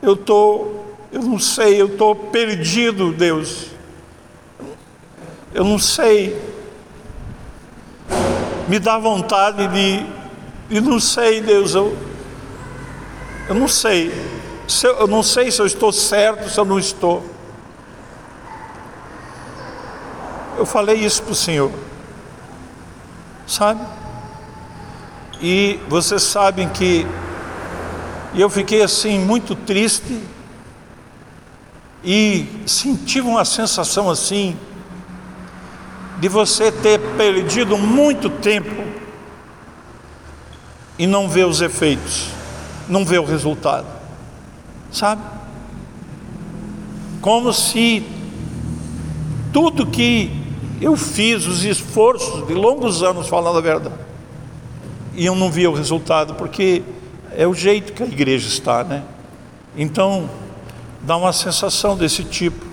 Eu 0.02 0.16
tô, 0.16 0.68
eu 1.12 1.22
não 1.22 1.40
sei, 1.40 1.82
eu 1.82 1.98
tô 1.98 2.16
perdido, 2.16 3.12
Deus. 3.12 3.68
Eu 5.54 5.64
não 5.64 5.80
sei. 5.80 6.40
Me 8.68 8.80
dá 8.80 8.98
vontade 8.98 9.68
de, 9.68 10.06
e 10.70 10.82
não 10.82 11.00
sei, 11.00 11.42
Deus, 11.42 11.74
eu, 11.74 11.96
eu 13.48 13.56
não 13.56 13.68
sei. 13.68 14.12
Eu, 14.84 15.00
eu 15.00 15.08
não 15.08 15.24
sei 15.24 15.50
se 15.50 15.62
eu 15.62 15.66
estou 15.66 15.92
certo, 15.94 16.50
se 16.50 16.60
eu 16.60 16.66
não 16.66 16.78
estou. 16.78 17.24
Eu 20.58 20.66
falei 20.66 20.96
isso 20.96 21.22
para 21.22 21.34
o 21.34 21.36
Senhor, 21.36 21.72
sabe? 23.46 23.80
E 25.40 25.80
vocês 25.88 26.24
sabem 26.24 26.68
que 26.68 27.06
eu 28.34 28.50
fiquei 28.50 28.82
assim 28.82 29.20
muito 29.20 29.56
triste 29.56 30.20
e 32.04 32.48
senti 32.66 33.22
uma 33.22 33.46
sensação 33.46 34.10
assim 34.10 34.58
de 36.20 36.28
você 36.28 36.72
ter 36.72 37.00
perdido 37.16 37.78
muito 37.78 38.28
tempo 38.28 38.84
e 40.98 41.06
não 41.06 41.30
ver 41.30 41.46
os 41.46 41.62
efeitos, 41.62 42.30
não 42.90 43.06
ver 43.06 43.20
o 43.20 43.26
resultado, 43.26 43.86
sabe? 44.92 45.22
Como 47.22 47.54
se 47.54 48.04
tudo 49.54 49.86
que 49.86 50.47
eu 50.82 50.96
fiz 50.96 51.46
os 51.48 51.64
esforços 51.64 52.46
de 52.46 52.54
longos 52.54 53.02
anos 53.02 53.28
falando 53.28 53.58
a 53.58 53.62
verdade. 53.62 53.96
E 55.16 55.26
eu 55.26 55.36
não 55.36 55.52
via 55.52 55.70
o 55.70 55.74
resultado, 55.74 56.36
porque 56.36 56.84
é 57.36 57.48
o 57.48 57.54
jeito 57.54 57.94
que 57.94 58.04
a 58.04 58.06
igreja 58.06 58.48
está, 58.48 58.84
né? 58.84 59.04
Então, 59.76 60.30
dá 61.02 61.18
uma 61.18 61.34
sensação 61.34 61.98
desse 61.98 62.24
tipo. 62.24 62.66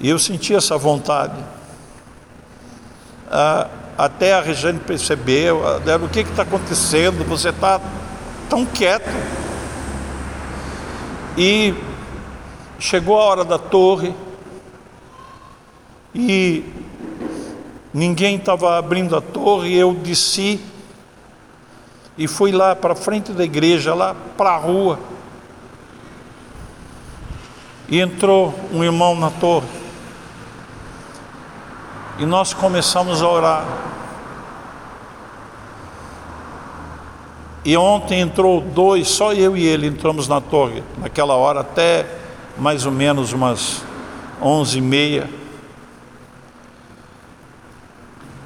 E 0.00 0.08
eu 0.08 0.18
senti 0.18 0.54
essa 0.54 0.76
vontade. 0.78 1.36
Ah, 3.30 3.68
até 3.98 4.34
a 4.34 4.40
Regiane 4.40 4.78
percebeu, 4.78 5.62
ah, 5.66 5.80
o 6.02 6.08
que 6.08 6.20
está 6.20 6.42
acontecendo, 6.42 7.26
você 7.26 7.50
está 7.50 7.80
tão 8.48 8.64
quieto. 8.64 9.10
E 11.36 11.74
chegou 12.78 13.18
a 13.18 13.24
hora 13.24 13.44
da 13.44 13.58
torre, 13.58 14.14
e 16.16 16.64
ninguém 17.92 18.36
estava 18.36 18.78
abrindo 18.78 19.14
a 19.14 19.20
torre, 19.20 19.74
eu 19.74 19.92
desci 19.92 20.58
e 22.16 22.26
fui 22.26 22.50
lá 22.50 22.74
para 22.74 22.94
frente 22.94 23.32
da 23.32 23.44
igreja, 23.44 23.94
lá 23.94 24.16
para 24.36 24.50
a 24.50 24.56
rua. 24.56 24.98
E 27.88 28.00
entrou 28.00 28.54
um 28.72 28.82
irmão 28.82 29.14
na 29.14 29.30
torre. 29.30 29.68
E 32.18 32.24
nós 32.24 32.54
começamos 32.54 33.20
a 33.20 33.28
orar. 33.28 33.66
E 37.62 37.76
ontem 37.76 38.20
entrou 38.20 38.60
dois, 38.60 39.08
só 39.08 39.34
eu 39.34 39.54
e 39.56 39.66
ele 39.66 39.86
entramos 39.86 40.26
na 40.26 40.40
torre, 40.40 40.82
naquela 40.98 41.34
hora, 41.34 41.60
até 41.60 42.06
mais 42.56 42.86
ou 42.86 42.92
menos 42.92 43.32
umas 43.32 43.84
onze 44.40 44.78
e 44.78 44.80
meia. 44.80 45.28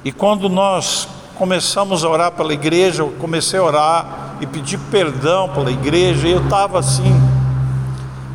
E 0.03 0.11
quando 0.11 0.49
nós 0.49 1.07
começamos 1.35 2.03
a 2.03 2.09
orar 2.09 2.31
pela 2.31 2.53
igreja, 2.53 3.03
eu 3.03 3.11
comecei 3.19 3.59
a 3.59 3.63
orar 3.63 4.37
e 4.41 4.47
pedir 4.47 4.79
perdão 4.91 5.49
pela 5.49 5.71
igreja, 5.71 6.27
e 6.27 6.31
eu 6.31 6.43
estava 6.43 6.79
assim, 6.79 7.13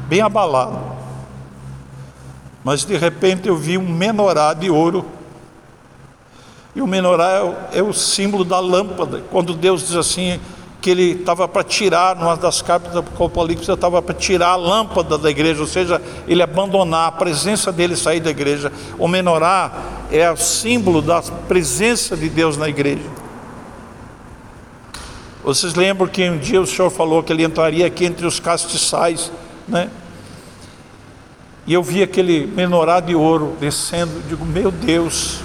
bem 0.08 0.20
abalado. 0.20 0.78
Mas 2.62 2.84
de 2.84 2.96
repente 2.96 3.48
eu 3.48 3.56
vi 3.56 3.78
um 3.78 3.88
menorá 3.88 4.52
de 4.52 4.70
ouro. 4.70 5.04
E 6.74 6.82
o 6.82 6.86
menorá 6.86 7.30
é 7.30 7.42
o, 7.42 7.54
é 7.78 7.82
o 7.82 7.92
símbolo 7.92 8.44
da 8.44 8.58
lâmpada. 8.58 9.22
Quando 9.30 9.54
Deus 9.54 9.86
diz 9.86 9.94
assim, 9.94 10.40
que 10.86 10.90
ele 10.90 11.18
estava 11.18 11.48
para 11.48 11.64
tirar, 11.64 12.14
numa 12.14 12.36
das 12.36 12.62
cartas 12.62 12.92
do 12.92 13.00
Apocalipse, 13.00 13.68
estava 13.68 14.00
para 14.00 14.14
tirar 14.14 14.50
a 14.50 14.54
lâmpada 14.56 15.18
da 15.18 15.28
igreja, 15.28 15.60
ou 15.60 15.66
seja, 15.66 16.00
ele 16.28 16.40
abandonar 16.40 17.08
a 17.08 17.10
presença 17.10 17.72
dele 17.72 17.96
sair 17.96 18.20
da 18.20 18.30
igreja. 18.30 18.72
O 18.96 19.08
menorá 19.08 19.72
é 20.12 20.30
o 20.30 20.36
símbolo 20.36 21.02
da 21.02 21.20
presença 21.48 22.16
de 22.16 22.28
Deus 22.28 22.56
na 22.56 22.68
igreja. 22.68 23.02
Vocês 25.42 25.74
lembram 25.74 26.06
que 26.06 26.30
um 26.30 26.38
dia 26.38 26.60
o 26.60 26.66
Senhor 26.68 26.88
falou 26.88 27.20
que 27.20 27.32
ele 27.32 27.42
entraria 27.42 27.84
aqui 27.84 28.04
entre 28.04 28.24
os 28.24 28.38
castiçais, 28.38 29.32
né? 29.66 29.90
E 31.66 31.74
eu 31.74 31.82
vi 31.82 32.00
aquele 32.00 32.46
menorá 32.46 33.00
de 33.00 33.16
ouro 33.16 33.56
descendo, 33.58 34.22
digo, 34.28 34.44
meu 34.44 34.70
Deus, 34.70 35.40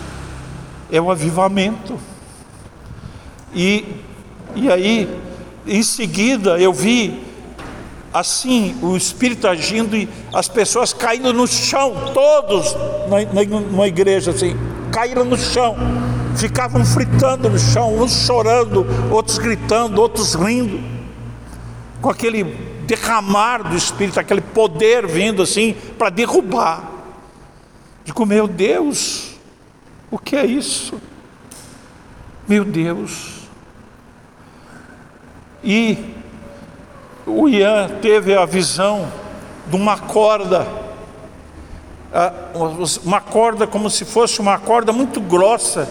é 0.91 1.01
o 1.01 1.09
avivamento. 1.09 1.97
E, 3.55 3.95
e 4.55 4.71
aí 4.71 5.30
em 5.65 5.83
seguida 5.83 6.59
eu 6.59 6.73
vi 6.73 7.21
assim 8.13 8.75
o 8.81 8.95
Espírito 8.97 9.47
agindo 9.47 9.95
e 9.95 10.07
as 10.33 10.47
pessoas 10.47 10.93
caindo 10.93 11.31
no 11.33 11.47
chão, 11.47 12.11
todos 12.13 12.75
na, 13.09 13.33
na, 13.33 13.43
numa 13.43 13.87
igreja 13.87 14.31
assim, 14.31 14.55
caíram 14.91 15.23
no 15.23 15.37
chão, 15.37 15.75
ficavam 16.35 16.83
fritando 16.85 17.49
no 17.49 17.59
chão, 17.59 18.01
uns 18.01 18.25
chorando, 18.25 18.85
outros 19.09 19.37
gritando, 19.37 20.01
outros 20.01 20.33
rindo, 20.33 20.81
com 22.01 22.09
aquele 22.09 22.43
derramar 22.85 23.63
do 23.63 23.77
Espírito, 23.77 24.19
aquele 24.19 24.41
poder 24.41 25.07
vindo 25.07 25.41
assim 25.41 25.75
para 25.97 26.09
derrubar. 26.09 26.91
Digo, 28.03 28.25
meu 28.25 28.47
Deus, 28.47 29.35
o 30.09 30.17
que 30.17 30.35
é 30.35 30.45
isso? 30.45 30.99
Meu 32.47 32.65
Deus. 32.65 33.40
E 35.63 36.15
o 37.25 37.47
Ian 37.47 37.87
teve 38.01 38.35
a 38.35 38.45
visão 38.45 39.07
de 39.67 39.75
uma 39.75 39.97
corda, 39.97 40.67
uma 43.03 43.21
corda 43.21 43.67
como 43.67 43.89
se 43.89 44.03
fosse 44.03 44.39
uma 44.39 44.57
corda 44.57 44.91
muito 44.91 45.21
grossa, 45.21 45.87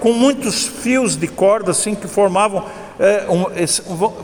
com 0.00 0.12
muitos 0.12 0.66
fios 0.66 1.16
de 1.16 1.28
corda 1.28 1.70
assim 1.70 1.94
que 1.94 2.08
formavam, 2.08 2.64
é, 2.98 3.26
um, 3.30 3.44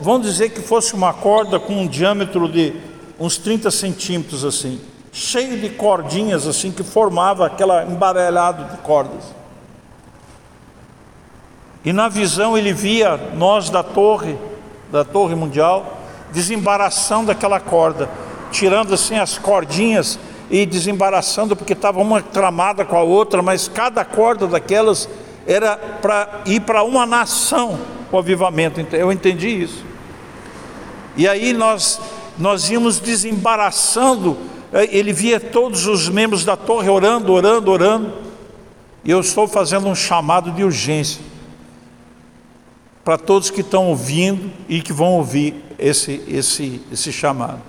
vamos 0.01 0.27
dizer 0.27 0.49
que 0.49 0.61
fosse 0.61 0.93
uma 0.93 1.13
corda 1.13 1.59
com 1.59 1.73
um 1.73 1.87
diâmetro 1.87 2.49
de 2.49 2.73
uns 3.17 3.37
30 3.37 3.71
centímetros 3.71 4.43
assim, 4.43 4.81
cheio 5.13 5.57
de 5.57 5.69
cordinhas 5.69 6.45
assim 6.45 6.71
que 6.71 6.83
formava 6.83 7.45
aquela 7.45 7.85
embaralhado 7.85 8.65
de 8.75 8.77
cordas. 8.81 9.23
E 11.85 11.93
na 11.93 12.09
visão 12.09 12.57
ele 12.57 12.73
via 12.73 13.15
nós 13.35 13.69
da 13.69 13.81
torre 13.81 14.37
da 14.91 15.03
Torre 15.03 15.35
Mundial, 15.35 15.99
desembaraçando 16.31 17.27
daquela 17.27 17.59
corda, 17.59 18.09
tirando 18.51 18.93
assim 18.93 19.17
as 19.17 19.37
cordinhas 19.37 20.19
e 20.49 20.65
desembaraçando, 20.65 21.55
porque 21.55 21.73
estava 21.73 21.99
uma 21.99 22.21
tramada 22.21 22.83
com 22.83 22.97
a 22.97 23.03
outra, 23.03 23.41
mas 23.41 23.67
cada 23.67 24.03
corda 24.03 24.47
daquelas 24.47 25.07
era 25.45 25.77
para 25.77 26.41
ir 26.45 26.61
para 26.61 26.83
uma 26.83 27.05
nação 27.05 27.79
o 28.11 28.17
avivamento. 28.17 28.79
Eu 28.95 29.11
entendi 29.11 29.47
isso. 29.47 29.83
E 31.15 31.27
aí 31.27 31.53
nós 31.53 31.99
nós 32.37 32.69
íamos 32.69 32.99
desembaraçando 32.99 34.37
É, 34.71 34.87
ele 34.95 35.11
via 35.11 35.39
todos 35.39 35.87
os 35.87 36.07
membros 36.09 36.45
da 36.45 36.55
torre 36.55 36.87
orando, 36.89 37.33
orando, 37.33 37.71
orando. 37.71 38.13
E 39.03 39.09
eu 39.09 39.19
estou 39.19 39.47
fazendo 39.47 39.87
um 39.87 39.95
chamado 39.95 40.51
de 40.51 40.63
urgência 40.63 41.21
para 43.03 43.17
todos 43.17 43.49
que 43.49 43.61
estão 43.61 43.87
ouvindo 43.87 44.51
e 44.67 44.81
que 44.81 44.93
vão 44.93 45.13
ouvir 45.13 45.63
esse, 45.77 46.23
esse, 46.27 46.81
esse 46.91 47.11
chamado. 47.11 47.61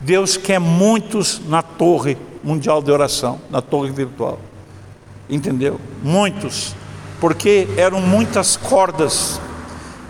Deus 0.00 0.36
quer 0.36 0.58
muitos 0.58 1.40
na 1.48 1.62
torre 1.62 2.16
mundial 2.44 2.82
de 2.82 2.90
oração, 2.90 3.40
na 3.50 3.60
torre 3.60 3.90
virtual. 3.90 4.38
Entendeu? 5.28 5.80
Muitos. 6.02 6.74
Porque 7.20 7.66
eram 7.76 8.00
muitas 8.00 8.56
cordas. 8.56 9.40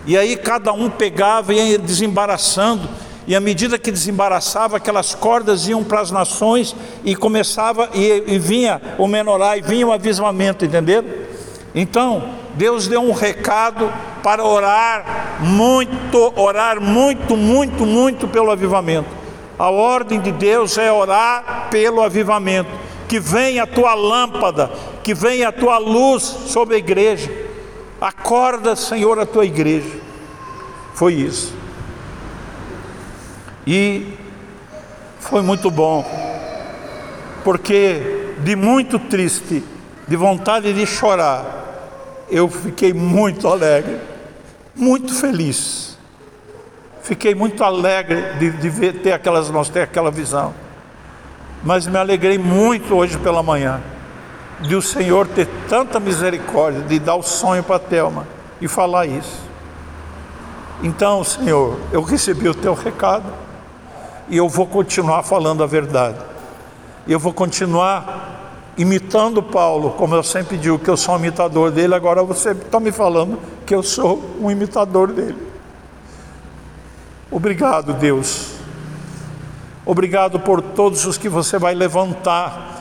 E 0.06 0.16
aí 0.16 0.36
cada 0.36 0.72
um 0.72 0.90
pegava 0.90 1.54
e 1.54 1.70
ia 1.70 1.78
desembaraçando. 1.78 2.88
E 3.26 3.34
à 3.34 3.40
medida 3.40 3.78
que 3.78 3.90
desembaraçava, 3.90 4.76
aquelas 4.76 5.14
cordas 5.14 5.66
iam 5.66 5.82
para 5.82 6.00
as 6.00 6.12
nações 6.12 6.76
e 7.04 7.16
começava, 7.16 7.90
e, 7.92 8.22
e 8.28 8.38
vinha 8.38 8.80
o 8.98 9.08
menorá, 9.08 9.56
e 9.56 9.62
vinha 9.62 9.84
o 9.84 9.92
avisamento, 9.92 10.64
entenderam? 10.64 11.08
Então, 11.74 12.30
Deus 12.54 12.86
deu 12.86 13.00
um 13.00 13.12
recado 13.12 13.92
para 14.26 14.44
orar 14.44 15.38
muito, 15.38 16.32
orar 16.34 16.80
muito, 16.80 17.36
muito, 17.36 17.86
muito 17.86 18.26
pelo 18.26 18.50
avivamento. 18.50 19.08
A 19.56 19.70
ordem 19.70 20.20
de 20.20 20.32
Deus 20.32 20.76
é 20.78 20.90
orar 20.90 21.68
pelo 21.70 22.02
avivamento. 22.02 22.68
Que 23.06 23.20
venha 23.20 23.62
a 23.62 23.66
tua 23.68 23.94
lâmpada, 23.94 24.68
que 25.04 25.14
venha 25.14 25.50
a 25.50 25.52
tua 25.52 25.78
luz 25.78 26.24
sobre 26.24 26.74
a 26.74 26.78
igreja. 26.78 27.30
Acorda, 28.00 28.74
Senhor, 28.74 29.16
a 29.20 29.24
tua 29.24 29.44
igreja. 29.44 30.00
Foi 30.92 31.14
isso. 31.14 31.54
E 33.64 34.12
foi 35.20 35.40
muito 35.40 35.70
bom, 35.70 36.04
porque 37.44 38.34
de 38.38 38.56
muito 38.56 38.98
triste, 38.98 39.62
de 40.08 40.16
vontade 40.16 40.72
de 40.72 40.84
chorar, 40.84 42.26
eu 42.28 42.48
fiquei 42.48 42.92
muito 42.92 43.46
alegre, 43.46 44.15
muito 44.76 45.14
feliz 45.14 45.96
Fiquei 47.06 47.36
muito 47.36 47.62
alegre 47.62 48.20
de, 48.36 48.50
de 48.50 48.68
ver, 48.68 48.94
ter 48.94 49.12
aquelas, 49.12 49.48
ter 49.68 49.82
aquela 49.82 50.10
visão. 50.10 50.52
Mas 51.62 51.86
me 51.86 51.96
alegrei 51.96 52.36
muito 52.36 52.96
hoje 52.96 53.16
pela 53.16 53.44
manhã 53.44 53.80
de 54.60 54.74
o 54.74 54.82
Senhor 54.82 55.24
ter 55.28 55.46
tanta 55.68 56.00
misericórdia 56.00 56.80
de 56.80 56.98
dar 56.98 57.14
o 57.14 57.22
sonho 57.22 57.62
para 57.62 57.76
a 57.76 57.78
Thelma 57.78 58.26
e 58.60 58.66
falar 58.66 59.06
isso. 59.06 59.40
Então, 60.82 61.22
Senhor, 61.22 61.78
eu 61.92 62.02
recebi 62.02 62.48
o 62.48 62.54
teu 62.54 62.74
recado 62.74 63.32
e 64.28 64.36
eu 64.36 64.48
vou 64.48 64.66
continuar 64.66 65.22
falando 65.22 65.62
a 65.62 65.66
verdade. 65.66 66.18
Eu 67.06 67.20
vou 67.20 67.32
continuar 67.32 68.35
imitando 68.76 69.42
Paulo, 69.42 69.90
como 69.92 70.14
eu 70.14 70.22
sempre 70.22 70.56
digo 70.58 70.78
que 70.78 70.90
eu 70.90 70.96
sou 70.96 71.14
um 71.14 71.18
imitador 71.18 71.70
dele, 71.70 71.94
agora 71.94 72.22
você 72.22 72.50
está 72.50 72.78
me 72.78 72.92
falando 72.92 73.38
que 73.64 73.74
eu 73.74 73.82
sou 73.82 74.22
um 74.40 74.50
imitador 74.50 75.12
dele. 75.12 75.36
Obrigado, 77.30 77.94
Deus. 77.94 78.52
Obrigado 79.84 80.38
por 80.40 80.60
todos 80.60 81.06
os 81.06 81.16
que 81.16 81.28
você 81.28 81.58
vai 81.58 81.74
levantar 81.74 82.76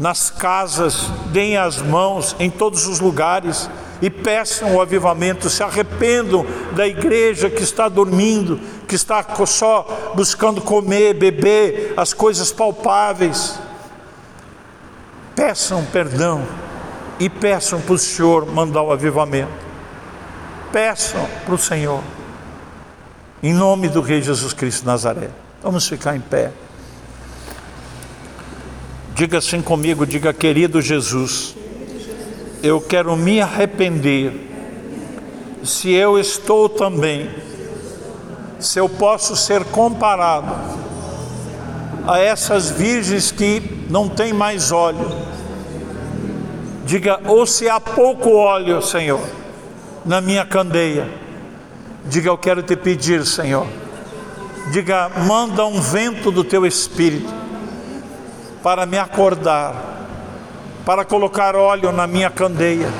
nas 0.00 0.30
casas, 0.30 1.10
deem 1.26 1.58
as 1.58 1.82
mãos 1.82 2.34
em 2.38 2.48
todos 2.48 2.86
os 2.86 3.00
lugares 3.00 3.68
e 4.00 4.08
peçam 4.08 4.74
o 4.74 4.80
avivamento, 4.80 5.50
se 5.50 5.62
arrependam 5.62 6.46
da 6.72 6.88
igreja 6.88 7.50
que 7.50 7.62
está 7.62 7.86
dormindo, 7.86 8.58
que 8.88 8.94
está 8.94 9.22
só 9.44 10.12
buscando 10.14 10.62
comer, 10.62 11.14
beber 11.14 11.92
as 11.98 12.14
coisas 12.14 12.50
palpáveis. 12.50 13.59
Peçam 15.40 15.82
perdão 15.86 16.46
e 17.18 17.30
peçam 17.30 17.80
para 17.80 17.94
o 17.94 17.98
Senhor 17.98 18.44
mandar 18.44 18.82
o 18.82 18.92
avivamento. 18.92 19.50
Peçam 20.70 21.26
para 21.46 21.54
o 21.54 21.58
Senhor. 21.58 22.02
Em 23.42 23.54
nome 23.54 23.88
do 23.88 24.02
Rei 24.02 24.20
Jesus 24.20 24.52
Cristo 24.52 24.84
Nazaré. 24.84 25.30
Vamos 25.62 25.88
ficar 25.88 26.14
em 26.14 26.20
pé. 26.20 26.52
Diga 29.14 29.38
assim 29.38 29.62
comigo, 29.62 30.04
diga 30.04 30.34
querido 30.34 30.82
Jesus, 30.82 31.56
eu 32.62 32.78
quero 32.78 33.16
me 33.16 33.40
arrepender 33.40 34.46
se 35.64 35.90
eu 35.90 36.18
estou 36.18 36.68
também, 36.68 37.30
se 38.58 38.78
eu 38.78 38.90
posso 38.90 39.34
ser 39.34 39.64
comparado 39.64 40.54
a 42.06 42.18
essas 42.18 42.68
virgens 42.68 43.30
que 43.30 43.79
não 43.90 44.08
têm 44.08 44.32
mais 44.32 44.72
óleo. 44.72 45.10
Diga, 46.86 47.20
ou 47.26 47.44
se 47.44 47.68
há 47.68 47.78
pouco 47.78 48.30
óleo, 48.30 48.80
Senhor, 48.80 49.20
na 50.04 50.20
minha 50.20 50.46
candeia 50.46 51.20
Diga, 52.04 52.30
eu 52.30 52.38
quero 52.38 52.62
te 52.62 52.76
pedir, 52.76 53.26
Senhor. 53.26 53.66
Diga, 54.72 55.10
manda 55.26 55.64
um 55.66 55.80
vento 55.80 56.30
do 56.30 56.42
teu 56.42 56.64
espírito 56.64 57.32
para 58.62 58.86
me 58.86 58.98
acordar, 58.98 59.74
para 60.84 61.04
colocar 61.04 61.54
óleo 61.54 61.92
na 61.92 62.06
minha 62.06 62.30
candeia, 62.30 62.90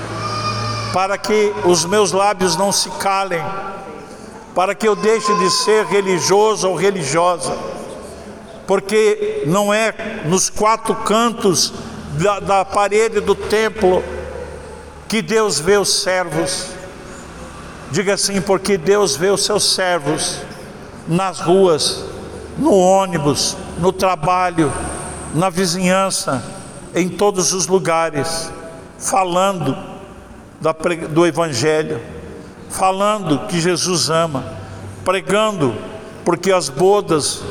para 0.93 1.17
que 1.17 1.53
os 1.65 1.85
meus 1.85 2.13
lábios 2.13 2.57
não 2.57 2.71
se 2.71 2.91
calem, 2.91 3.43
para 4.55 4.75
que 4.75 4.87
eu 4.87 4.95
deixe 4.95 5.35
de 5.37 5.51
ser 5.51 5.87
religioso 5.87 6.69
ou 6.69 6.77
religiosa, 6.77 7.57
porque 8.71 9.43
não 9.47 9.75
é 9.75 9.93
nos 10.27 10.49
quatro 10.49 10.95
cantos 10.95 11.73
da, 12.13 12.39
da 12.39 12.65
parede 12.65 13.19
do 13.19 13.35
templo 13.35 14.01
que 15.09 15.21
Deus 15.21 15.59
vê 15.59 15.77
os 15.77 16.03
servos. 16.03 16.67
Diga 17.91 18.15
assim, 18.15 18.41
porque 18.41 18.79
Deus 18.79 19.17
vê 19.17 19.29
os 19.29 19.45
seus 19.45 19.75
servos 19.75 20.39
nas 21.09 21.41
ruas, 21.41 22.05
no 22.57 22.73
ônibus, 22.73 23.57
no 23.81 23.93
trabalho, 23.93 24.73
na 25.35 25.51
vizinhança, 25.51 26.41
em 26.95 27.09
todos 27.09 27.53
os 27.53 27.67
lugares, 27.67 28.53
falando 28.97 29.77
do 31.09 31.27
Evangelho, 31.27 32.01
falando 32.69 33.49
que 33.49 33.61
Jesus 33.61 34.11
ama, 34.11 34.45
pregando, 35.05 35.75
porque 36.25 36.53
as 36.53 36.69
bodas 36.69 37.43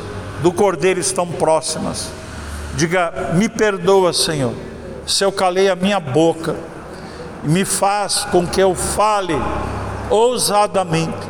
do 0.41 0.51
Cordeiro 0.51 0.99
estão 0.99 1.27
próximas. 1.27 2.09
Diga, 2.75 3.31
me 3.33 3.49
perdoa, 3.49 4.13
Senhor, 4.13 4.53
se 5.05 5.23
eu 5.23 5.31
calei 5.31 5.69
a 5.69 5.75
minha 5.75 5.99
boca, 5.99 6.55
me 7.43 7.65
faz 7.65 8.25
com 8.25 8.45
que 8.45 8.61
eu 8.61 8.75
fale 8.75 9.33
ousadamente 10.09 11.27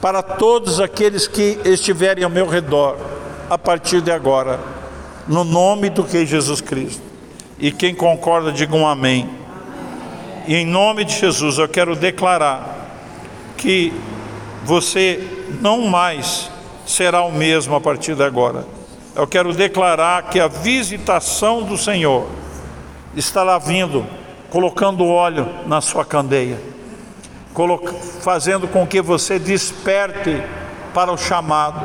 para 0.00 0.22
todos 0.22 0.80
aqueles 0.80 1.26
que 1.26 1.58
estiverem 1.64 2.24
ao 2.24 2.30
meu 2.30 2.46
redor 2.46 2.96
a 3.48 3.58
partir 3.58 4.00
de 4.00 4.10
agora, 4.10 4.58
no 5.26 5.44
nome 5.44 5.90
do 5.90 6.02
Rei 6.02 6.24
Jesus 6.24 6.60
Cristo. 6.60 7.02
E 7.58 7.70
quem 7.70 7.94
concorda, 7.94 8.50
diga 8.50 8.74
um 8.74 8.86
amém. 8.86 9.28
E 10.46 10.54
em 10.54 10.66
nome 10.66 11.04
de 11.04 11.18
Jesus 11.18 11.58
eu 11.58 11.68
quero 11.68 11.94
declarar 11.94 12.88
que 13.56 13.92
você 14.64 15.22
não 15.60 15.82
mais 15.82 16.49
será 16.86 17.22
o 17.22 17.32
mesmo 17.32 17.74
a 17.74 17.80
partir 17.80 18.14
de 18.14 18.22
agora. 18.22 18.66
Eu 19.14 19.26
quero 19.26 19.52
declarar 19.52 20.24
que 20.24 20.38
a 20.38 20.48
visitação 20.48 21.62
do 21.62 21.76
Senhor 21.76 22.26
estará 23.14 23.58
vindo, 23.58 24.06
colocando 24.50 25.06
óleo 25.06 25.48
na 25.66 25.80
sua 25.80 26.04
candeia 26.04 26.70
fazendo 28.20 28.68
com 28.68 28.86
que 28.86 29.00
você 29.00 29.38
desperte 29.38 30.42
para 30.94 31.12
o 31.12 31.18
chamado, 31.18 31.84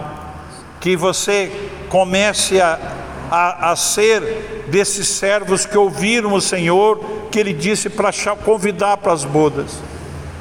que 0.80 0.96
você 0.96 1.52
comece 1.90 2.62
a, 2.62 2.80
a, 3.32 3.72
a 3.72 3.76
ser 3.76 4.66
desses 4.68 5.08
servos 5.08 5.66
que 5.66 5.78
ouviram 5.78 6.34
o 6.34 6.42
Senhor, 6.42 7.00
que 7.32 7.40
Ele 7.40 7.54
disse 7.54 7.90
para 7.90 8.12
convidar 8.44 8.98
para 8.98 9.14
as 9.14 9.24
bodas, 9.24 9.80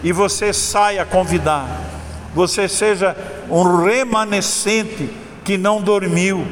e 0.03 0.13
você 0.13 0.53
saia 0.53 1.03
a 1.03 1.07
convidar, 1.07 1.67
você 2.35 2.69
seja 2.69 3.17
um 3.49 3.85
remanescente 3.85 5.09
que 5.45 5.57
não 5.57 5.81
dormiu, 5.81 6.47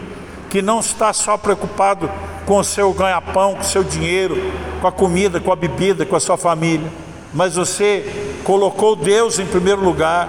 que 0.48 0.62
não 0.62 0.80
está 0.80 1.12
só 1.12 1.36
preocupado 1.36 2.10
com 2.46 2.58
o 2.58 2.64
seu 2.64 2.92
ganha-pão, 2.92 3.54
com 3.54 3.60
o 3.60 3.64
seu 3.64 3.82
dinheiro, 3.82 4.36
com 4.80 4.86
a 4.86 4.92
comida, 4.92 5.40
com 5.40 5.52
a 5.52 5.56
bebida, 5.56 6.04
com 6.06 6.14
a 6.14 6.20
sua 6.20 6.36
família, 6.36 6.88
mas 7.32 7.54
você 7.54 8.04
colocou 8.44 8.94
Deus 8.94 9.38
em 9.38 9.46
primeiro 9.46 9.82
lugar, 9.82 10.28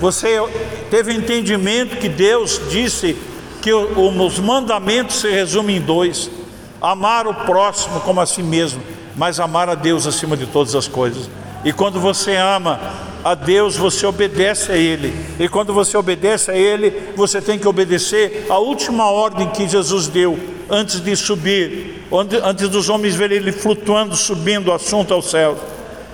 você 0.00 0.38
teve 0.90 1.12
entendimento 1.12 1.96
que 1.96 2.08
Deus 2.08 2.60
disse 2.70 3.16
que 3.60 3.72
os 3.72 4.38
mandamentos 4.38 5.20
se 5.20 5.30
resumem 5.30 5.76
em 5.76 5.80
dois: 5.80 6.30
amar 6.80 7.26
o 7.26 7.34
próximo 7.34 8.00
como 8.00 8.20
a 8.20 8.26
si 8.26 8.42
mesmo, 8.42 8.82
mas 9.16 9.40
amar 9.40 9.68
a 9.68 9.74
Deus 9.74 10.06
acima 10.06 10.36
de 10.36 10.46
todas 10.46 10.74
as 10.74 10.86
coisas. 10.86 11.28
E 11.64 11.72
quando 11.72 12.00
você 12.00 12.36
ama 12.36 12.80
a 13.24 13.34
Deus, 13.34 13.76
você 13.76 14.06
obedece 14.06 14.72
a 14.72 14.76
Ele. 14.76 15.14
E 15.38 15.48
quando 15.48 15.72
você 15.72 15.96
obedece 15.96 16.50
a 16.50 16.56
Ele, 16.56 16.92
você 17.16 17.40
tem 17.40 17.58
que 17.58 17.68
obedecer 17.68 18.46
a 18.48 18.58
última 18.58 19.10
ordem 19.10 19.48
que 19.50 19.68
Jesus 19.68 20.08
deu 20.08 20.38
antes 20.70 21.00
de 21.00 21.16
subir, 21.16 22.04
antes 22.44 22.68
dos 22.68 22.88
homens 22.88 23.14
verem 23.14 23.38
Ele 23.38 23.52
flutuando, 23.52 24.16
subindo 24.16 24.72
assunto 24.72 25.12
ao 25.12 25.22
céu. 25.22 25.56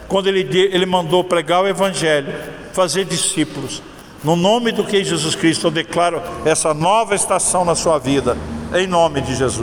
Quando 0.09 0.29
ele, 0.29 0.47
ele 0.73 0.87
mandou 0.87 1.25
pregar 1.25 1.63
o 1.63 1.69
Evangelho, 1.69 2.33
fazer 2.73 3.05
discípulos. 3.05 3.83
No 4.23 4.37
nome 4.37 4.73
do 4.73 4.85
que 4.85 5.05
Jesus 5.05 5.35
Cristo, 5.35 5.67
eu 5.67 5.71
declaro 5.71 6.23
essa 6.45 6.73
nova 6.73 7.15
estação 7.15 7.65
na 7.65 7.75
sua 7.75 7.99
vida, 7.99 8.37
em 8.75 8.87
nome 8.87 9.21
de 9.21 9.35
Jesus. 9.35 9.63